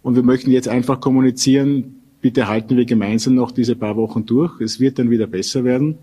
Und 0.01 0.15
wir 0.15 0.23
möchten 0.23 0.51
jetzt 0.51 0.67
einfach 0.67 1.01
kommunizieren, 1.01 1.98
bitte 2.21 2.47
halten 2.47 2.77
wir 2.77 2.86
gemeinsam 2.86 3.36
noch 3.36 3.51
diese 3.51 3.75
paar 3.75 3.95
Wochen 3.95 4.25
durch. 4.25 4.60
Es 4.62 4.79
wird 4.79 4.99
dann 4.99 5.10
wieder 5.10 5.27
besser 5.27 5.63
werden. 5.63 5.97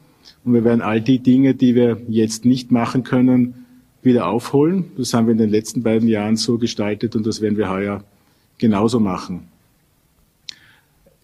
Und 0.45 0.55
wir 0.55 0.65
werden 0.65 0.81
all 0.81 1.01
die 1.01 1.19
Dinge, 1.19 1.55
die 1.55 1.75
wir 1.75 2.01
jetzt 2.09 2.45
nicht 2.45 2.73
machen 2.73 3.05
können, 3.05 3.67
wieder 4.03 4.27
aufholen. 4.29 4.87
Das 4.97 5.13
haben 5.15 5.27
wir 5.27 5.33
in 5.33 5.39
den 5.39 5.51
letzten 5.51 5.83
beiden 5.83 6.09
Jahren 6.09 6.37
so 6.37 6.59
gestaltet 6.59 7.17
und 7.17 7.27
das 7.27 7.41
werden 7.41 7.59
wir 7.59 7.69
heuer 7.71 8.05
genauso 8.59 9.01
machen. 9.01 9.49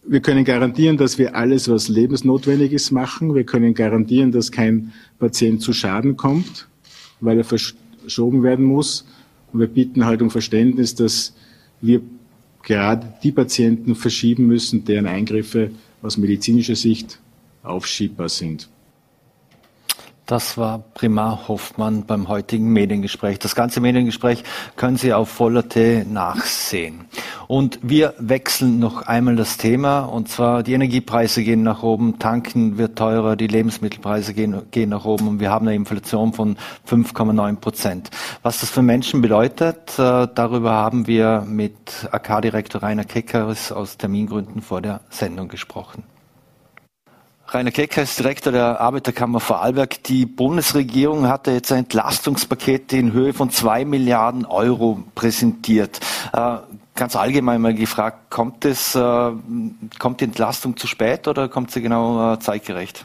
Wir 0.04 0.20
können 0.20 0.44
garantieren, 0.44 0.96
dass 0.96 1.16
wir 1.16 1.36
alles, 1.36 1.68
was 1.68 1.88
lebensnotwendig 1.88 2.72
ist, 2.72 2.90
machen. 2.90 3.34
Wir 3.36 3.44
können 3.44 3.72
garantieren, 3.72 4.32
dass 4.32 4.50
kein 4.50 4.92
Patient 5.20 5.62
zu 5.62 5.72
Schaden 5.72 6.16
kommt, 6.16 6.66
weil 7.20 7.38
er 7.38 7.44
verschoben 7.44 8.42
werden 8.42 8.64
muss. 8.64 9.06
Und 9.52 9.60
wir 9.60 9.68
bitten 9.68 10.04
halt 10.04 10.20
um 10.20 10.30
Verständnis, 10.30 10.96
dass 10.96 11.34
wir 11.80 12.00
gerade 12.62 13.12
die 13.22 13.32
Patienten 13.32 13.94
verschieben 13.94 14.46
müssen, 14.46 14.84
deren 14.84 15.06
Eingriffe 15.06 15.70
aus 16.02 16.16
medizinischer 16.16 16.76
Sicht 16.76 17.18
aufschiebbar 17.62 18.28
sind. 18.28 18.68
Das 20.32 20.56
war 20.56 20.78
Primar 20.94 21.46
Hoffmann 21.46 22.06
beim 22.06 22.26
heutigen 22.26 22.72
Mediengespräch. 22.72 23.38
Das 23.38 23.54
ganze 23.54 23.82
Mediengespräch 23.82 24.44
können 24.76 24.96
Sie 24.96 25.12
auf 25.12 25.28
Voller.t 25.28 26.06
nachsehen. 26.08 27.04
Und 27.48 27.78
wir 27.82 28.14
wechseln 28.16 28.78
noch 28.78 29.02
einmal 29.02 29.36
das 29.36 29.58
Thema. 29.58 30.04
Und 30.04 30.30
zwar 30.30 30.62
die 30.62 30.72
Energiepreise 30.72 31.44
gehen 31.44 31.62
nach 31.62 31.82
oben, 31.82 32.18
Tanken 32.18 32.78
wird 32.78 32.96
teurer, 32.96 33.36
die 33.36 33.46
Lebensmittelpreise 33.46 34.32
gehen, 34.32 34.62
gehen 34.70 34.88
nach 34.88 35.04
oben 35.04 35.28
und 35.28 35.40
wir 35.40 35.50
haben 35.50 35.66
eine 35.66 35.76
Inflation 35.76 36.32
von 36.32 36.56
5,9 36.88 37.56
Prozent. 37.56 38.08
Was 38.42 38.60
das 38.60 38.70
für 38.70 38.80
Menschen 38.80 39.20
bedeutet, 39.20 39.98
äh, 39.98 40.28
darüber 40.34 40.70
haben 40.72 41.06
wir 41.06 41.44
mit 41.46 42.08
AK-Direktor 42.10 42.82
Rainer 42.82 43.04
Keckeris 43.04 43.70
aus 43.70 43.98
Termingründen 43.98 44.62
vor 44.62 44.80
der 44.80 45.02
Sendung 45.10 45.48
gesprochen. 45.48 46.04
Rainer 47.52 47.70
Kecker 47.70 48.02
ist 48.02 48.18
Direktor 48.18 48.50
der 48.50 48.80
Arbeiterkammer 48.80 49.38
Vorarlberg. 49.38 50.02
Die 50.04 50.24
Bundesregierung 50.24 51.28
hatte 51.28 51.50
jetzt 51.50 51.70
ein 51.70 51.80
Entlastungspaket 51.80 52.94
in 52.94 53.12
Höhe 53.12 53.34
von 53.34 53.50
zwei 53.50 53.84
Milliarden 53.84 54.46
Euro 54.46 55.02
präsentiert. 55.14 56.00
Äh, 56.32 56.56
ganz 56.94 57.14
allgemein 57.14 57.60
mal 57.60 57.74
gefragt, 57.74 58.30
kommt, 58.30 58.64
es, 58.64 58.94
äh, 58.94 59.32
kommt 59.98 60.20
die 60.22 60.24
Entlastung 60.24 60.78
zu 60.78 60.86
spät 60.86 61.28
oder 61.28 61.50
kommt 61.50 61.70
sie 61.70 61.82
genau 61.82 62.32
äh, 62.32 62.38
zeitgerecht? 62.38 63.04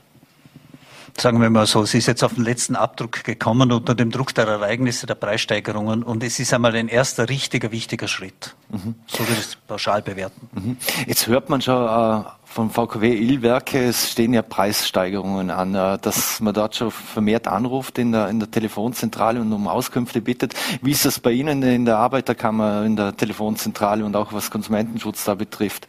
Sagen 1.20 1.42
wir 1.42 1.50
mal 1.50 1.66
so, 1.66 1.82
es 1.82 1.94
ist 1.94 2.06
jetzt 2.06 2.24
auf 2.24 2.36
den 2.36 2.44
letzten 2.44 2.76
Abdruck 2.76 3.24
gekommen 3.24 3.72
unter 3.72 3.96
dem 3.96 4.12
Druck 4.12 4.34
der 4.36 4.48
Ereignisse 4.48 5.08
der 5.08 5.16
Preissteigerungen 5.16 6.04
und 6.04 6.24
es 6.24 6.40
ist 6.40 6.54
einmal 6.54 6.76
ein 6.76 6.88
erster 6.88 7.28
richtiger, 7.28 7.72
wichtiger 7.72 8.08
Schritt. 8.08 8.56
Mhm. 8.70 8.96
So 9.08 9.20
würde 9.20 9.34
ich 9.34 9.40
es 9.40 9.56
pauschal 9.56 10.02
bewerten. 10.02 10.50
Mhm. 10.54 10.78
Jetzt 11.08 11.28
hört 11.28 11.50
man 11.50 11.62
schon 11.62 11.86
äh, 11.88 12.24
von 12.46 12.70
VKW 12.70 13.14
Illwerke, 13.14 13.86
es 13.86 14.12
stehen 14.12 14.34
ja 14.34 14.42
Preissteigerungen 14.42 15.50
an, 15.50 15.74
äh, 15.74 15.98
dass 15.98 16.40
man 16.40 16.54
dort 16.54 16.76
schon 16.76 16.92
vermehrt 16.92 17.48
anruft 17.48 17.98
in 17.98 18.12
der, 18.12 18.30
in 18.30 18.40
der 18.40 18.52
Telefonzentrale 18.52 19.42
und 19.42 19.52
um 19.52 19.68
Auskünfte 19.68 20.22
bittet. 20.22 20.54
Wie 20.82 20.92
ist 20.92 21.06
das 21.06 21.20
bei 21.20 21.32
Ihnen 21.32 21.64
in 21.64 21.86
der 21.86 21.98
Arbeiterkammer, 21.98 22.84
in 22.86 22.96
der 22.96 23.18
Telefonzentrale 23.18 24.06
und 24.06 24.16
auch 24.16 24.34
was 24.34 24.52
Konsumentenschutz 24.52 25.24
da 25.24 25.34
betrifft? 25.34 25.88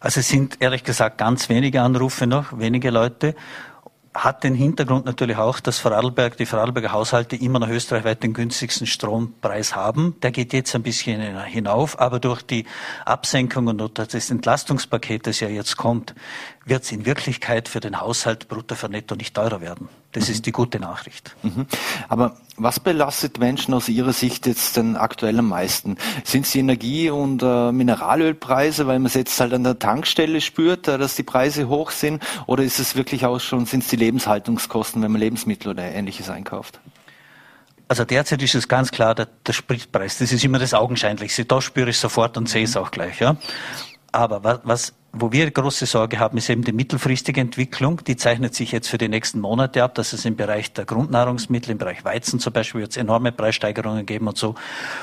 Also 0.00 0.20
es 0.20 0.28
sind 0.28 0.58
ehrlich 0.60 0.84
gesagt 0.84 1.18
ganz 1.18 1.48
wenige 1.48 1.82
Anrufe 1.82 2.26
noch, 2.26 2.56
wenige 2.58 2.90
Leute 2.90 3.34
hat 4.24 4.44
den 4.44 4.54
Hintergrund 4.54 5.04
natürlich 5.06 5.36
auch, 5.36 5.60
dass 5.60 5.78
Vorarlberg, 5.78 6.36
die 6.36 6.46
Vorarlberger 6.46 6.92
Haushalte 6.92 7.36
immer 7.36 7.58
noch 7.58 7.68
österreichweit 7.68 8.22
den 8.22 8.34
günstigsten 8.34 8.86
Strompreis 8.86 9.76
haben. 9.76 10.16
Der 10.22 10.30
geht 10.30 10.52
jetzt 10.52 10.74
ein 10.74 10.82
bisschen 10.82 11.20
hinauf, 11.44 11.98
aber 12.00 12.18
durch 12.18 12.42
die 12.42 12.66
Absenkung 13.04 13.68
und 13.68 13.98
das 13.98 14.30
Entlastungspaket, 14.30 15.26
das 15.26 15.40
ja 15.40 15.48
jetzt 15.48 15.76
kommt, 15.76 16.14
wird 16.68 16.84
es 16.84 16.92
in 16.92 17.06
Wirklichkeit 17.06 17.68
für 17.68 17.80
den 17.80 18.00
Haushalt 18.00 18.48
brutto 18.48 18.74
für 18.74 18.88
netto 18.88 19.14
nicht 19.14 19.34
teurer 19.34 19.60
werden. 19.60 19.88
Das 20.12 20.28
mhm. 20.28 20.34
ist 20.34 20.46
die 20.46 20.52
gute 20.52 20.80
Nachricht. 20.80 21.36
Mhm. 21.42 21.66
Aber 22.08 22.36
was 22.56 22.80
belastet 22.80 23.38
Menschen 23.38 23.74
aus 23.74 23.88
Ihrer 23.88 24.12
Sicht 24.12 24.46
jetzt 24.46 24.76
denn 24.76 24.96
aktuell 24.96 25.38
am 25.38 25.48
meisten? 25.48 25.96
Sind 26.24 26.46
es 26.46 26.52
die 26.52 26.60
Energie- 26.60 27.10
und 27.10 27.42
äh, 27.42 27.72
Mineralölpreise, 27.72 28.86
weil 28.86 28.98
man 28.98 29.06
es 29.06 29.14
jetzt 29.14 29.38
halt 29.40 29.52
an 29.52 29.64
der 29.64 29.78
Tankstelle 29.78 30.40
spürt, 30.40 30.88
äh, 30.88 30.98
dass 30.98 31.14
die 31.14 31.22
Preise 31.22 31.68
hoch 31.68 31.90
sind? 31.90 32.22
Oder 32.46 32.64
ist 32.64 32.78
es 32.78 32.96
wirklich 32.96 33.26
auch 33.26 33.38
schon, 33.40 33.66
sind 33.66 33.82
es 33.82 33.88
die 33.88 33.96
Lebenshaltungskosten, 33.96 35.02
wenn 35.02 35.12
man 35.12 35.20
Lebensmittel 35.20 35.70
oder 35.70 35.84
ähnliches 35.84 36.30
einkauft? 36.30 36.80
Also 37.88 38.04
derzeit 38.04 38.42
ist 38.42 38.54
es 38.54 38.68
ganz 38.68 38.90
klar 38.90 39.14
der, 39.14 39.28
der 39.46 39.54
Spritpreis. 39.54 40.18
Das 40.18 40.30
ist 40.30 40.44
immer 40.44 40.58
das 40.58 40.74
Augenscheinlichste. 40.74 41.46
Da 41.46 41.60
spüre 41.62 41.90
ich 41.90 41.98
sofort 41.98 42.36
und 42.36 42.48
sehe 42.48 42.64
es 42.64 42.76
auch 42.76 42.90
gleich. 42.90 43.20
Ja. 43.20 43.36
Aber 44.12 44.44
was, 44.44 44.60
was 44.62 44.94
wo 45.20 45.32
wir 45.32 45.50
große 45.50 45.86
Sorge 45.86 46.18
haben, 46.18 46.38
ist 46.38 46.50
eben 46.50 46.62
die 46.62 46.72
mittelfristige 46.72 47.40
Entwicklung. 47.40 48.02
Die 48.04 48.16
zeichnet 48.16 48.54
sich 48.54 48.72
jetzt 48.72 48.88
für 48.88 48.98
die 48.98 49.08
nächsten 49.08 49.40
Monate 49.40 49.82
ab, 49.82 49.94
dass 49.94 50.12
es 50.12 50.24
im 50.24 50.36
Bereich 50.36 50.72
der 50.72 50.84
Grundnahrungsmittel, 50.84 51.72
im 51.72 51.78
Bereich 51.78 52.04
Weizen 52.04 52.40
zum 52.40 52.52
Beispiel, 52.52 52.82
wird 52.82 52.92
es 52.92 52.96
enorme 52.96 53.32
Preissteigerungen 53.32 54.06
geben 54.06 54.28
und 54.28 54.36
so. 54.36 54.54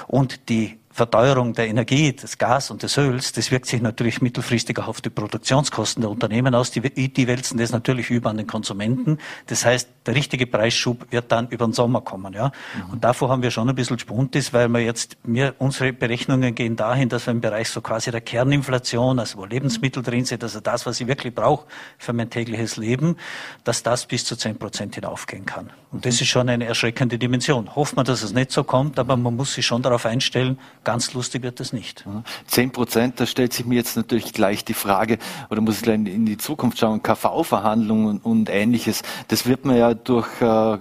Und 0.08 0.50
die 0.50 0.78
Verteuerung 0.96 1.52
der 1.52 1.68
Energie, 1.68 2.14
des 2.14 2.38
Gas 2.38 2.72
und 2.72 2.82
des 2.82 2.98
Öls, 2.98 3.34
das 3.34 3.52
wirkt 3.52 3.66
sich 3.66 3.82
natürlich 3.82 4.22
mittelfristig 4.22 4.80
auch 4.80 4.88
auf 4.88 5.02
die 5.02 5.10
Produktionskosten 5.10 6.00
der 6.00 6.10
Unternehmen 6.10 6.56
aus. 6.56 6.72
Die, 6.72 6.80
die 6.80 7.28
wälzen 7.28 7.58
das 7.58 7.72
natürlich 7.72 8.10
über 8.10 8.30
an 8.30 8.38
den 8.38 8.48
Konsumenten. 8.48 9.18
Das 9.48 9.66
heißt, 9.66 9.90
der 10.06 10.16
richtige 10.16 10.48
Preisschub 10.48 11.12
wird 11.12 11.34
dann 11.34 11.50
über 11.50 11.68
den 11.68 11.74
Sommer 11.74 12.00
kommen. 12.00 12.32
Ja? 12.32 12.54
Mhm. 12.78 12.94
Und 12.94 13.04
davor 13.04 13.28
haben 13.28 13.44
wir 13.44 13.52
schon 13.52 13.68
ein 13.68 13.76
bisschen 13.76 14.00
Spuntis, 14.00 14.54
weil 14.54 14.70
wir 14.70 14.80
jetzt, 14.80 15.18
mir, 15.26 15.54
unsere 15.58 15.92
Berechnungen 15.92 16.56
gehen 16.56 16.78
dahin, 16.78 17.10
dass 17.10 17.28
wir 17.28 17.32
im 17.32 17.42
Bereich 17.42 17.70
so 17.70 17.82
quasi 17.82 18.12
der 18.12 18.22
Kerninflation, 18.22 19.20
also 19.20 19.40
wo 19.40 19.44
Lebensmittel 19.44 20.02
drin 20.02 20.24
sind, 20.24 20.44
also 20.44 20.62
das, 20.62 20.86
was 20.86 21.02
ich 21.02 21.08
wirklich 21.08 21.36
brauche 21.36 21.66
für 21.98 22.14
mein 22.14 22.30
tägliches 22.30 22.78
Leben, 22.78 23.18
dass 23.66 23.84
das 23.84 24.06
bis 24.06 24.24
zu 24.24 24.38
zehn 24.38 24.58
Prozent 24.58 24.96
hinaufgehen 24.96 25.46
kann. 25.46 25.72
Und 25.96 26.06
das 26.06 26.20
ist 26.20 26.28
schon 26.28 26.50
eine 26.50 26.66
erschreckende 26.66 27.18
Dimension. 27.18 27.74
Hofft 27.74 27.96
man, 27.96 28.04
dass 28.04 28.22
es 28.22 28.34
nicht 28.34 28.52
so 28.52 28.66
kommt, 28.66 29.00
aber 29.00 29.16
man 29.16 29.34
muss 29.34 29.54
sich 29.54 29.66
schon 29.66 29.82
darauf 29.82 30.06
einstellen, 30.06 30.60
Ganz 30.84 31.14
lustig 31.14 31.42
wird 31.42 31.62
das 31.62 31.72
nicht. 31.72 32.04
Zehn 32.48 32.70
Prozent, 32.72 33.18
da 33.22 33.26
stellt 33.26 33.54
sich 33.54 33.66
mir 33.66 33.76
jetzt 33.76 33.96
natürlich 33.96 34.34
gleich 34.34 34.66
die 34.66 34.74
Frage, 34.74 35.20
oder 35.50 35.62
muss 35.62 35.78
ich 35.78 35.84
gleich 35.84 35.96
in 35.96 36.26
die 36.26 36.38
Zukunft 36.38 36.80
schauen, 36.80 37.02
KV-Verhandlungen 37.02 38.18
und 38.18 38.50
ähnliches. 38.50 39.04
Das 39.30 39.46
wird 39.46 39.64
man 39.64 39.78
ja 39.78 39.94
durch 39.94 40.28
äh, 40.42 40.78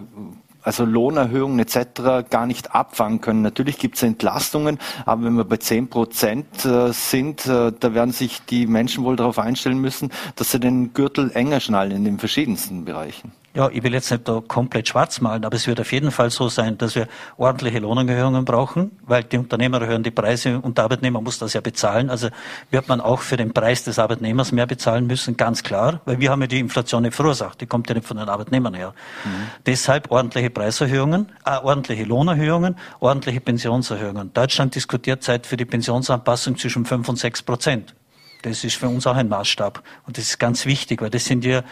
also 0.63 0.85
Lohnerhöhungen 0.85 1.61
etc. 1.61 2.29
gar 2.29 2.47
nicht 2.47 2.75
abfangen 2.75 3.21
können. 3.21 3.43
Natürlich 3.43 3.79
gibt 3.79 3.95
es 3.95 4.03
Entlastungen, 4.03 4.81
aber 5.07 5.23
wenn 5.23 5.35
wir 5.35 5.45
bei 5.45 5.59
zehn 5.59 5.89
Prozent 5.89 6.65
äh, 6.65 6.93
sind, 6.93 7.47
äh, 7.47 7.71
da 7.79 7.95
werden 7.95 8.11
sich 8.11 8.43
die 8.47 8.67
Menschen 8.67 9.05
wohl 9.05 9.15
darauf 9.15 9.39
einstellen 9.39 9.79
müssen, 9.79 10.11
dass 10.35 10.51
sie 10.51 10.59
den 10.59 10.93
Gürtel 10.93 11.31
enger 11.35 11.61
schnallen 11.61 11.93
in 11.93 12.05
den 12.05 12.19
verschiedensten 12.19 12.85
Bereichen. 12.85 13.31
Ja, 13.57 13.71
ich 13.73 13.85
will 13.85 13.95
jetzt 13.95 14.11
nicht 14.11 14.27
da 14.29 14.43
komplett 14.47 14.89
schwarz 14.89 15.21
malen, 15.21 15.45
aber 15.45 15.55
es 15.55 15.69
wird 15.69 15.79
auf 15.79 15.93
jeden 15.93 16.11
Fall 16.11 16.29
so 16.31 16.49
sein, 16.49 16.77
dass 16.77 16.97
wir 16.97 17.07
ordentliche 17.37 17.79
Lohnerhöhungen 17.79 18.45
brauchen, 18.45 18.91
weil 19.03 19.23
die 19.23 19.39
Unternehmer 19.39 19.81
erhöhen 19.81 20.03
die 20.03 20.11
Preise 20.11 20.59
und 20.59 20.77
der 20.77 20.85
Arbeitnehmer 20.85 21.21
muss 21.21 21.39
das 21.39 21.53
ja 21.53 21.61
bezahlen. 21.61 22.11
Also 22.11 22.31
wird 22.73 22.89
man 22.89 23.01
auch 23.01 23.21
für 23.21 23.37
den 23.37 23.53
Preis 23.53 23.85
des 23.85 24.01
Arbeitnehmers 24.01 24.51
mehr 24.51 24.67
bezahlen 24.67 25.07
müssen, 25.07 25.37
ganz 25.37 25.63
klar, 25.63 26.01
weil 26.05 26.19
wir 26.19 26.33
haben 26.33 26.41
ja 26.41 26.49
die 26.49 26.59
Inflation 26.59 27.03
nicht 27.03 27.15
verursacht, 27.15 27.61
die 27.61 27.67
kommt 27.67 27.89
ja 27.89 27.95
nicht 27.95 28.09
von 28.09 28.17
den 28.17 28.29
Arbeitnehmern 28.29 28.75
her. 28.75 28.93
Mhm. 29.25 29.31
Deshalb 29.67 30.11
ordentliche 30.11 30.51
Preiserhöhungen, 30.51 31.31
äh, 31.47 31.57
ordentliche 31.59 32.03
Lohnerhöhungen, 32.03 32.75
ordentliche 32.99 33.41
Pensionserhöhungen. 33.41 34.33
Deutschland 34.35 34.75
diskutiert 34.75 35.23
seit 35.23 35.47
für 35.47 35.57
die 35.57 35.65
Pensionsanpassung 35.65 36.59
zwischen 36.59 36.85
fünf 36.87 37.09
und 37.09 37.21
sechs 37.21 37.41
Prozent. 37.41 37.95
Das 38.43 38.65
ist 38.65 38.77
für 38.77 38.89
uns 38.89 39.07
auch 39.07 39.15
ein 39.15 39.29
Maßstab. 39.29 39.83
Und 40.07 40.19
das 40.19 40.25
ist 40.25 40.39
ganz 40.39 40.67
wichtig, 40.67 41.01
weil 41.01 41.11
das 41.11 41.25
sind 41.25 41.45
ja 41.45 41.63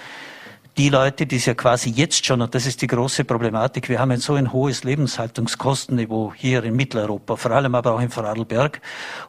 die 0.79 0.89
Leute, 0.89 1.27
die 1.27 1.37
es 1.37 1.45
ja 1.45 1.55
quasi 1.55 1.91
jetzt 1.91 2.25
schon, 2.25 2.41
und 2.41 2.55
das 2.55 2.65
ist 2.65 2.81
die 2.81 2.87
große 2.87 3.25
Problematik, 3.25 3.91
wir 3.91 3.99
haben 3.99 4.11
ein 4.11 4.21
so 4.21 4.35
ein 4.35 4.53
hohes 4.53 4.85
Lebenshaltungskostenniveau 4.85 6.33
hier 6.35 6.65
in 6.65 6.75
Mitteleuropa, 6.75 7.37
vor 7.37 7.51
allem 7.51 7.75
aber 7.75 7.95
auch 7.95 8.01
in 8.01 8.09
Vorarlberg, 8.09 8.81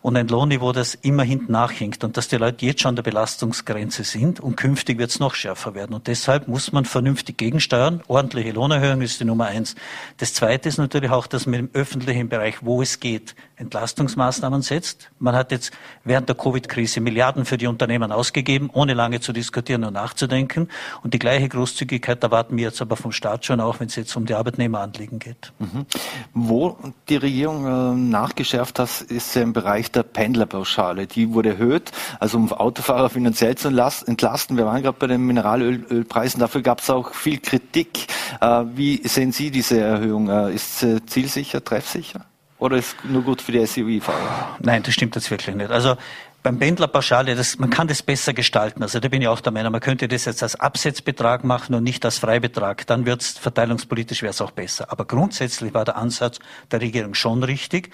und 0.02 0.16
ein 0.16 0.30
Lohnniveau, 0.30 0.72
das 0.72 0.96
immer 0.96 1.24
hinten 1.24 1.52
nachhinkt 1.52 2.04
und 2.06 2.16
dass 2.16 2.30
die 2.30 2.38
Leute 2.38 2.66
jetzt 2.66 2.82
schon 2.82 2.90
an 2.90 2.96
der 2.96 3.04
Belastungsgrenze 3.04 4.06
sind 4.06 4.40
und 4.40 4.56
künftig 4.56 4.98
wird 5.00 5.10
es 5.10 5.20
noch 5.20 5.36
schärfer 5.36 5.76
werden. 5.76 5.94
Und 5.94 6.08
deshalb 6.08 6.48
muss 6.48 6.72
man 6.72 6.86
vernünftig 6.86 7.38
gegensteuern. 7.38 8.02
Ordentliche 8.08 8.52
Lohnerhöhung 8.52 9.02
ist 9.02 9.20
die 9.20 9.26
Nummer 9.26 9.48
eins. 9.48 9.76
Das 10.18 10.34
zweite 10.34 10.70
ist 10.70 10.78
natürlich 10.78 11.12
auch, 11.12 11.28
dass 11.28 11.46
man 11.46 11.60
im 11.60 11.70
öffentlichen 11.74 12.30
Bereich, 12.30 12.58
wo 12.62 12.82
es 12.82 13.02
geht, 13.02 13.36
Entlastungsmaßnahmen 13.56 14.62
setzt. 14.62 15.12
Man 15.20 15.36
hat 15.36 15.52
jetzt 15.52 15.72
während 16.04 16.28
der 16.28 16.36
Covid-Krise 16.36 17.02
Milliarden 17.02 17.46
für 17.46 17.58
die 17.58 17.68
Unternehmen 17.68 18.12
ausgegeben, 18.12 18.70
ohne 18.74 18.94
lange 18.94 19.20
zu 19.20 19.34
diskutieren 19.34 19.84
und 19.84 19.94
nachzudenken. 19.94 20.70
Und 21.04 21.14
die 21.14 21.20
gleiche 21.20 21.50
Großzügigkeit 21.50 22.24
erwarten 22.24 22.58
wir 22.58 22.66
jetzt 22.66 22.82
aber 22.82 22.96
vom 22.96 23.12
Staat 23.12 23.46
schon 23.46 23.60
auch, 23.60 23.80
wenn 23.80 23.88
es 23.88 23.96
jetzt 23.96 24.16
um 24.16 24.26
die 24.26 24.34
Arbeitnehmeranliegen 24.34 25.20
geht. 25.20 25.54
Mhm. 25.60 25.86
Wo 26.34 26.78
die 27.10 27.18
Regierung 27.18 27.66
äh, 27.66 27.96
nachgeschärft 27.96 28.80
hat, 28.80 29.02
ist 29.02 29.36
im 29.36 29.54
Bereich 29.54 29.92
der 29.92 30.04
Pendlerpauschale. 30.04 31.08
Die 31.08 31.34
wurde 31.34 31.50
erhöht, 31.50 31.92
also 32.20 32.38
um 32.38 32.52
Autofahrer 32.52 33.10
finanziell 33.10 33.56
zu 33.56 33.68
entlasten. 33.68 34.58
Wir 34.58 34.66
waren 34.66 34.82
gerade 34.82 34.98
bei 35.00 35.08
den 35.08 35.22
Mineralölpreisen, 35.22 36.40
dafür 36.40 36.62
gab 36.62 36.82
es 36.82 36.90
auch 36.90 37.14
viel 37.14 37.40
Kritik. 37.40 38.08
Äh, 38.42 38.64
wie 38.74 39.08
sehen 39.08 39.32
Sie 39.32 39.52
diese 39.52 39.80
Erhöhung? 39.80 40.30
Äh, 40.30 40.56
ist 40.56 40.80
sie 40.80 41.06
zielsicher, 41.06 41.64
treffsicher? 41.64 42.26
Oder 42.64 42.78
ist 42.78 42.96
nur 43.04 43.24
gut 43.24 43.42
für 43.42 43.52
die 43.52 43.66
SUV-Fahrer? 43.66 44.56
Nein, 44.62 44.84
das 44.84 44.94
stimmt 44.94 45.16
jetzt 45.16 45.30
wirklich 45.30 45.54
nicht. 45.54 45.70
Also 45.70 45.98
beim 46.44 46.60
Pendlerpauschale, 46.60 47.36
das, 47.36 47.60
man 47.60 47.70
kann 47.70 47.90
das 47.90 48.02
besser 48.02 48.32
gestalten. 48.32 48.82
Also 48.84 49.02
da 49.02 49.10
bin 49.10 49.22
ich 49.22 49.28
auch 49.28 49.42
der 49.42 49.52
Meinung, 49.52 49.74
man 49.74 49.82
könnte 49.82 50.08
das 50.08 50.24
jetzt 50.24 50.42
als 50.42 50.58
Absetzbetrag 50.58 51.44
machen 51.44 51.76
und 51.76 51.84
nicht 51.84 52.06
als 52.06 52.20
Freibetrag. 52.20 52.88
Dann 52.88 53.06
wird 53.06 53.22
es 53.22 53.38
verteilungspolitisch 53.38 54.22
wäre 54.22 54.30
es 54.30 54.40
auch 54.40 54.52
besser. 54.52 54.90
Aber 54.94 55.04
grundsätzlich 55.04 55.74
war 55.74 55.84
der 55.84 55.98
Ansatz 55.98 56.40
der 56.72 56.80
Regierung 56.80 57.16
schon 57.16 57.44
richtig, 57.44 57.92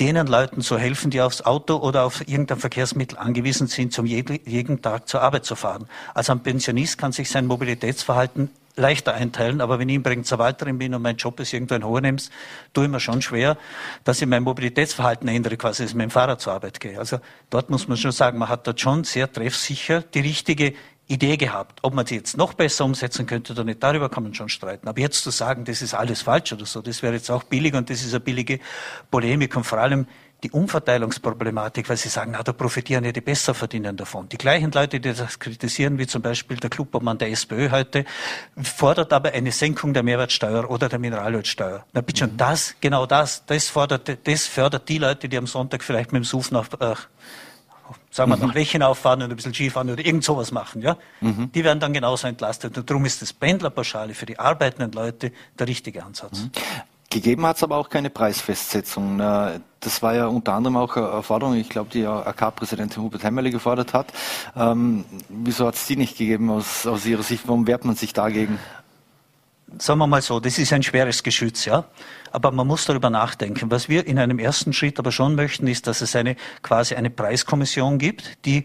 denen 0.00 0.26
Leuten 0.26 0.62
zu 0.62 0.78
helfen, 0.78 1.10
die 1.10 1.20
aufs 1.20 1.42
Auto 1.42 1.76
oder 1.76 2.04
auf 2.04 2.26
irgendein 2.26 2.58
Verkehrsmittel 2.58 3.18
angewiesen 3.18 3.66
sind, 3.66 3.92
zum 3.92 4.06
jeden, 4.06 4.40
jeden 4.46 4.80
Tag 4.80 5.08
zur 5.08 5.20
Arbeit 5.20 5.44
zu 5.44 5.56
fahren. 5.56 5.88
Also 6.14 6.32
ein 6.32 6.40
Pensionist 6.40 6.96
kann 6.96 7.12
sich 7.12 7.28
sein 7.28 7.44
Mobilitätsverhalten 7.44 8.48
leichter 8.76 9.14
einteilen, 9.14 9.60
aber 9.60 9.78
wenn 9.78 9.88
ich 9.88 9.96
übrigens 9.96 10.28
Verwalterin 10.28 10.78
bin 10.78 10.94
und 10.94 11.02
mein 11.02 11.16
Job 11.16 11.40
ist 11.40 11.52
irgendwo 11.52 11.74
in 11.74 11.84
Hohenems, 11.84 12.30
tue 12.72 12.84
ich 12.84 12.90
mir 12.90 13.00
schon 13.00 13.22
schwer, 13.22 13.56
dass 14.04 14.20
ich 14.20 14.28
mein 14.28 14.42
Mobilitätsverhalten 14.42 15.28
ändere, 15.28 15.56
quasi, 15.56 15.82
dass 15.82 15.90
ich 15.90 15.96
mit 15.96 16.04
dem 16.04 16.10
Fahrrad 16.10 16.40
zur 16.40 16.52
Arbeit 16.52 16.78
gehe. 16.78 16.98
Also 16.98 17.18
dort 17.50 17.70
muss 17.70 17.88
man 17.88 17.96
schon 17.96 18.12
sagen, 18.12 18.38
man 18.38 18.48
hat 18.48 18.66
dort 18.66 18.80
schon 18.80 19.04
sehr 19.04 19.32
treffsicher 19.32 20.02
die 20.02 20.20
richtige 20.20 20.74
Idee 21.08 21.36
gehabt. 21.36 21.78
Ob 21.82 21.94
man 21.94 22.04
sie 22.04 22.16
jetzt 22.16 22.36
noch 22.36 22.54
besser 22.54 22.84
umsetzen 22.84 23.26
könnte 23.26 23.52
oder 23.52 23.64
nicht, 23.64 23.82
darüber 23.82 24.08
kann 24.08 24.24
man 24.24 24.34
schon 24.34 24.48
streiten. 24.48 24.88
Aber 24.88 25.00
jetzt 25.00 25.22
zu 25.22 25.30
sagen, 25.30 25.64
das 25.64 25.80
ist 25.80 25.94
alles 25.94 26.22
falsch 26.22 26.52
oder 26.52 26.66
so, 26.66 26.82
das 26.82 27.02
wäre 27.02 27.14
jetzt 27.14 27.30
auch 27.30 27.44
billig 27.44 27.74
und 27.74 27.88
das 27.90 28.02
ist 28.02 28.12
eine 28.12 28.20
billige 28.20 28.58
Polemik 29.10 29.56
und 29.56 29.64
vor 29.64 29.78
allem 29.78 30.06
die 30.42 30.50
Umverteilungsproblematik, 30.50 31.88
weil 31.88 31.96
sie 31.96 32.08
sagen, 32.08 32.32
na, 32.32 32.42
da 32.42 32.52
profitieren 32.52 33.04
ja 33.04 33.12
die 33.12 33.20
Besserverdienenden 33.20 33.96
davon. 33.96 34.28
Die 34.28 34.36
gleichen 34.36 34.70
Leute, 34.70 35.00
die 35.00 35.12
das 35.12 35.38
kritisieren, 35.38 35.98
wie 35.98 36.06
zum 36.06 36.20
Beispiel 36.22 36.58
der 36.58 36.68
Clubobmann 36.68 37.18
der 37.18 37.30
SPÖ 37.30 37.70
heute, 37.70 38.04
fordert 38.62 39.12
aber 39.12 39.32
eine 39.32 39.50
Senkung 39.50 39.94
der 39.94 40.02
Mehrwertsteuer 40.02 40.70
oder 40.70 40.88
der 40.88 40.98
Mineralölsteuer. 40.98 41.84
Na 41.92 42.00
bitte 42.02 42.20
schon, 42.20 42.36
das, 42.36 42.74
genau 42.80 43.06
das, 43.06 43.46
das 43.46 43.68
fordert, 43.68 44.18
das 44.26 44.46
fördert 44.46 44.88
die 44.88 44.98
Leute, 44.98 45.28
die 45.28 45.38
am 45.38 45.46
Sonntag 45.46 45.82
vielleicht 45.82 46.12
mit 46.12 46.22
dem 46.22 46.24
Suf 46.24 46.50
nach, 46.50 46.68
äh, 46.80 46.94
sagen 48.10 48.30
wir, 48.30 48.36
mhm. 48.36 48.48
nach 48.48 48.54
Rechenau 48.54 48.92
fahren 48.92 49.22
und 49.22 49.30
ein 49.30 49.36
bisschen 49.36 49.54
Skifahren 49.54 49.88
oder 49.90 50.04
irgend 50.04 50.22
sowas 50.22 50.52
machen, 50.52 50.82
ja? 50.82 50.98
Mhm. 51.22 51.50
Die 51.52 51.64
werden 51.64 51.80
dann 51.80 51.94
genauso 51.94 52.26
entlastet. 52.26 52.76
Und 52.76 52.90
darum 52.90 53.06
ist 53.06 53.22
das 53.22 53.32
Pendlerpauschale 53.32 54.12
für 54.12 54.26
die 54.26 54.38
arbeitenden 54.38 54.92
Leute 54.92 55.32
der 55.58 55.66
richtige 55.66 56.04
Ansatz. 56.04 56.40
Mhm. 56.40 56.50
Gegeben 57.10 57.46
hat 57.46 57.56
es 57.56 57.62
aber 57.62 57.76
auch 57.76 57.88
keine 57.88 58.10
Preisfestsetzung. 58.10 59.18
Das 59.18 60.02
war 60.02 60.14
ja 60.14 60.26
unter 60.26 60.54
anderem 60.54 60.76
auch 60.76 60.96
eine 60.96 61.22
Forderung, 61.22 61.54
ich 61.54 61.68
glaube, 61.68 61.90
die 61.90 62.04
AK-Präsidentin 62.04 63.02
Hubert 63.02 63.22
Hemmerle 63.22 63.50
gefordert 63.50 63.94
hat. 63.94 64.12
Ähm, 64.56 65.04
wieso 65.28 65.66
hat 65.66 65.76
es 65.76 65.86
die 65.86 65.96
nicht 65.96 66.18
gegeben 66.18 66.50
aus, 66.50 66.86
aus 66.86 67.06
Ihrer 67.06 67.22
Sicht? 67.22 67.46
Warum 67.46 67.66
wehrt 67.66 67.84
man 67.84 67.94
sich 67.94 68.12
dagegen? 68.12 68.58
sagen 69.78 69.98
wir 69.98 70.06
mal 70.06 70.22
so, 70.22 70.40
das 70.40 70.58
ist 70.58 70.72
ein 70.72 70.82
schweres 70.82 71.22
Geschütz, 71.22 71.64
ja. 71.64 71.84
Aber 72.32 72.50
man 72.50 72.66
muss 72.66 72.84
darüber 72.84 73.10
nachdenken. 73.10 73.70
Was 73.70 73.88
wir 73.88 74.06
in 74.06 74.18
einem 74.18 74.38
ersten 74.38 74.72
Schritt 74.72 74.98
aber 74.98 75.12
schon 75.12 75.34
möchten, 75.34 75.66
ist, 75.66 75.86
dass 75.86 76.00
es 76.00 76.14
eine, 76.16 76.36
quasi 76.62 76.94
eine 76.94 77.10
Preiskommission 77.10 77.98
gibt, 77.98 78.44
die 78.44 78.64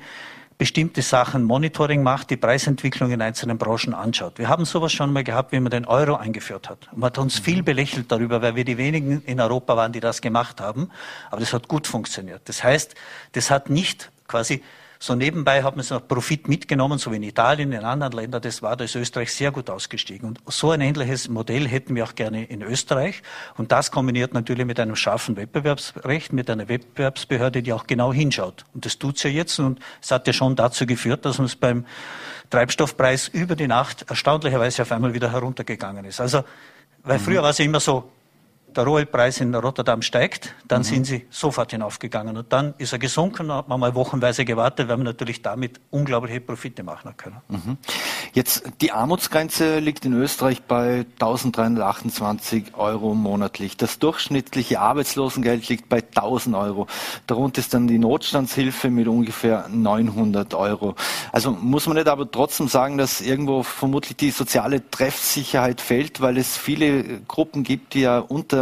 bestimmte 0.61 1.01
Sachen 1.01 1.43
Monitoring 1.43 2.03
macht, 2.03 2.29
die 2.29 2.37
Preisentwicklung 2.37 3.09
in 3.09 3.19
einzelnen 3.19 3.57
Branchen 3.57 3.95
anschaut. 3.95 4.37
Wir 4.37 4.47
haben 4.47 4.65
sowas 4.65 4.93
schon 4.93 5.11
mal 5.11 5.23
gehabt, 5.23 5.53
wie 5.53 5.59
man 5.59 5.71
den 5.71 5.85
Euro 5.85 6.17
eingeführt 6.17 6.69
hat. 6.69 6.87
Man 6.93 7.07
hat 7.07 7.17
uns 7.17 7.39
viel 7.39 7.63
belächelt 7.63 8.11
darüber, 8.11 8.43
weil 8.43 8.55
wir 8.55 8.63
die 8.63 8.77
wenigen 8.77 9.23
in 9.23 9.39
Europa 9.39 9.75
waren, 9.75 9.91
die 9.91 9.99
das 9.99 10.21
gemacht 10.21 10.61
haben. 10.61 10.91
Aber 11.31 11.39
das 11.39 11.51
hat 11.53 11.67
gut 11.67 11.87
funktioniert. 11.87 12.43
Das 12.45 12.63
heißt, 12.63 12.93
das 13.31 13.49
hat 13.49 13.71
nicht 13.71 14.11
quasi 14.27 14.61
so 15.03 15.15
nebenbei 15.15 15.63
hat 15.63 15.75
man 15.75 15.83
noch 15.89 16.07
Profit 16.07 16.47
mitgenommen, 16.47 16.99
so 16.99 17.11
wie 17.11 17.15
in 17.15 17.23
Italien, 17.23 17.71
in 17.71 17.83
anderen 17.83 18.13
Ländern. 18.13 18.39
Das 18.39 18.61
war, 18.61 18.77
da 18.77 18.83
ist 18.83 18.95
Österreich 18.95 19.33
sehr 19.33 19.49
gut 19.49 19.67
ausgestiegen. 19.67 20.29
Und 20.29 20.41
so 20.45 20.69
ein 20.69 20.79
ähnliches 20.79 21.27
Modell 21.27 21.67
hätten 21.67 21.95
wir 21.95 22.03
auch 22.03 22.13
gerne 22.13 22.43
in 22.43 22.61
Österreich. 22.61 23.23
Und 23.57 23.71
das 23.71 23.89
kombiniert 23.89 24.35
natürlich 24.35 24.63
mit 24.63 24.79
einem 24.79 24.95
scharfen 24.95 25.37
Wettbewerbsrecht, 25.37 26.33
mit 26.33 26.51
einer 26.51 26.69
Wettbewerbsbehörde, 26.69 27.63
die 27.63 27.73
auch 27.73 27.87
genau 27.87 28.13
hinschaut. 28.13 28.63
Und 28.75 28.85
das 28.85 28.99
tut's 28.99 29.23
ja 29.23 29.31
jetzt. 29.31 29.57
Und 29.57 29.79
es 30.03 30.11
hat 30.11 30.27
ja 30.27 30.33
schon 30.33 30.55
dazu 30.55 30.85
geführt, 30.85 31.25
dass 31.25 31.39
uns 31.39 31.55
beim 31.55 31.83
Treibstoffpreis 32.51 33.27
über 33.27 33.55
die 33.55 33.67
Nacht 33.67 34.05
erstaunlicherweise 34.07 34.83
auf 34.83 34.91
einmal 34.91 35.15
wieder 35.15 35.31
heruntergegangen 35.31 36.05
ist. 36.05 36.21
Also, 36.21 36.43
weil 37.01 37.17
früher 37.17 37.41
war 37.41 37.49
es 37.49 37.57
ja 37.57 37.65
immer 37.65 37.79
so, 37.79 38.07
der 38.75 38.83
Rohölpreis 38.85 39.41
in 39.41 39.53
Rotterdam 39.53 40.01
steigt, 40.01 40.55
dann 40.67 40.81
mhm. 40.81 40.85
sind 40.85 41.05
sie 41.05 41.25
sofort 41.29 41.71
hinaufgegangen. 41.71 42.37
Und 42.37 42.53
dann 42.53 42.73
ist 42.77 42.93
er 42.93 42.99
gesunken, 42.99 43.51
hat 43.51 43.67
man 43.67 43.79
mal 43.79 43.95
wochenweise 43.95 44.45
gewartet, 44.45 44.87
weil 44.87 44.97
man 44.97 45.05
natürlich 45.05 45.41
damit 45.41 45.79
unglaubliche 45.89 46.41
Profite 46.41 46.83
machen 46.83 47.15
können. 47.17 47.37
Mhm. 47.49 47.77
Jetzt, 48.33 48.63
die 48.81 48.91
Armutsgrenze 48.91 49.79
liegt 49.79 50.05
in 50.05 50.13
Österreich 50.13 50.61
bei 50.63 51.05
1328 51.19 52.75
Euro 52.75 53.13
monatlich. 53.13 53.77
Das 53.77 53.99
durchschnittliche 53.99 54.79
Arbeitslosengeld 54.79 55.67
liegt 55.67 55.89
bei 55.89 55.97
1000 55.97 56.55
Euro. 56.55 56.87
Darunter 57.27 57.59
ist 57.59 57.73
dann 57.73 57.87
die 57.87 57.99
Notstandshilfe 57.99 58.89
mit 58.89 59.07
ungefähr 59.07 59.67
900 59.69 60.53
Euro. 60.53 60.95
Also 61.31 61.51
muss 61.51 61.87
man 61.87 61.97
nicht 61.97 62.07
aber 62.07 62.29
trotzdem 62.29 62.67
sagen, 62.67 62.97
dass 62.97 63.21
irgendwo 63.21 63.63
vermutlich 63.63 64.15
die 64.17 64.31
soziale 64.31 64.89
Treffsicherheit 64.89 65.81
fehlt, 65.81 66.21
weil 66.21 66.37
es 66.37 66.55
viele 66.57 67.21
Gruppen 67.21 67.63
gibt, 67.63 67.93
die 67.93 68.01
ja 68.01 68.19
unter 68.19 68.60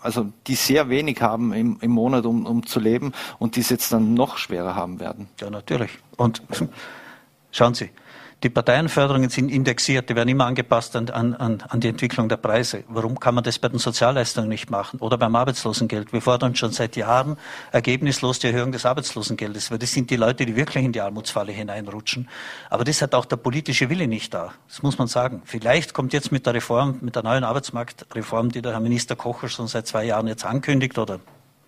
also 0.00 0.32
die 0.46 0.54
sehr 0.54 0.88
wenig 0.88 1.22
haben 1.22 1.52
im, 1.52 1.78
im 1.80 1.90
Monat, 1.90 2.26
um, 2.26 2.46
um 2.46 2.66
zu 2.66 2.80
leben 2.80 3.12
und 3.38 3.56
die 3.56 3.60
es 3.60 3.70
jetzt 3.70 3.92
dann 3.92 4.14
noch 4.14 4.36
schwerer 4.36 4.74
haben 4.74 5.00
werden. 5.00 5.28
Ja, 5.40 5.50
natürlich. 5.50 5.90
Und 6.16 6.42
schauen 7.50 7.74
Sie, 7.74 7.90
die 8.42 8.50
Parteienförderungen 8.50 9.30
sind 9.30 9.50
indexiert, 9.50 10.10
die 10.10 10.16
werden 10.16 10.28
immer 10.28 10.46
angepasst 10.46 10.96
an, 10.96 11.08
an, 11.10 11.34
an 11.36 11.80
die 11.80 11.88
Entwicklung 11.88 12.28
der 12.28 12.38
Preise. 12.38 12.82
Warum 12.88 13.20
kann 13.20 13.36
man 13.36 13.44
das 13.44 13.58
bei 13.58 13.68
den 13.68 13.78
Sozialleistungen 13.78 14.48
nicht 14.48 14.68
machen 14.70 14.98
oder 14.98 15.16
beim 15.16 15.36
Arbeitslosengeld? 15.36 16.12
Wir 16.12 16.20
fordern 16.20 16.56
schon 16.56 16.72
seit 16.72 16.96
Jahren 16.96 17.36
ergebnislos 17.70 18.40
die 18.40 18.48
Erhöhung 18.48 18.72
des 18.72 18.84
Arbeitslosengeldes, 18.84 19.70
weil 19.70 19.78
das 19.78 19.92
sind 19.92 20.10
die 20.10 20.16
Leute, 20.16 20.44
die 20.44 20.56
wirklich 20.56 20.84
in 20.84 20.92
die 20.92 21.00
Armutsfalle 21.00 21.52
hineinrutschen. 21.52 22.28
Aber 22.68 22.82
das 22.82 23.00
hat 23.00 23.14
auch 23.14 23.26
der 23.26 23.36
politische 23.36 23.88
Wille 23.90 24.08
nicht 24.08 24.34
da. 24.34 24.52
Das 24.66 24.82
muss 24.82 24.98
man 24.98 25.06
sagen. 25.06 25.42
Vielleicht 25.44 25.94
kommt 25.94 26.12
jetzt 26.12 26.32
mit 26.32 26.44
der 26.46 26.54
Reform, 26.54 26.98
mit 27.00 27.14
der 27.14 27.22
neuen 27.22 27.44
Arbeitsmarktreform, 27.44 28.50
die 28.50 28.60
der 28.60 28.72
Herr 28.72 28.80
Minister 28.80 29.14
Kocher 29.14 29.48
schon 29.48 29.68
seit 29.68 29.86
zwei 29.86 30.04
Jahren 30.04 30.26
jetzt 30.26 30.44
ankündigt 30.44 30.98
oder 30.98 31.20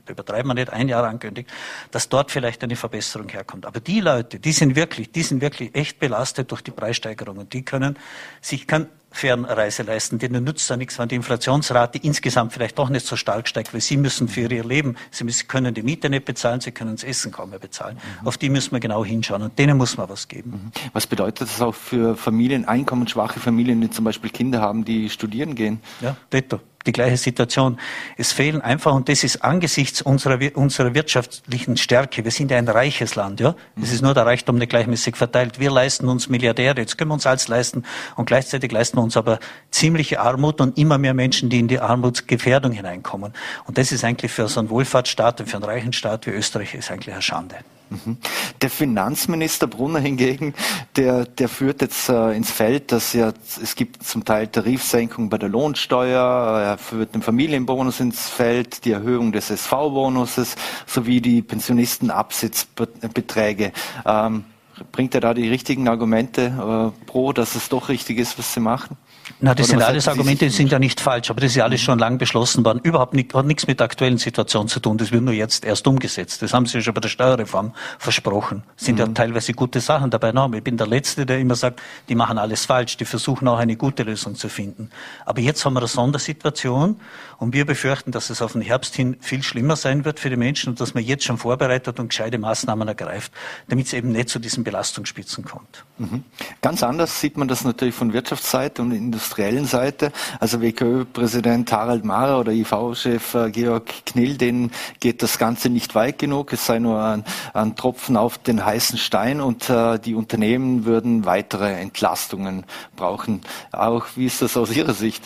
übertreiben 0.09 0.49
wir 0.49 0.55
nicht, 0.55 0.71
ein 0.71 0.89
Jahr 0.89 1.05
ankündigt, 1.05 1.51
dass 1.91 2.09
dort 2.09 2.31
vielleicht 2.31 2.63
eine 2.63 2.77
Verbesserung 2.77 3.29
herkommt. 3.29 3.67
Aber 3.67 3.81
die 3.81 4.01
Leute, 4.01 4.39
die 4.39 4.53
sind 4.53 4.77
wirklich, 4.77 5.13
die 5.13 5.23
sind 5.23 5.41
wirklich 5.41 5.75
echt 5.75 5.99
belastet 5.99 6.51
durch 6.51 6.63
die 6.63 6.71
Preissteigerungen. 6.71 7.49
Die 7.49 7.63
können 7.63 7.97
sich 8.41 8.67
keine 8.67 8.89
fairen 9.15 9.45
Reise 9.45 9.85
leisten. 9.85 10.19
Denen 10.19 10.45
nützt 10.45 10.69
ja 10.69 10.77
nichts, 10.77 10.99
wenn 10.99 11.09
die 11.09 11.15
Inflationsrate 11.15 11.99
insgesamt 11.99 12.53
vielleicht 12.53 12.79
doch 12.79 12.89
nicht 12.89 13.07
so 13.07 13.17
stark 13.17 13.49
steigt, 13.49 13.73
weil 13.73 13.81
sie 13.81 13.97
müssen 13.97 14.29
für 14.29 14.41
ihr 14.53 14.65
Leben, 14.65 14.97
sie 15.11 15.25
müssen, 15.25 15.47
können 15.49 15.73
die 15.73 15.83
Miete 15.83 16.11
nicht 16.11 16.25
bezahlen, 16.25 16.61
sie 16.61 16.73
können 16.73 16.97
das 16.97 17.05
Essen 17.05 17.31
kaum 17.31 17.51
mehr 17.51 17.59
bezahlen. 17.59 17.97
Mhm. 18.21 18.27
Auf 18.27 18.37
die 18.37 18.51
müssen 18.51 18.73
wir 18.73 18.81
genau 18.81 19.05
hinschauen 19.05 19.43
und 19.43 19.59
denen 19.59 19.79
muss 19.79 19.97
man 19.97 20.09
was 20.09 20.29
geben. 20.29 20.51
Mhm. 20.51 20.91
Was 20.93 21.07
bedeutet 21.07 21.49
das 21.49 21.61
auch 21.61 21.75
für 21.75 22.17
Familien, 22.17 22.67
einkommensschwache 22.67 23.41
Familien, 23.41 23.81
die 23.81 23.91
zum 23.91 24.05
Beispiel 24.05 24.31
Kinder 24.31 24.61
haben, 24.61 24.85
die 24.85 25.09
studieren 25.09 25.55
gehen? 25.55 25.81
Ja, 26.01 26.17
detto 26.33 26.61
die 26.87 26.93
gleiche 26.93 27.17
Situation. 27.17 27.79
Es 28.17 28.33
fehlen 28.33 28.61
einfach, 28.61 28.95
und 28.95 29.09
das 29.09 29.25
ist 29.25 29.43
angesichts 29.45 30.03
unserer, 30.03 30.39
unserer 30.55 30.95
wirtschaftlichen 30.95 31.77
Stärke, 31.77 32.25
wir 32.25 32.31
sind 32.31 32.51
ja 32.51 32.59
ein 32.59 32.69
reiches 32.69 33.15
Land, 33.15 33.41
ja. 33.41 33.55
Es 33.81 33.93
ist 33.93 34.03
nur 34.03 34.15
der 34.15 34.27
Reichtum 34.27 34.59
nicht 34.59 34.71
gleichmäßig 34.71 35.17
verteilt. 35.17 35.59
Wir 35.59 35.71
leisten 35.71 36.09
uns 36.09 36.29
Milliardäre, 36.29 36.81
jetzt 36.81 36.99
können 36.99 37.11
wir 37.11 37.15
uns 37.15 37.27
alles 37.27 37.49
leisten, 37.49 37.85
und 38.17 38.27
gleichzeitig 38.27 38.71
leisten 38.73 38.99
wir 38.99 39.03
uns 39.03 39.17
aber 39.17 39.39
ziemliche 39.71 40.21
Armut 40.21 40.61
und 40.61 40.79
immer 40.79 40.99
mehr 40.99 41.15
Menschen, 41.15 41.49
die 41.49 41.59
in 41.59 41.69
die 41.69 41.81
Armutsgefährdung 41.81 42.73
hineinkommen. 42.73 43.33
Und 43.67 43.79
das 43.79 43.93
ist 43.93 44.05
eigentlich 44.05 44.33
für 44.33 44.49
so 44.49 44.61
einen 44.61 44.71
Wohlfahrtsstaat 44.71 45.41
und 45.41 45.47
für 45.49 45.57
einen 45.57 45.65
reichen 45.65 45.93
Staat 45.93 46.27
wie 46.27 46.31
Österreich 46.31 46.75
ist 46.75 46.91
eigentlich 46.91 47.13
eine 47.13 47.23
Schande. 47.23 47.57
Mhm. 47.91 48.17
Der 48.63 48.71
Finanzminister 48.71 49.67
Brunner 49.67 50.01
hingegen, 50.01 50.55
der, 50.97 51.27
der 51.27 51.49
führt 51.49 51.83
jetzt 51.83 52.09
äh, 52.09 52.33
ins 52.33 52.51
Feld, 52.51 52.93
dass 52.93 53.13
ja, 53.13 53.33
es 53.63 53.75
gibt 53.75 54.03
zum 54.03 54.25
Teil 54.25 54.47
Tarifsenkungen 54.49 55.29
bei 55.29 55.39
der 55.39 55.49
Lohnsteuer, 55.49 56.61
er 56.61 56.79
führt 56.79 57.15
den 57.15 57.23
Familienbonus 57.23 58.01
ins 58.01 58.29
Feld, 58.29 58.85
die 58.85 58.93
Erhöhung 58.93 59.33
des 59.33 59.51
SV-Bonuses 59.51 60.57
sowie 60.87 61.21
die 61.21 61.43
Pensionistenabsitzbeträge. 61.43 63.73
Ähm, 64.07 64.45
bringt 64.93 65.15
er 65.15 65.21
da 65.21 65.35
die 65.35 65.49
richtigen 65.49 65.89
Argumente 65.89 66.93
äh, 66.97 67.07
pro, 67.07 67.33
dass 67.33 67.55
es 67.55 67.69
doch 67.69 67.89
richtig 67.89 68.19
ist, 68.19 68.39
was 68.39 68.55
sie 68.55 68.61
machen? 68.61 68.97
Na, 69.41 69.55
das 69.55 69.69
Oder 69.69 69.79
sind 69.79 69.83
alles 69.87 70.09
Argumente, 70.09 70.45
die 70.47 70.51
sind 70.51 70.71
ja 70.71 70.79
nicht 70.79 71.01
falsch, 71.01 71.31
aber 71.31 71.41
das 71.41 71.51
ist 71.51 71.57
ja 71.57 71.65
alles 71.65 71.81
schon 71.81 71.99
lang 71.99 72.19
beschlossen 72.19 72.65
worden. 72.65 72.81
Überhaupt 72.83 73.15
nicht, 73.15 73.35
hat 73.35 73.47
nichts 73.47 73.67
mit 73.67 73.81
der 73.81 73.87
aktuellen 73.87 74.19
Situation 74.19 74.69
zu 74.69 74.81
tun. 74.81 74.99
Das 74.99 75.13
wird 75.13 75.23
nur 75.23 75.35
jetzt 75.35 75.65
erst 75.65 75.87
umgesetzt. 75.87 76.43
Das 76.43 76.53
haben 76.53 76.67
Sie 76.67 76.79
ja 76.79 76.83
schon 76.83 76.95
bei 76.95 77.01
der 77.01 77.09
Steuerreform 77.09 77.73
versprochen. 77.99 78.63
Sind 78.77 78.95
mhm. 78.95 78.99
ja 79.01 79.07
teilweise 79.09 79.53
gute 79.55 79.81
Sachen 79.81 80.11
dabei. 80.11 80.33
No, 80.33 80.51
ich 80.53 80.63
bin 80.63 80.77
der 80.77 80.87
Letzte, 80.87 81.27
der 81.27 81.39
immer 81.39 81.55
sagt, 81.55 81.81
die 82.09 82.15
machen 82.15 82.39
alles 82.39 82.67
falsch. 82.67 82.97
Die 82.97 83.05
versuchen 83.05 83.49
auch 83.49 83.59
eine 83.59 83.77
gute 83.77 84.03
Lösung 84.03 84.35
zu 84.35 84.49
finden. 84.49 84.91
Aber 85.25 85.41
jetzt 85.41 85.65
haben 85.65 85.75
wir 85.75 85.81
eine 85.81 85.89
Sondersituation 85.89 86.97
und 87.39 87.53
wir 87.53 87.65
befürchten, 87.65 88.13
dass 88.13 88.31
es 88.31 88.43
auf 88.43 88.53
den 88.53 88.63
Herbst 88.63 88.95
hin 88.95 89.17
viel 89.21 89.43
schlimmer 89.43 89.77
sein 89.77 90.05
wird 90.05 90.21
für 90.21 90.31
die 90.31 90.37
Menschen 90.37 90.71
und 90.71 90.81
dass 90.81 90.95
man 90.95 91.05
jetzt 91.05 91.25
schon 91.25 91.39
vorbereitet 91.39 91.99
und 91.99 92.09
gescheite 92.09 92.39
Maßnahmen 92.39 92.89
ergreift, 92.89 93.33
damit 93.69 93.87
es 93.87 93.93
eben 93.93 94.13
nicht 94.13 94.29
zu 94.29 94.39
diesen 94.39 94.65
Belastungsspitzen 94.65 95.45
kommt. 95.45 95.85
Mhm. 95.99 96.25
Ganz 96.63 96.83
anders 96.83 97.21
sieht 97.21 97.37
man 97.37 97.49
das 97.49 97.65
natürlich 97.65 97.95
von 97.95 98.13
Wirtschaftsseite 98.13 98.83
und 98.83 99.14
industriellen 99.15 99.67
Seite. 99.67 100.13
Also 100.41 100.61
WKÖ-Präsident 100.61 101.71
Harald 101.73 102.05
Mara 102.05 102.39
oder 102.39 102.53
IV-Chef 102.53 103.35
äh, 103.35 103.51
Georg 103.51 103.87
Knill, 104.07 104.37
denen 104.37 104.73
geht 105.01 105.23
das 105.23 105.39
Ganze 105.39 105.71
nicht 105.71 105.95
weit 105.95 106.19
genug. 106.19 106.53
Es 106.53 106.67
sei 106.67 106.81
nur 106.81 107.01
ein, 107.03 107.25
ein 107.53 107.77
Tropfen 107.77 108.17
auf 108.17 108.39
den 108.39 108.65
heißen 108.65 108.99
Stein 108.99 109.41
und 109.41 109.71
äh, 109.71 109.99
die 109.99 110.15
Unternehmen 110.15 110.85
würden 110.85 111.25
weitere 111.25 111.73
Entlastungen 111.81 112.65
brauchen. 112.97 113.41
Auch 113.73 114.07
wie 114.17 114.27
ist 114.27 114.43
das 114.43 114.57
aus 114.57 114.75
Ihrer 114.75 114.95
Sicht? 114.95 115.23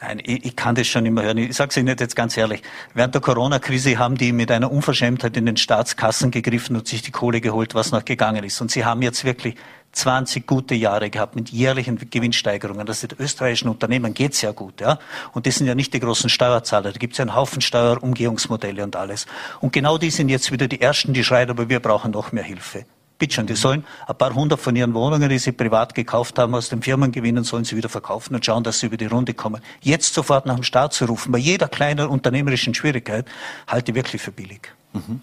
Nein, 0.00 0.20
ich, 0.24 0.44
ich 0.44 0.56
kann 0.56 0.74
das 0.74 0.86
schon 0.86 1.06
immer 1.06 1.22
hören. 1.22 1.38
Ich 1.38 1.56
sage 1.56 1.70
es 1.70 1.76
Ihnen 1.76 1.96
jetzt 1.98 2.16
ganz 2.16 2.36
ehrlich. 2.36 2.62
Während 2.94 3.14
der 3.14 3.20
Corona-Krise 3.20 3.98
haben 3.98 4.16
die 4.16 4.32
mit 4.32 4.50
einer 4.50 4.70
Unverschämtheit 4.70 5.36
in 5.36 5.46
den 5.46 5.56
Staatskassen 5.56 6.30
gegriffen 6.30 6.76
und 6.76 6.88
sich 6.88 7.02
die 7.02 7.10
Kohle 7.10 7.40
geholt, 7.40 7.74
was 7.74 7.92
noch 7.92 8.04
gegangen 8.04 8.42
ist. 8.44 8.60
Und 8.60 8.70
sie 8.70 8.84
haben 8.84 9.02
jetzt 9.02 9.24
wirklich 9.24 9.56
20 9.92 10.46
gute 10.46 10.74
Jahre 10.74 11.10
gehabt 11.10 11.36
mit 11.36 11.50
jährlichen 11.50 11.98
Gewinnsteigerungen. 12.10 12.86
Das 12.86 13.00
den 13.00 13.10
österreichischen 13.18 13.68
Unternehmen 13.68 14.14
geht 14.14 14.34
sehr 14.34 14.52
gut. 14.52 14.80
Ja? 14.80 14.98
Und 15.32 15.46
das 15.46 15.56
sind 15.56 15.66
ja 15.66 15.74
nicht 15.74 15.92
die 15.92 16.00
großen 16.00 16.30
Steuerzahler. 16.30 16.92
Da 16.92 16.98
gibt 16.98 17.12
es 17.12 17.18
ja 17.18 17.24
einen 17.24 17.34
Haufen 17.34 17.60
Steuerumgehungsmodelle 17.60 18.82
und 18.82 18.96
alles. 18.96 19.26
Und 19.60 19.72
genau 19.72 19.98
die 19.98 20.10
sind 20.10 20.30
jetzt 20.30 20.50
wieder 20.50 20.66
die 20.66 20.80
Ersten, 20.80 21.12
die 21.12 21.22
schreien, 21.22 21.50
aber 21.50 21.68
wir 21.68 21.80
brauchen 21.80 22.12
noch 22.12 22.32
mehr 22.32 22.44
Hilfe. 22.44 22.86
Bitte 23.22 23.36
schon, 23.36 23.46
die 23.46 23.54
sollen 23.54 23.84
ein 24.08 24.18
paar 24.18 24.34
hundert 24.34 24.58
von 24.58 24.74
ihren 24.74 24.94
Wohnungen, 24.94 25.28
die 25.28 25.38
sie 25.38 25.52
privat 25.52 25.94
gekauft 25.94 26.40
haben, 26.40 26.56
aus 26.56 26.70
den 26.70 26.82
Firmengewinnen, 26.82 27.44
sollen 27.44 27.62
sie 27.62 27.76
wieder 27.76 27.88
verkaufen 27.88 28.34
und 28.34 28.44
schauen, 28.44 28.64
dass 28.64 28.80
sie 28.80 28.86
über 28.86 28.96
die 28.96 29.06
Runde 29.06 29.32
kommen. 29.32 29.62
Jetzt 29.80 30.12
sofort 30.12 30.44
nach 30.44 30.56
dem 30.56 30.64
Staat 30.64 30.92
zu 30.92 31.04
rufen, 31.04 31.30
bei 31.30 31.38
jeder 31.38 31.68
kleinen 31.68 32.08
unternehmerischen 32.08 32.74
Schwierigkeit, 32.74 33.26
halte 33.68 33.92
ich 33.92 33.94
wirklich 33.94 34.20
für 34.20 34.32
billig. 34.32 34.72
Mhm. 34.92 35.20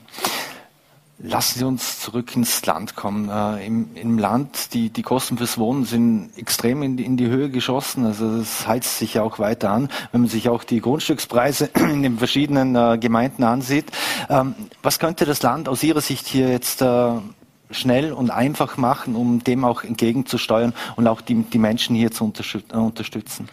Lassen 1.21 1.59
Sie 1.59 1.65
uns 1.65 1.99
zurück 1.99 2.33
ins 2.37 2.65
Land 2.65 2.95
kommen. 2.95 3.27
Äh, 3.27 3.67
im, 3.67 3.89
im, 3.95 4.17
Land, 4.17 4.73
die, 4.73 4.89
die 4.89 5.01
Kosten 5.01 5.37
fürs 5.37 5.57
Wohnen 5.57 5.83
sind 5.83 6.29
extrem 6.37 6.81
in 6.81 6.95
die, 6.95 7.03
in 7.03 7.17
die 7.17 7.27
Höhe 7.27 7.49
geschossen. 7.49 8.05
Also 8.05 8.37
das 8.37 8.65
heizt 8.65 8.97
sich 8.97 9.19
auch 9.19 9.39
weiter 9.39 9.71
an, 9.71 9.89
wenn 10.13 10.21
man 10.21 10.29
sich 10.29 10.47
auch 10.47 10.63
die 10.63 10.79
Grundstückspreise 10.79 11.65
in 11.75 12.03
den 12.03 12.17
verschiedenen 12.17 12.77
äh, 12.77 12.97
Gemeinden 12.97 13.43
ansieht. 13.43 13.87
Ähm, 14.29 14.55
was 14.81 14.99
könnte 14.99 15.25
das 15.25 15.43
Land 15.43 15.67
aus 15.67 15.83
Ihrer 15.83 15.99
Sicht 15.99 16.25
hier 16.25 16.47
jetzt 16.47 16.81
äh, 16.81 17.11
schnell 17.71 18.11
und 18.13 18.31
einfach 18.31 18.77
machen, 18.77 19.15
um 19.15 19.43
dem 19.43 19.63
auch 19.63 19.83
entgegenzusteuern 19.83 20.73
und 20.95 21.07
auch 21.07 21.21
die, 21.21 21.43
die 21.43 21.59
Menschen 21.59 21.95
hier 21.95 22.11
zu 22.11 22.31
unterstützen? 22.71 23.49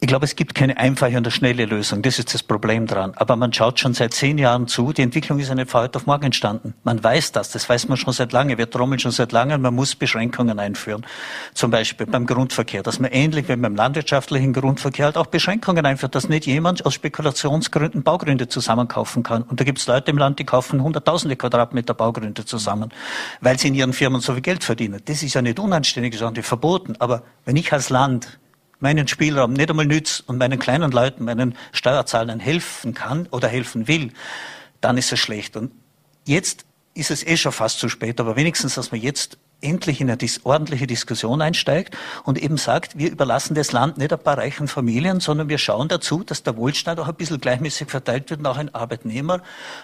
Ich 0.00 0.06
glaube, 0.06 0.26
es 0.26 0.36
gibt 0.36 0.54
keine 0.54 0.76
einfache 0.76 1.16
und 1.16 1.28
schnelle 1.32 1.64
Lösung. 1.64 2.02
Das 2.02 2.20
ist 2.20 2.32
das 2.32 2.44
Problem 2.44 2.86
dran. 2.86 3.14
Aber 3.16 3.34
man 3.34 3.52
schaut 3.52 3.80
schon 3.80 3.94
seit 3.94 4.14
zehn 4.14 4.38
Jahren 4.38 4.68
zu. 4.68 4.92
Die 4.92 5.02
Entwicklung 5.02 5.40
ist 5.40 5.48
ja 5.48 5.56
nicht 5.56 5.70
von 5.70 5.80
heute 5.80 5.96
auf 5.98 6.06
morgen 6.06 6.26
entstanden. 6.26 6.74
Man 6.84 7.02
weiß 7.02 7.32
das. 7.32 7.50
Das 7.50 7.68
weiß 7.68 7.88
man 7.88 7.96
schon 7.96 8.12
seit 8.12 8.32
lange. 8.32 8.58
Wir 8.58 8.70
trommeln 8.70 9.00
schon 9.00 9.10
seit 9.10 9.32
langem. 9.32 9.60
Man 9.60 9.74
muss 9.74 9.96
Beschränkungen 9.96 10.60
einführen. 10.60 11.04
Zum 11.52 11.72
Beispiel 11.72 12.06
beim 12.06 12.26
Grundverkehr. 12.26 12.84
Dass 12.84 13.00
man 13.00 13.10
ähnlich 13.10 13.48
wie 13.48 13.56
beim 13.56 13.74
landwirtschaftlichen 13.74 14.52
Grundverkehr 14.52 15.06
halt 15.06 15.16
auch 15.16 15.26
Beschränkungen 15.26 15.84
einführt. 15.84 16.14
Dass 16.14 16.28
nicht 16.28 16.46
jemand 16.46 16.86
aus 16.86 16.94
Spekulationsgründen 16.94 18.04
Baugründe 18.04 18.46
zusammenkaufen 18.46 19.24
kann. 19.24 19.42
Und 19.42 19.58
da 19.58 19.64
gibt 19.64 19.80
es 19.80 19.88
Leute 19.88 20.12
im 20.12 20.18
Land, 20.18 20.38
die 20.38 20.44
kaufen 20.44 20.80
hunderttausende 20.80 21.34
Quadratmeter 21.34 21.94
Baugründe 21.94 22.44
zusammen, 22.44 22.92
weil 23.40 23.58
sie 23.58 23.66
in 23.66 23.74
ihren 23.74 23.92
Firmen 23.92 24.20
so 24.20 24.32
viel 24.32 24.42
Geld 24.42 24.62
verdienen. 24.62 25.02
Das 25.06 25.24
ist 25.24 25.34
ja 25.34 25.42
nicht 25.42 25.58
unanständig, 25.58 26.16
sondern 26.16 26.44
verboten. 26.44 26.94
Aber 27.00 27.24
wenn 27.44 27.56
ich 27.56 27.72
als 27.72 27.90
Land 27.90 28.38
meinen 28.80 29.08
Spielraum 29.08 29.52
nicht 29.52 29.70
einmal 29.70 29.86
nütze 29.86 30.22
und 30.26 30.38
meinen 30.38 30.58
kleinen 30.58 30.90
Leuten, 30.90 31.24
meinen 31.24 31.56
Steuerzahlern 31.72 32.40
helfen 32.40 32.94
kann 32.94 33.26
oder 33.30 33.48
helfen 33.48 33.88
will, 33.88 34.12
dann 34.80 34.96
ist 34.96 35.12
es 35.12 35.18
schlecht. 35.18 35.56
Und 35.56 35.72
jetzt 36.24 36.64
ist 36.94 37.10
es 37.10 37.26
eh 37.26 37.36
schon 37.36 37.52
fast 37.52 37.78
zu 37.78 37.88
spät, 37.88 38.20
aber 38.20 38.36
wenigstens, 38.36 38.74
dass 38.74 38.92
wir 38.92 38.98
jetzt 38.98 39.38
endlich 39.60 40.00
in 40.00 40.10
eine 40.10 40.18
ordentliche 40.44 40.86
Diskussion 40.86 41.42
einsteigt 41.42 41.96
und 42.24 42.38
eben 42.38 42.56
sagt, 42.56 42.96
wir 42.96 43.10
überlassen 43.10 43.54
das 43.54 43.72
Land 43.72 43.98
nicht 43.98 44.12
ein 44.12 44.18
paar 44.18 44.38
reichen 44.38 44.68
Familien, 44.68 45.20
sondern 45.20 45.48
wir 45.48 45.58
schauen 45.58 45.88
dazu, 45.88 46.22
dass 46.22 46.42
der 46.42 46.56
Wohlstand 46.56 47.00
auch 47.00 47.08
ein 47.08 47.14
bisschen 47.14 47.40
gleichmäßig 47.40 47.90
verteilt 47.90 48.30
wird 48.30 48.40
und 48.40 48.46
auch 48.46 48.56
ein 48.56 48.74
Arbeitnehmer 48.74 49.40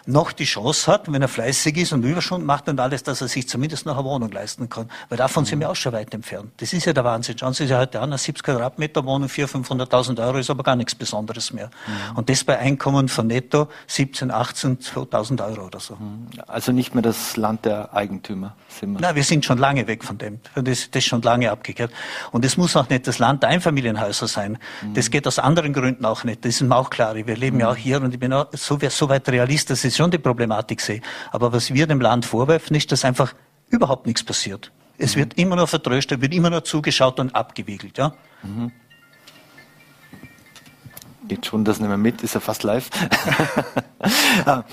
noch 0.06 0.32
die 0.32 0.44
Chance 0.44 0.90
hat, 0.90 1.12
wenn 1.12 1.22
er 1.22 1.28
fleißig 1.28 1.76
ist 1.76 1.92
und 1.92 2.04
Überstunden 2.04 2.46
macht 2.46 2.68
und 2.68 2.78
alles, 2.78 3.02
dass 3.02 3.20
er 3.20 3.28
sich 3.28 3.48
zumindest 3.48 3.86
noch 3.86 3.96
eine 3.96 4.04
Wohnung 4.04 4.30
leisten 4.30 4.68
kann. 4.68 4.88
Weil 5.08 5.18
davon 5.18 5.44
sind 5.44 5.60
wir 5.60 5.70
auch 5.70 5.76
schon 5.76 5.92
weit 5.92 6.14
entfernt. 6.14 6.52
Das 6.58 6.72
ist 6.72 6.84
ja 6.84 6.92
der 6.92 7.04
Wahnsinn. 7.04 7.36
Schauen 7.36 7.52
Sie 7.52 7.66
sich 7.66 7.76
heute 7.76 7.98
an, 8.00 8.10
eine 8.10 8.18
70 8.18 8.44
Quadratmeter 8.44 9.04
Wohnung, 9.04 9.28
400.000, 9.28 9.88
500.000 9.88 10.24
Euro 10.24 10.38
ist 10.38 10.50
aber 10.50 10.62
gar 10.62 10.76
nichts 10.76 10.94
Besonderes 10.94 11.52
mehr. 11.52 11.70
Mhm. 11.86 12.16
Und 12.16 12.28
das 12.28 12.44
bei 12.44 12.58
Einkommen 12.58 13.08
von 13.08 13.26
netto 13.26 13.68
17, 13.88 14.30
18, 14.30 14.78
2.000 14.78 15.44
Euro 15.44 15.66
oder 15.66 15.80
so. 15.80 15.96
Also 16.46 16.72
nicht 16.72 16.94
mehr 16.94 17.02
das 17.02 17.36
Land 17.36 17.64
der 17.64 17.92
Eigentümer. 17.94 18.54
Sind 18.68 18.94
wir. 18.94 19.00
Nein, 19.00 19.14
wir 19.14 19.24
sind 19.24 19.44
schon 19.44 19.58
lange 19.64 19.86
weg 19.86 20.04
von 20.04 20.18
dem. 20.18 20.40
Das, 20.54 20.90
das 20.90 21.02
ist 21.02 21.06
schon 21.06 21.22
lange 21.22 21.50
abgekehrt. 21.50 21.90
Und 22.32 22.44
es 22.44 22.56
muss 22.58 22.76
auch 22.76 22.88
nicht 22.90 23.06
das 23.06 23.18
Land 23.18 23.42
der 23.42 23.48
Einfamilienhäuser 23.50 24.28
sein. 24.28 24.58
Mhm. 24.82 24.94
Das 24.94 25.10
geht 25.10 25.26
aus 25.26 25.38
anderen 25.38 25.72
Gründen 25.72 26.04
auch 26.04 26.22
nicht. 26.24 26.44
Das 26.44 26.56
ist 26.56 26.60
mir 26.60 26.76
auch 26.76 26.90
klar. 26.90 27.14
Wir 27.14 27.36
leben 27.36 27.56
mhm. 27.56 27.60
ja 27.60 27.70
auch 27.70 27.76
hier 27.76 28.02
und 28.02 28.12
ich 28.12 28.20
bin 28.20 28.32
auch 28.32 28.48
so, 28.52 28.78
so 28.88 29.08
weit 29.08 29.26
realist, 29.28 29.70
dass 29.70 29.82
ich 29.84 29.96
schon 29.96 30.10
die 30.10 30.18
Problematik 30.18 30.80
sehe. 30.82 31.00
Aber 31.32 31.52
was 31.52 31.72
wir 31.72 31.86
dem 31.86 32.00
Land 32.00 32.26
vorwerfen, 32.26 32.76
ist, 32.76 32.92
dass 32.92 33.04
einfach 33.04 33.34
überhaupt 33.70 34.06
nichts 34.06 34.22
passiert. 34.22 34.70
Es 34.98 35.16
mhm. 35.16 35.20
wird 35.20 35.38
immer 35.38 35.56
nur 35.56 35.66
vertröstet, 35.66 36.20
wird 36.20 36.34
immer 36.34 36.50
nur 36.50 36.62
zugeschaut 36.64 37.18
und 37.18 37.34
abgewiegelt. 37.34 37.96
Ja? 37.96 38.12
Mhm. 38.42 38.70
Geht 41.26 41.46
schon 41.46 41.64
das 41.64 41.80
nicht 41.80 41.88
mehr 41.88 41.96
mit, 41.96 42.22
ist 42.22 42.34
ja 42.34 42.40
fast 42.40 42.64
live. 42.64 42.90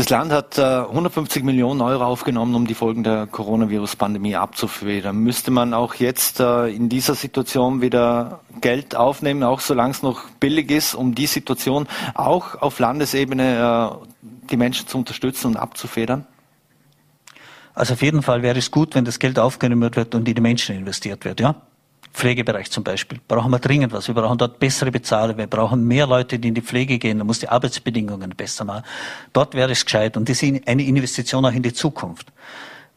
Das 0.00 0.08
Land 0.08 0.32
hat 0.32 0.56
äh, 0.56 0.62
150 0.62 1.44
Millionen 1.44 1.82
Euro 1.82 2.06
aufgenommen, 2.06 2.54
um 2.54 2.66
die 2.66 2.72
Folgen 2.72 3.04
der 3.04 3.26
Coronavirus-Pandemie 3.26 4.34
abzufedern. 4.34 5.14
Müsste 5.14 5.50
man 5.50 5.74
auch 5.74 5.92
jetzt 5.96 6.40
äh, 6.40 6.68
in 6.68 6.88
dieser 6.88 7.14
Situation 7.14 7.82
wieder 7.82 8.40
Geld 8.62 8.96
aufnehmen, 8.96 9.42
auch 9.42 9.60
solange 9.60 9.90
es 9.90 10.02
noch 10.02 10.22
billig 10.40 10.70
ist, 10.70 10.94
um 10.94 11.14
die 11.14 11.26
Situation 11.26 11.86
auch 12.14 12.62
auf 12.62 12.78
Landesebene 12.78 14.00
äh, 14.02 14.06
die 14.50 14.56
Menschen 14.56 14.88
zu 14.88 14.96
unterstützen 14.96 15.48
und 15.48 15.56
abzufedern? 15.58 16.26
Also 17.74 17.92
auf 17.92 18.00
jeden 18.00 18.22
Fall 18.22 18.40
wäre 18.40 18.58
es 18.58 18.70
gut, 18.70 18.94
wenn 18.94 19.04
das 19.04 19.18
Geld 19.18 19.38
aufgenommen 19.38 19.94
wird 19.94 20.14
und 20.14 20.26
in 20.26 20.34
die 20.34 20.40
Menschen 20.40 20.76
investiert 20.76 21.26
wird, 21.26 21.40
ja? 21.40 21.56
Pflegebereich 22.12 22.70
zum 22.70 22.84
Beispiel. 22.84 23.20
Brauchen 23.26 23.50
wir 23.50 23.58
dringend 23.58 23.92
was. 23.92 24.08
Wir 24.08 24.14
brauchen 24.14 24.38
dort 24.38 24.58
bessere 24.58 24.90
Bezahlung. 24.90 25.38
Wir 25.38 25.46
brauchen 25.46 25.86
mehr 25.86 26.06
Leute, 26.06 26.38
die 26.38 26.48
in 26.48 26.54
die 26.54 26.62
Pflege 26.62 26.98
gehen. 26.98 27.18
Da 27.18 27.24
muss 27.24 27.38
die 27.38 27.48
Arbeitsbedingungen 27.48 28.30
besser 28.30 28.64
machen. 28.64 28.84
Dort 29.32 29.54
wäre 29.54 29.70
es 29.70 29.84
gescheit. 29.84 30.16
Und 30.16 30.28
das 30.28 30.42
ist 30.42 30.66
eine 30.66 30.82
Investition 30.82 31.44
auch 31.44 31.52
in 31.52 31.62
die 31.62 31.72
Zukunft. 31.72 32.32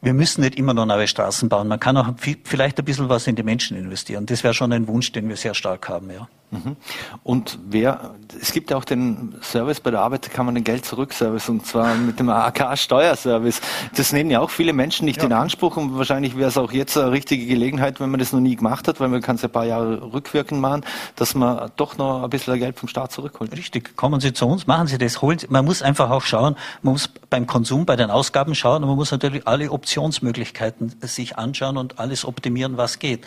Wir 0.02 0.12
müssen 0.12 0.42
nicht 0.42 0.56
immer 0.56 0.74
nur 0.74 0.84
neue 0.84 1.06
Straßen 1.06 1.48
bauen. 1.48 1.66
Man 1.68 1.80
kann 1.80 1.96
auch 1.96 2.08
vielleicht 2.44 2.78
ein 2.78 2.84
bisschen 2.84 3.08
was 3.08 3.26
in 3.26 3.36
die 3.36 3.42
Menschen 3.42 3.76
investieren. 3.76 4.26
Das 4.26 4.44
wäre 4.44 4.52
schon 4.52 4.72
ein 4.72 4.86
Wunsch, 4.86 5.12
den 5.12 5.28
wir 5.28 5.36
sehr 5.36 5.54
stark 5.54 5.88
haben, 5.88 6.10
ja. 6.10 6.28
Mhm. 6.54 6.76
Und 7.22 7.58
wer, 7.68 8.14
es 8.40 8.52
gibt 8.52 8.70
ja 8.70 8.76
auch 8.76 8.84
den 8.84 9.34
Service 9.42 9.80
bei 9.80 9.90
der 9.90 10.00
Arbeiterkammer, 10.00 10.52
den 10.52 10.64
Geld-Zurück-Service, 10.64 11.48
und 11.48 11.66
zwar 11.66 11.94
mit 11.94 12.18
dem 12.18 12.28
AK-Steuerservice. 12.28 13.60
Das 13.96 14.12
nehmen 14.12 14.30
ja 14.30 14.40
auch 14.40 14.50
viele 14.50 14.72
Menschen 14.72 15.04
nicht 15.04 15.18
ja. 15.18 15.24
in 15.24 15.32
Anspruch 15.32 15.76
und 15.76 15.96
wahrscheinlich 15.96 16.36
wäre 16.36 16.48
es 16.48 16.58
auch 16.58 16.72
jetzt 16.72 16.96
eine 16.96 17.10
richtige 17.10 17.46
Gelegenheit, 17.46 18.00
wenn 18.00 18.10
man 18.10 18.20
das 18.20 18.32
noch 18.32 18.40
nie 18.40 18.56
gemacht 18.56 18.88
hat, 18.88 19.00
weil 19.00 19.08
man 19.08 19.20
kann 19.20 19.36
es 19.36 19.42
ja 19.42 19.48
ein 19.48 19.52
paar 19.52 19.66
Jahre 19.66 20.12
rückwirkend 20.12 20.60
machen, 20.60 20.84
dass 21.16 21.34
man 21.34 21.70
doch 21.76 21.98
noch 21.98 22.22
ein 22.22 22.30
bisschen 22.30 22.58
Geld 22.58 22.78
vom 22.78 22.88
Staat 22.88 23.12
zurückholt. 23.12 23.52
Richtig. 23.52 23.96
Kommen 23.96 24.20
Sie 24.20 24.32
zu 24.32 24.46
uns, 24.46 24.66
machen 24.66 24.86
Sie 24.86 24.98
das, 24.98 25.22
holen 25.22 25.38
Sie. 25.38 25.46
Man 25.48 25.64
muss 25.64 25.82
einfach 25.82 26.10
auch 26.10 26.22
schauen, 26.22 26.56
man 26.82 26.92
muss 26.92 27.08
beim 27.30 27.46
Konsum, 27.46 27.86
bei 27.86 27.96
den 27.96 28.10
Ausgaben 28.10 28.54
schauen 28.54 28.82
und 28.82 28.88
man 28.88 28.96
muss 28.96 29.10
natürlich 29.10 29.46
alle 29.46 29.70
Optionsmöglichkeiten 29.70 30.94
sich 31.00 31.36
anschauen 31.36 31.76
und 31.76 31.98
alles 31.98 32.24
optimieren, 32.24 32.76
was 32.76 32.98
geht. 32.98 33.26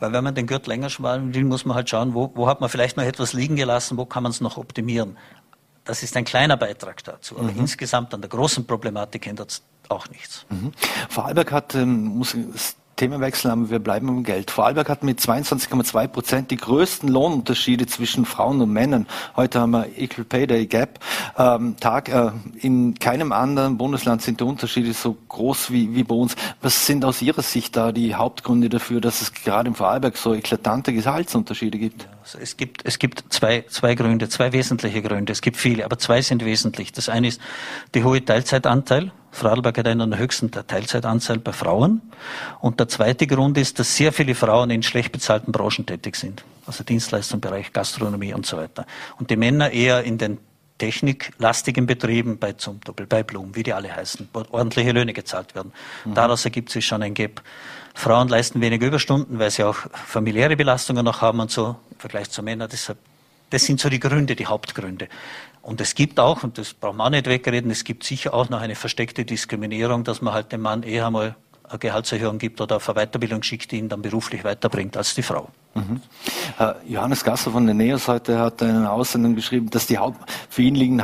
Weil 0.00 0.12
wenn 0.12 0.24
man 0.24 0.34
den 0.34 0.46
Gürtel 0.46 0.70
länger 0.70 0.90
schmalen 0.90 1.34
will, 1.34 1.44
muss 1.44 1.64
man 1.64 1.76
halt 1.76 1.88
schauen, 1.88 2.14
wo, 2.14 2.32
wo 2.34 2.48
hat 2.48 2.60
man 2.60 2.63
man 2.64 2.70
vielleicht 2.70 2.96
noch 2.96 3.04
etwas 3.04 3.34
liegen 3.34 3.56
gelassen, 3.56 3.98
wo 3.98 4.06
kann 4.06 4.22
man 4.22 4.32
es 4.32 4.40
noch 4.40 4.56
optimieren. 4.56 5.18
Das 5.84 6.02
ist 6.02 6.16
ein 6.16 6.24
kleiner 6.24 6.56
Beitrag 6.56 7.04
dazu. 7.04 7.38
Aber 7.38 7.52
mhm. 7.52 7.60
insgesamt 7.60 8.14
an 8.14 8.22
der 8.22 8.30
großen 8.30 8.66
Problematik 8.66 9.26
ändert 9.26 9.50
es 9.50 9.62
auch 9.90 10.08
nichts. 10.08 10.46
Mhm. 10.48 10.72
Vorarlberg 11.10 11.52
hat, 11.52 11.74
ähm, 11.74 12.04
muss 12.04 12.34
Themenwechsel, 12.96 13.50
aber 13.50 13.70
wir 13.70 13.80
bleiben 13.80 14.08
im 14.08 14.22
Geld. 14.22 14.50
Vorarlberg 14.50 14.88
hat 14.88 15.02
mit 15.02 15.20
22,2 15.20 16.08
Prozent 16.08 16.50
die 16.50 16.56
größten 16.56 17.08
Lohnunterschiede 17.08 17.86
zwischen 17.86 18.24
Frauen 18.24 18.60
und 18.60 18.72
Männern. 18.72 19.06
Heute 19.36 19.60
haben 19.60 19.72
wir 19.72 19.86
Equal 19.98 20.24
Pay 20.24 20.46
Day 20.46 20.66
Gap 20.66 21.00
ähm, 21.36 21.76
Tag. 21.78 22.08
Äh, 22.08 22.30
in 22.60 22.94
keinem 22.94 23.32
anderen 23.32 23.76
Bundesland 23.76 24.22
sind 24.22 24.40
die 24.40 24.44
Unterschiede 24.44 24.92
so 24.92 25.16
groß 25.28 25.70
wie, 25.70 25.94
wie 25.94 26.04
bei 26.04 26.14
uns. 26.14 26.36
Was 26.62 26.86
sind 26.86 27.04
aus 27.04 27.20
Ihrer 27.20 27.42
Sicht 27.42 27.76
da 27.76 27.92
die 27.92 28.14
Hauptgründe 28.14 28.68
dafür, 28.68 29.00
dass 29.00 29.20
es 29.20 29.32
gerade 29.32 29.68
im 29.68 29.74
Vorarlberg 29.74 30.16
so 30.16 30.34
eklatante 30.34 30.92
Gehaltsunterschiede 30.92 31.78
gibt? 31.78 32.08
Also 32.24 32.38
es 32.38 32.56
gibt, 32.56 32.84
es 32.84 32.98
gibt 32.98 33.24
zwei, 33.28 33.64
zwei 33.68 33.94
Gründe, 33.94 34.28
zwei 34.28 34.52
wesentliche 34.52 35.02
Gründe. 35.02 35.30
Es 35.30 35.42
gibt 35.42 35.58
viele, 35.58 35.84
aber 35.84 35.98
zwei 35.98 36.22
sind 36.22 36.44
wesentlich. 36.44 36.90
Das 36.90 37.08
eine 37.08 37.28
ist 37.28 37.40
der 37.92 38.02
hohe 38.02 38.24
Teilzeitanteil 38.24 39.12
Vorarlberg 39.34 39.76
hat 39.78 39.88
einen 39.88 40.10
der 40.10 40.20
höchsten 40.20 40.50
Teilzeitanzahl 40.52 41.38
bei 41.38 41.52
Frauen. 41.52 42.00
Und 42.60 42.78
der 42.78 42.86
zweite 42.88 43.26
Grund 43.26 43.58
ist, 43.58 43.80
dass 43.80 43.96
sehr 43.96 44.12
viele 44.12 44.36
Frauen 44.36 44.70
in 44.70 44.84
schlecht 44.84 45.10
bezahlten 45.10 45.50
Branchen 45.50 45.84
tätig 45.84 46.14
sind. 46.14 46.44
Also 46.66 46.84
Dienstleistungsbereich, 46.84 47.72
Gastronomie 47.72 48.32
und 48.32 48.46
so 48.46 48.56
weiter. 48.56 48.86
Und 49.18 49.30
die 49.30 49.36
Männer 49.36 49.70
eher 49.72 50.04
in 50.04 50.18
den 50.18 50.38
techniklastigen 50.78 51.86
Betrieben 51.86 52.38
bei 52.38 52.52
Zumtobel, 52.52 53.06
bei 53.06 53.22
Blum, 53.22 53.54
wie 53.54 53.62
die 53.62 53.72
alle 53.72 53.94
heißen, 53.94 54.28
wo 54.32 54.44
ordentliche 54.50 54.92
Löhne 54.92 55.12
gezahlt 55.12 55.54
werden. 55.54 55.72
Mhm. 56.04 56.14
Daraus 56.14 56.44
ergibt 56.44 56.70
sich 56.70 56.84
schon 56.84 57.02
ein 57.02 57.14
Gap. 57.14 57.42
Frauen 57.94 58.28
leisten 58.28 58.60
weniger 58.60 58.86
Überstunden, 58.86 59.38
weil 59.38 59.50
sie 59.50 59.62
auch 59.62 59.76
familiäre 59.92 60.56
Belastungen 60.56 61.04
noch 61.04 61.20
haben 61.20 61.38
und 61.40 61.50
so 61.50 61.76
im 61.90 61.98
Vergleich 61.98 62.28
zu 62.30 62.42
Männern. 62.42 62.68
Deshalb, 62.70 62.98
das 63.50 63.64
sind 63.64 63.78
so 63.78 63.88
die 63.88 64.00
Gründe, 64.00 64.34
die 64.34 64.46
Hauptgründe. 64.46 65.08
Und 65.62 65.80
es 65.80 65.94
gibt 65.94 66.18
auch, 66.18 66.42
und 66.42 66.58
das 66.58 66.74
braucht 66.74 66.96
man 66.96 67.06
auch 67.06 67.10
nicht 67.10 67.26
wegreden, 67.26 67.70
es 67.70 67.84
gibt 67.84 68.04
sicher 68.04 68.34
auch 68.34 68.50
noch 68.50 68.60
eine 68.60 68.74
versteckte 68.74 69.24
Diskriminierung, 69.24 70.02
dass 70.02 70.20
man 70.20 70.34
halt 70.34 70.50
dem 70.52 70.60
Mann 70.60 70.82
eher 70.82 71.10
mal 71.10 71.36
eine 71.68 71.78
Gehaltserhöhung 71.78 72.38
gibt 72.38 72.60
oder 72.60 72.76
auf 72.76 72.88
eine 72.88 73.06
Weiterbildung 73.06 73.42
schickt, 73.42 73.72
die 73.72 73.78
ihn 73.78 73.88
dann 73.88 74.02
beruflich 74.02 74.44
weiterbringt 74.44 74.96
als 74.96 75.14
die 75.14 75.22
Frau. 75.22 75.48
Mhm. 75.74 76.00
Johannes 76.86 77.24
Gasser 77.24 77.50
von 77.50 77.66
der 77.66 77.74
NEOS 77.74 78.06
heute 78.08 78.38
hat 78.38 78.62
einen 78.62 78.86
Aussendung 78.86 79.34
geschrieben, 79.34 79.70
dass 79.70 79.86
die 79.86 79.98
Haupt, 79.98 80.30
für 80.48 80.62
ihn 80.62 80.74
liegen 80.74 81.02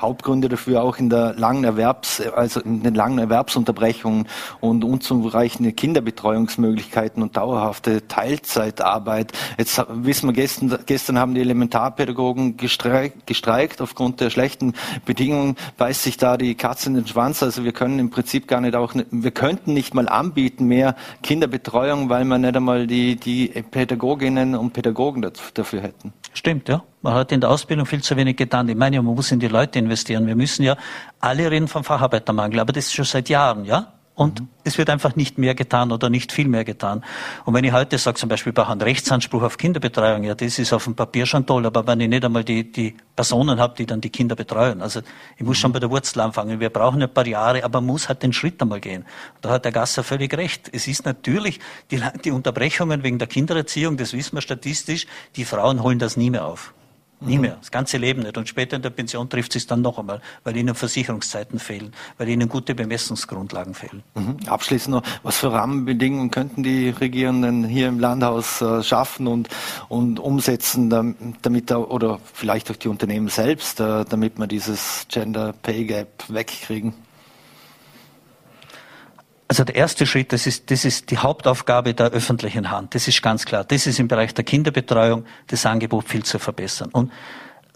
Hauptgründe 0.00 0.48
dafür 0.48 0.82
auch 0.82 0.98
in 0.98 1.10
der 1.10 1.34
langen 1.34 1.64
Erwerbs, 1.64 2.20
also 2.20 2.60
in 2.60 2.82
den 2.82 2.94
langen 2.94 3.18
Erwerbsunterbrechungen 3.18 4.26
und 4.60 4.84
unzureichende 4.84 5.72
Kinderbetreuungsmöglichkeiten 5.72 7.22
und 7.22 7.36
dauerhafte 7.36 8.06
Teilzeitarbeit. 8.08 9.32
Jetzt 9.58 9.84
wissen 9.88 10.28
wir, 10.28 10.32
gestern, 10.32 10.78
gestern 10.86 11.18
haben 11.18 11.34
die 11.34 11.40
Elementarpädagogen 11.40 12.56
gestreikt, 12.56 13.26
gestreikt 13.26 13.80
aufgrund 13.80 14.20
der 14.20 14.30
schlechten 14.30 14.74
Bedingungen. 15.04 15.56
Beißt 15.76 16.02
sich 16.02 16.16
da 16.16 16.36
die 16.36 16.54
Katze 16.54 16.88
in 16.88 16.94
den 16.94 17.06
Schwanz. 17.06 17.42
Also 17.42 17.64
wir 17.64 17.72
können 17.72 17.98
im 17.98 18.10
Prinzip 18.10 18.48
gar 18.48 18.60
nicht 18.60 18.76
auch, 18.76 18.94
wir 19.10 19.30
könnten 19.30 19.74
nicht 19.74 19.94
mal 19.94 20.08
anbieten 20.08 20.66
mehr 20.66 20.96
Kinderbetreuung, 21.22 22.08
weil 22.08 22.24
wir 22.24 22.38
nicht 22.38 22.56
einmal 22.56 22.86
die, 22.86 23.16
die 23.16 23.48
Pädagoginnen 23.48 24.54
und 24.54 24.72
Pädagogen 24.72 25.30
dafür 25.54 25.80
hätten. 25.80 26.12
Stimmt, 26.32 26.68
ja. 26.68 26.82
Man 27.04 27.12
hat 27.12 27.32
in 27.32 27.42
der 27.42 27.50
Ausbildung 27.50 27.84
viel 27.84 28.02
zu 28.02 28.16
wenig 28.16 28.34
getan. 28.34 28.66
Ich 28.66 28.76
meine 28.76 28.96
ja, 28.96 29.02
man 29.02 29.14
muss 29.14 29.30
in 29.30 29.38
die 29.38 29.48
Leute 29.48 29.78
investieren. 29.78 30.26
Wir 30.26 30.36
müssen 30.36 30.62
ja, 30.62 30.74
alle 31.20 31.50
reden 31.50 31.68
vom 31.68 31.84
Facharbeitermangel, 31.84 32.60
aber 32.60 32.72
das 32.72 32.86
ist 32.86 32.94
schon 32.94 33.04
seit 33.04 33.28
Jahren, 33.28 33.66
ja. 33.66 33.92
Und 34.14 34.40
mhm. 34.40 34.48
es 34.62 34.78
wird 34.78 34.88
einfach 34.88 35.14
nicht 35.14 35.36
mehr 35.36 35.54
getan 35.54 35.92
oder 35.92 36.08
nicht 36.08 36.32
viel 36.32 36.48
mehr 36.48 36.64
getan. 36.64 37.04
Und 37.44 37.52
wenn 37.52 37.62
ich 37.62 37.72
heute 37.72 37.98
sage, 37.98 38.16
zum 38.16 38.30
Beispiel, 38.30 38.52
ich 38.52 38.54
brauche 38.54 38.72
einen 38.72 38.80
Rechtsanspruch 38.80 39.42
auf 39.42 39.58
Kinderbetreuung, 39.58 40.24
ja, 40.24 40.34
das 40.34 40.58
ist 40.58 40.72
auf 40.72 40.84
dem 40.84 40.94
Papier 40.94 41.26
schon 41.26 41.44
toll, 41.44 41.66
aber 41.66 41.86
wenn 41.86 42.00
ich 42.00 42.08
nicht 42.08 42.24
einmal 42.24 42.42
die, 42.42 42.72
die 42.72 42.96
Personen 43.14 43.60
habe, 43.60 43.74
die 43.76 43.84
dann 43.84 44.00
die 44.00 44.08
Kinder 44.08 44.34
betreuen, 44.34 44.80
also 44.80 45.00
ich 45.36 45.42
muss 45.44 45.58
mhm. 45.58 45.60
schon 45.60 45.72
bei 45.72 45.80
der 45.80 45.90
Wurzel 45.90 46.20
anfangen. 46.20 46.58
Wir 46.58 46.70
brauchen 46.70 47.02
ein 47.02 47.12
paar 47.12 47.26
Jahre, 47.26 47.64
aber 47.64 47.82
man 47.82 47.88
muss 47.88 48.08
halt 48.08 48.22
den 48.22 48.32
Schritt 48.32 48.62
einmal 48.62 48.80
gehen. 48.80 49.04
Da 49.42 49.50
hat 49.50 49.66
der 49.66 49.72
Gasser 49.72 50.02
völlig 50.04 50.34
recht. 50.34 50.70
Es 50.72 50.88
ist 50.88 51.04
natürlich, 51.04 51.60
die, 51.90 52.00
die 52.24 52.30
Unterbrechungen 52.30 53.02
wegen 53.02 53.18
der 53.18 53.28
Kindererziehung, 53.28 53.98
das 53.98 54.14
wissen 54.14 54.38
wir 54.38 54.40
statistisch, 54.40 55.06
die 55.36 55.44
Frauen 55.44 55.82
holen 55.82 55.98
das 55.98 56.16
nie 56.16 56.30
mehr 56.30 56.46
auf. 56.46 56.72
Nie 57.26 57.38
mehr, 57.38 57.56
das 57.60 57.70
ganze 57.70 57.96
Leben 57.96 58.22
nicht. 58.22 58.36
Und 58.36 58.48
später 58.48 58.76
in 58.76 58.82
der 58.82 58.90
Pension 58.90 59.28
trifft 59.28 59.56
es 59.56 59.66
dann 59.66 59.82
noch 59.82 59.98
einmal, 59.98 60.20
weil 60.44 60.56
ihnen 60.56 60.74
Versicherungszeiten 60.74 61.58
fehlen, 61.58 61.92
weil 62.18 62.28
ihnen 62.28 62.48
gute 62.48 62.74
Bemessungsgrundlagen 62.74 63.74
fehlen. 63.74 64.02
Mhm. 64.14 64.36
Abschließend 64.46 64.94
noch, 64.94 65.02
was 65.22 65.38
für 65.38 65.52
Rahmenbedingungen 65.52 66.30
könnten 66.30 66.62
die 66.62 66.90
Regierenden 66.90 67.64
hier 67.64 67.88
im 67.88 67.98
Landhaus 67.98 68.60
äh, 68.60 68.82
schaffen 68.82 69.26
und, 69.26 69.48
und 69.88 70.20
umsetzen, 70.20 70.90
damit, 70.90 71.72
oder 71.72 72.20
vielleicht 72.32 72.70
auch 72.70 72.76
die 72.76 72.88
Unternehmen 72.88 73.28
selbst, 73.28 73.80
äh, 73.80 74.04
damit 74.04 74.38
wir 74.38 74.46
dieses 74.46 75.06
Gender 75.08 75.54
Pay 75.62 75.84
Gap 75.84 76.24
wegkriegen? 76.28 76.94
Also 79.54 79.62
der 79.62 79.76
erste 79.76 80.04
Schritt, 80.04 80.32
das 80.32 80.48
ist, 80.48 80.68
das 80.72 80.84
ist 80.84 81.12
die 81.12 81.18
Hauptaufgabe 81.18 81.94
der 81.94 82.06
öffentlichen 82.06 82.72
Hand. 82.72 82.96
Das 82.96 83.06
ist 83.06 83.22
ganz 83.22 83.44
klar. 83.44 83.62
Das 83.62 83.86
ist 83.86 84.00
im 84.00 84.08
Bereich 84.08 84.34
der 84.34 84.42
Kinderbetreuung, 84.42 85.24
das 85.46 85.64
Angebot 85.64 86.08
viel 86.08 86.24
zu 86.24 86.40
verbessern. 86.40 86.90
Und 86.90 87.12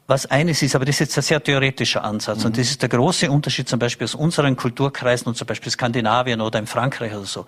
was 0.09 0.26
eines 0.26 0.61
ist, 0.61 0.74
aber 0.74 0.85
das 0.85 0.97
ist 0.97 0.99
jetzt 0.99 1.18
ein 1.18 1.22
sehr 1.22 1.41
theoretischer 1.41 2.03
Ansatz. 2.03 2.41
Mhm. 2.41 2.47
Und 2.47 2.59
das 2.59 2.70
ist 2.70 2.83
der 2.83 2.89
große 2.89 3.31
Unterschied 3.31 3.68
zum 3.68 3.79
Beispiel 3.79 4.07
aus 4.07 4.16
unseren 4.16 4.57
Kulturkreisen 4.57 5.29
und 5.29 5.37
zum 5.37 5.47
Beispiel 5.47 5.70
Skandinavien 5.70 6.41
oder 6.41 6.59
in 6.59 6.66
Frankreich 6.66 7.12
oder 7.12 7.26
so. 7.26 7.47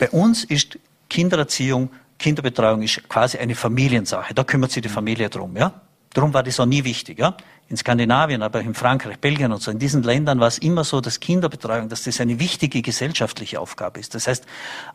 Bei 0.00 0.10
uns 0.10 0.42
ist 0.42 0.80
Kindererziehung, 1.08 1.90
Kinderbetreuung 2.18 2.82
ist 2.82 3.08
quasi 3.08 3.38
eine 3.38 3.54
Familiensache. 3.54 4.34
Da 4.34 4.42
kümmert 4.42 4.72
sich 4.72 4.82
die 4.82 4.88
Familie 4.88 5.30
drum, 5.30 5.56
ja? 5.56 5.82
Darum 6.12 6.34
war 6.34 6.42
das 6.42 6.58
auch 6.58 6.66
nie 6.66 6.82
wichtig. 6.82 7.20
Ja? 7.20 7.36
In 7.70 7.76
Skandinavien, 7.76 8.42
aber 8.42 8.58
auch 8.58 8.64
in 8.64 8.74
Frankreich, 8.74 9.18
Belgien 9.18 9.52
und 9.52 9.62
so, 9.62 9.70
in 9.70 9.78
diesen 9.78 10.02
Ländern 10.02 10.40
war 10.40 10.48
es 10.48 10.58
immer 10.58 10.82
so, 10.82 11.00
dass 11.00 11.20
Kinderbetreuung, 11.20 11.88
dass 11.88 12.02
das 12.02 12.20
eine 12.20 12.40
wichtige 12.40 12.82
gesellschaftliche 12.82 13.60
Aufgabe 13.60 14.00
ist. 14.00 14.14
Das 14.14 14.26
heißt, 14.26 14.44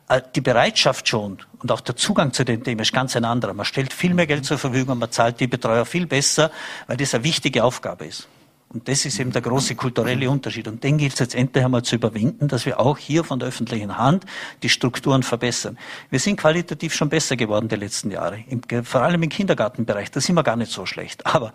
äh, 0.09 0.21
die 0.35 0.41
Bereitschaft 0.41 1.07
schon 1.07 1.37
und 1.59 1.71
auch 1.71 1.79
der 1.79 1.95
Zugang 1.95 2.33
zu 2.33 2.43
dem 2.43 2.63
Thema 2.63 2.81
ist 2.81 2.91
ganz 2.91 3.15
ein 3.15 3.23
anderer. 3.23 3.53
Man 3.53 3.65
stellt 3.65 3.93
viel 3.93 4.13
mehr 4.13 4.27
Geld 4.27 4.45
zur 4.45 4.57
Verfügung, 4.57 4.99
man 4.99 5.09
zahlt 5.09 5.39
die 5.39 5.47
Betreuer 5.47 5.85
viel 5.85 6.05
besser, 6.05 6.51
weil 6.87 6.97
das 6.97 7.15
eine 7.15 7.23
wichtige 7.23 7.63
Aufgabe 7.63 8.07
ist. 8.07 8.27
Und 8.75 8.89
das 8.89 9.05
ist 9.05 9.19
eben 9.21 9.31
der 9.31 9.41
große 9.41 9.75
kulturelle 9.75 10.29
Unterschied. 10.29 10.67
Und 10.67 10.83
den 10.83 10.97
gilt 10.97 11.13
es 11.13 11.19
jetzt 11.19 11.33
endlich 11.33 11.63
einmal 11.63 11.83
zu 11.83 11.95
überwinden, 11.95 12.49
dass 12.49 12.65
wir 12.65 12.77
auch 12.77 12.97
hier 12.97 13.23
von 13.23 13.39
der 13.39 13.47
öffentlichen 13.47 13.97
Hand 13.97 14.25
die 14.63 14.69
Strukturen 14.69 15.23
verbessern. 15.23 15.77
Wir 16.09 16.19
sind 16.19 16.35
qualitativ 16.35 16.93
schon 16.93 17.07
besser 17.07 17.37
geworden 17.37 17.69
die 17.69 17.77
letzten 17.77 18.11
Jahre, 18.11 18.43
vor 18.83 19.01
allem 19.01 19.23
im 19.23 19.29
Kindergartenbereich. 19.29 20.11
Da 20.11 20.19
sind 20.19 20.35
wir 20.35 20.43
gar 20.43 20.57
nicht 20.57 20.73
so 20.73 20.85
schlecht. 20.85 21.25
Aber 21.25 21.53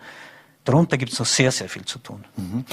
darunter 0.63 0.97
gibt 0.97 1.13
es 1.13 1.19
noch 1.19 1.25
sehr, 1.25 1.51
sehr 1.51 1.69
viel 1.69 1.85
zu 1.85 1.99
tun. 1.99 2.25
Mhm. 2.37 2.65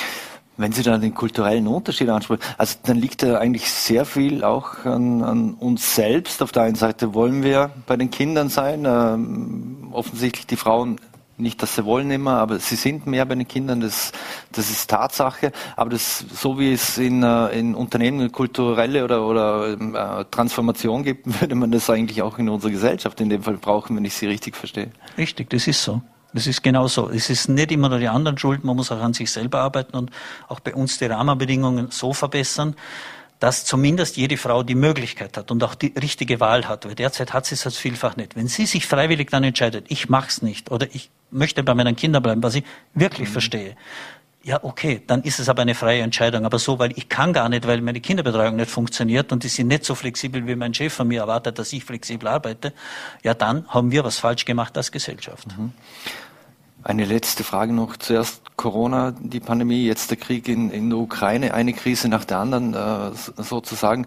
Wenn 0.57 0.72
Sie 0.72 0.82
dann 0.82 1.01
den 1.01 1.14
kulturellen 1.14 1.68
Unterschied 1.68 2.09
ansprechen, 2.09 2.43
also 2.57 2.76
dann 2.82 2.97
liegt 2.97 3.22
da 3.22 3.39
eigentlich 3.39 3.70
sehr 3.70 4.05
viel 4.05 4.43
auch 4.43 4.84
an, 4.84 5.22
an, 5.22 5.55
uns 5.55 5.95
selbst. 5.95 6.43
Auf 6.43 6.51
der 6.51 6.64
einen 6.64 6.74
Seite 6.74 7.14
wollen 7.14 7.45
wir 7.45 7.70
bei 7.86 7.97
den 7.97 8.11
Kindern 8.11 8.49
sein. 8.49 8.84
Ähm, 8.84 9.89
offensichtlich 9.93 10.49
die 10.49 10.57
Frauen 10.57 10.99
nicht, 11.39 11.62
dass 11.62 11.76
sie 11.76 11.84
wollen 11.84 12.11
immer, 12.11 12.39
aber 12.39 12.59
sie 12.59 12.74
sind 12.74 13.07
mehr 13.07 13.24
bei 13.24 13.36
den 13.36 13.47
Kindern, 13.47 13.80
das, 13.80 14.12
das 14.53 14.70
ist 14.70 14.91
Tatsache. 14.91 15.53
Aber 15.76 15.91
das, 15.91 16.18
so 16.18 16.59
wie 16.59 16.72
es 16.72 16.99
in, 16.99 17.22
äh, 17.22 17.49
in 17.59 17.74
Unternehmen 17.74 18.20
eine 18.20 18.30
kulturelle 18.30 19.05
oder, 19.05 19.24
oder 19.24 19.68
äh, 19.68 20.24
Transformation 20.30 21.05
gibt, 21.05 21.24
würde 21.41 21.55
man 21.55 21.70
das 21.70 21.89
eigentlich 21.89 22.22
auch 22.22 22.39
in 22.39 22.49
unserer 22.49 22.72
Gesellschaft 22.72 23.20
in 23.20 23.28
dem 23.28 23.43
Fall 23.43 23.57
brauchen, 23.57 23.97
wenn 23.97 24.05
ich 24.05 24.14
Sie 24.14 24.26
richtig 24.26 24.57
verstehe. 24.57 24.91
Richtig, 25.16 25.51
das 25.51 25.66
ist 25.68 25.82
so. 25.82 26.03
Das 26.35 26.47
ist 26.47 26.62
genau 26.62 26.89
so. 26.89 27.09
Es 27.09 27.31
ist 27.31 27.49
nicht 27.49 27.72
immer 27.72 27.89
nur 27.89 27.99
die 27.99 28.09
anderen 28.09 28.37
schuld, 28.37 28.62
man 28.62 28.76
muss 28.76 28.93
auch 28.93 29.01
an 29.01 29.14
sich 29.14 29.31
selber 29.31 29.61
arbeiten 29.61 29.97
und 29.97 30.11
auch 30.49 30.61
bei 30.61 30.74
uns 30.74 30.99
die 30.99 31.07
Rahmenbedingungen 31.07 31.91
so 31.91 32.12
verbessern, 32.12 32.76
dass 33.41 33.64
zumindest 33.64 34.16
jede 34.16 34.37
Frau 34.37 34.62
die 34.62 34.74
Möglichkeit 34.74 35.37
hat 35.37 35.51
und 35.51 35.62
auch 35.62 35.74
die 35.74 35.95
richtige 36.01 36.41
Wahl 36.41 36.66
hat. 36.68 36.85
Weil 36.85 36.97
derzeit 36.97 37.33
hat 37.33 37.47
sie 37.47 37.55
es 37.55 37.76
vielfach 37.76 38.16
nicht. 38.16 38.37
Wenn 38.37 38.49
sie 38.49 38.66
sich 38.66 38.87
freiwillig 38.87 39.31
dann 39.31 39.45
entscheidet, 39.45 39.87
ich 39.89 40.09
mach's 40.09 40.43
nicht 40.43 40.70
oder 40.70 40.87
ich 40.93 41.11
möchte 41.31 41.62
bei 41.62 41.74
meinen 41.74 41.97
Kindern 41.97 42.22
bleiben, 42.22 42.43
was 42.43 42.57
ich 42.57 42.64
wirklich 42.95 43.29
mhm. 43.29 43.33
verstehe, 43.33 43.76
ja, 44.43 44.62
okay, 44.62 45.03
dann 45.07 45.22
ist 45.22 45.41
es 45.41 45.49
aber 45.49 45.62
eine 45.62 45.74
freie 45.74 46.03
Entscheidung. 46.03 46.45
Aber 46.45 46.59
so, 46.59 46.78
weil 46.78 46.93
ich 46.97 47.09
kann 47.09 47.32
gar 47.32 47.49
nicht, 47.49 47.66
weil 47.66 47.80
meine 47.80 48.01
Kinderbetreuung 48.01 48.57
nicht 48.57 48.70
funktioniert 48.70 49.32
und 49.32 49.43
die 49.43 49.49
sind 49.49 49.68
nicht 49.68 49.84
so 49.84 49.95
flexibel, 49.95 50.47
wie 50.47 50.55
mein 50.55 50.72
Chef 50.74 50.95
von 50.95 51.09
mir 51.09 51.20
erwartet, 51.20 51.59
dass 51.59 51.72
ich 51.72 51.84
flexibel 51.84 52.28
arbeite, 52.28 52.72
ja, 53.22 53.34
dann 53.34 53.66
haben 53.68 53.91
wir 53.91 54.05
was 54.05 54.18
falsch 54.18 54.45
gemacht 54.45 54.76
als 54.76 54.93
Gesellschaft. 54.93 55.49
Mhm. 55.59 55.72
Eine 56.89 57.05
letzte 57.05 57.45
Frage 57.45 57.74
noch. 57.74 57.99
Zuerst 57.99 58.41
Corona, 58.57 59.12
die 59.20 59.41
Pandemie, 59.41 59.84
jetzt 59.84 60.11
der 60.11 60.16
Krieg 60.16 60.49
in, 60.49 60.70
in 60.70 60.89
der 60.89 60.99
Ukraine, 60.99 61.53
eine 61.53 61.74
Krise 61.74 62.09
nach 62.09 62.24
der 62.24 62.39
anderen 62.39 62.72
äh, 62.72 63.11
sozusagen. 63.43 64.07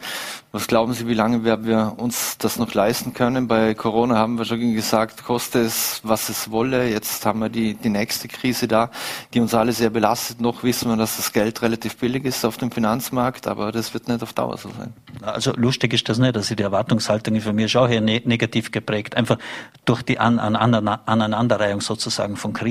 Was 0.51 0.67
glauben 0.67 0.91
Sie, 0.93 1.07
wie 1.07 1.13
lange 1.13 1.43
werden 1.43 1.65
wir 1.65 1.93
uns 1.97 2.39
das 2.39 2.57
noch 2.57 2.73
leisten 2.73 3.13
können? 3.13 3.47
Bei 3.47 3.75
Corona 3.75 4.17
haben 4.17 4.39
wir 4.39 4.45
schon 4.45 4.73
gesagt, 4.73 5.23
koste 5.23 5.59
es, 5.59 6.01
was 6.03 6.27
es 6.27 6.49
wolle. 6.49 6.89
Jetzt 6.89 7.23
haben 7.25 7.39
wir 7.39 7.49
die, 7.49 7.75
die 7.75 7.89
nächste 7.89 8.27
Krise 8.27 8.67
da, 8.67 8.89
die 9.33 9.39
uns 9.39 9.53
alle 9.53 9.73
sehr 9.73 9.91
belastet. 9.91 10.41
Noch 10.41 10.63
wissen 10.63 10.89
wir, 10.89 10.97
dass 10.97 11.17
das 11.17 11.31
Geld 11.31 11.61
relativ 11.61 11.97
billig 11.97 12.25
ist 12.25 12.43
auf 12.43 12.57
dem 12.57 12.71
Finanzmarkt, 12.71 13.47
aber 13.47 13.71
das 13.71 13.93
wird 13.93 14.07
nicht 14.07 14.23
auf 14.23 14.33
Dauer 14.33 14.57
so 14.57 14.69
sein. 14.77 14.91
Also 15.21 15.53
lustig 15.55 15.93
ist 15.93 16.09
das 16.09 16.17
nicht, 16.17 16.35
dass 16.35 16.47
die 16.47 16.61
Erwartungshaltung 16.61 17.39
für 17.39 17.53
mich 17.53 17.65
ist 17.65 17.75
auch 17.77 17.87
hier 17.87 18.01
ne 18.01 18.21
negativ 18.25 18.71
geprägt, 18.71 19.15
einfach 19.15 19.37
durch 19.85 20.01
die 20.01 20.19
An 20.19 20.39
An 20.39 20.55
Aneinanderreihung 20.55 21.79
sozusagen 21.79 22.35
von 22.35 22.51
Krisen. 22.51 22.70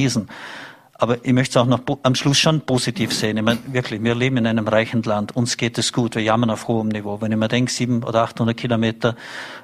Aber 1.01 1.25
ich 1.25 1.33
möchte 1.33 1.59
es 1.59 1.63
auch 1.63 1.67
noch 1.67 1.81
am 2.03 2.15
Schluss 2.15 2.39
schon 2.39 2.61
positiv 2.61 3.15
sehen. 3.15 3.39
Ich 3.39 3.43
meine, 3.43 3.59
wirklich, 3.69 4.03
wir 4.03 4.15
leben 4.15 4.37
in 4.37 4.47
einem 4.47 4.69
reichen 4.69 5.03
Land. 5.03 5.35
Uns 5.35 5.57
geht 5.57 5.79
es 5.79 5.95
gut. 5.95 6.15
Wir 6.15 6.23
jammern 6.23 6.51
auf 6.51 6.69
hohem 6.69 6.89
Niveau. 6.89 7.23
Wenn 7.23 7.33
ich 7.33 7.39
mir 7.39 7.49
denke, 7.49 7.73
sieben 7.73 8.05
oder 8.05 8.23
800 8.23 8.55
Kilometer 8.55 9.17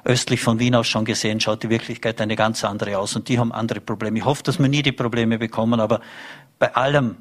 östlich 0.03 0.41
von 0.41 0.57
Wien 0.57 0.73
aus 0.73 0.87
schon 0.87 1.05
gesehen, 1.05 1.39
schaut 1.39 1.61
die 1.61 1.69
Wirklichkeit 1.69 2.19
eine 2.21 2.35
ganz 2.35 2.63
andere 2.63 2.97
aus. 2.97 3.15
Und 3.15 3.29
die 3.29 3.37
haben 3.37 3.51
andere 3.51 3.81
Probleme. 3.81 4.17
Ich 4.17 4.25
hoffe, 4.25 4.41
dass 4.41 4.57
wir 4.57 4.67
nie 4.67 4.81
die 4.81 4.91
Probleme 4.91 5.37
bekommen. 5.37 5.79
Aber 5.79 6.01
bei 6.57 6.73
allem, 6.73 7.17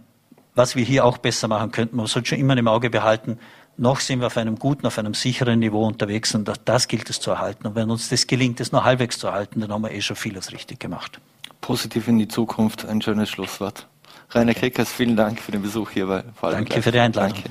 was 0.54 0.76
wir 0.76 0.84
hier 0.84 1.04
auch 1.04 1.18
besser 1.18 1.46
machen 1.46 1.70
könnten, 1.70 1.96
man 1.96 2.06
sollte 2.06 2.30
schon 2.30 2.38
immer 2.38 2.56
im 2.56 2.68
Auge 2.68 2.88
behalten, 2.88 3.38
noch 3.78 4.00
sind 4.00 4.20
wir 4.20 4.26
auf 4.28 4.36
einem 4.36 4.58
guten, 4.58 4.86
auf 4.86 4.98
einem 4.98 5.14
sicheren 5.14 5.58
Niveau 5.58 5.86
unterwegs 5.86 6.34
und 6.34 6.50
das 6.64 6.88
gilt 6.88 7.10
es 7.10 7.20
zu 7.20 7.30
erhalten. 7.30 7.66
Und 7.66 7.74
wenn 7.74 7.90
uns 7.90 8.08
das 8.08 8.26
gelingt, 8.26 8.60
es 8.60 8.72
nur 8.72 8.84
halbwegs 8.84 9.18
zu 9.18 9.26
erhalten, 9.26 9.60
dann 9.60 9.70
haben 9.70 9.82
wir 9.82 9.90
eh 9.90 10.00
schon 10.00 10.16
vieles 10.16 10.52
richtig 10.52 10.80
gemacht. 10.80 11.20
Positiv 11.60 12.08
in 12.08 12.18
die 12.18 12.28
Zukunft, 12.28 12.86
ein 12.86 13.02
schönes 13.02 13.28
Schlusswort. 13.28 13.86
Rainer 14.30 14.54
Keckers, 14.54 14.90
vielen 14.90 15.16
Dank 15.16 15.40
für 15.40 15.52
den 15.52 15.62
Besuch 15.62 15.90
hier 15.90 16.06
bei 16.06 16.24
Vorarlberg. 16.34 16.68
Danke 16.68 16.82
für 16.82 16.92
die 16.92 16.98
Einladung. 16.98 17.34
Danke. 17.34 17.50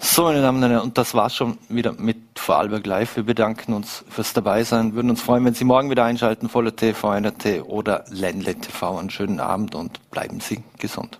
So, 0.00 0.24
meine 0.24 0.42
Damen 0.42 0.62
und 0.62 0.70
Herren, 0.70 0.82
und 0.82 0.98
das 0.98 1.14
war's 1.14 1.34
schon 1.34 1.58
wieder 1.68 1.92
mit 1.92 2.16
Vorarlberg 2.36 2.86
Live. 2.86 3.16
Wir 3.16 3.22
bedanken 3.22 3.72
uns 3.72 4.04
fürs 4.08 4.32
Dabeisein, 4.32 4.94
würden 4.94 5.10
uns 5.10 5.22
freuen, 5.22 5.44
wenn 5.44 5.54
Sie 5.54 5.64
morgen 5.64 5.90
wieder 5.90 6.04
einschalten, 6.04 6.48
Voller 6.48 6.74
TV, 6.74 7.14
NRT 7.14 7.64
oder 7.66 8.04
Ländle 8.10 8.54
TV. 8.54 8.98
Einen 8.98 9.10
schönen 9.10 9.40
Abend 9.40 9.74
und 9.74 10.10
bleiben 10.10 10.40
Sie 10.40 10.62
gesund. 10.78 11.18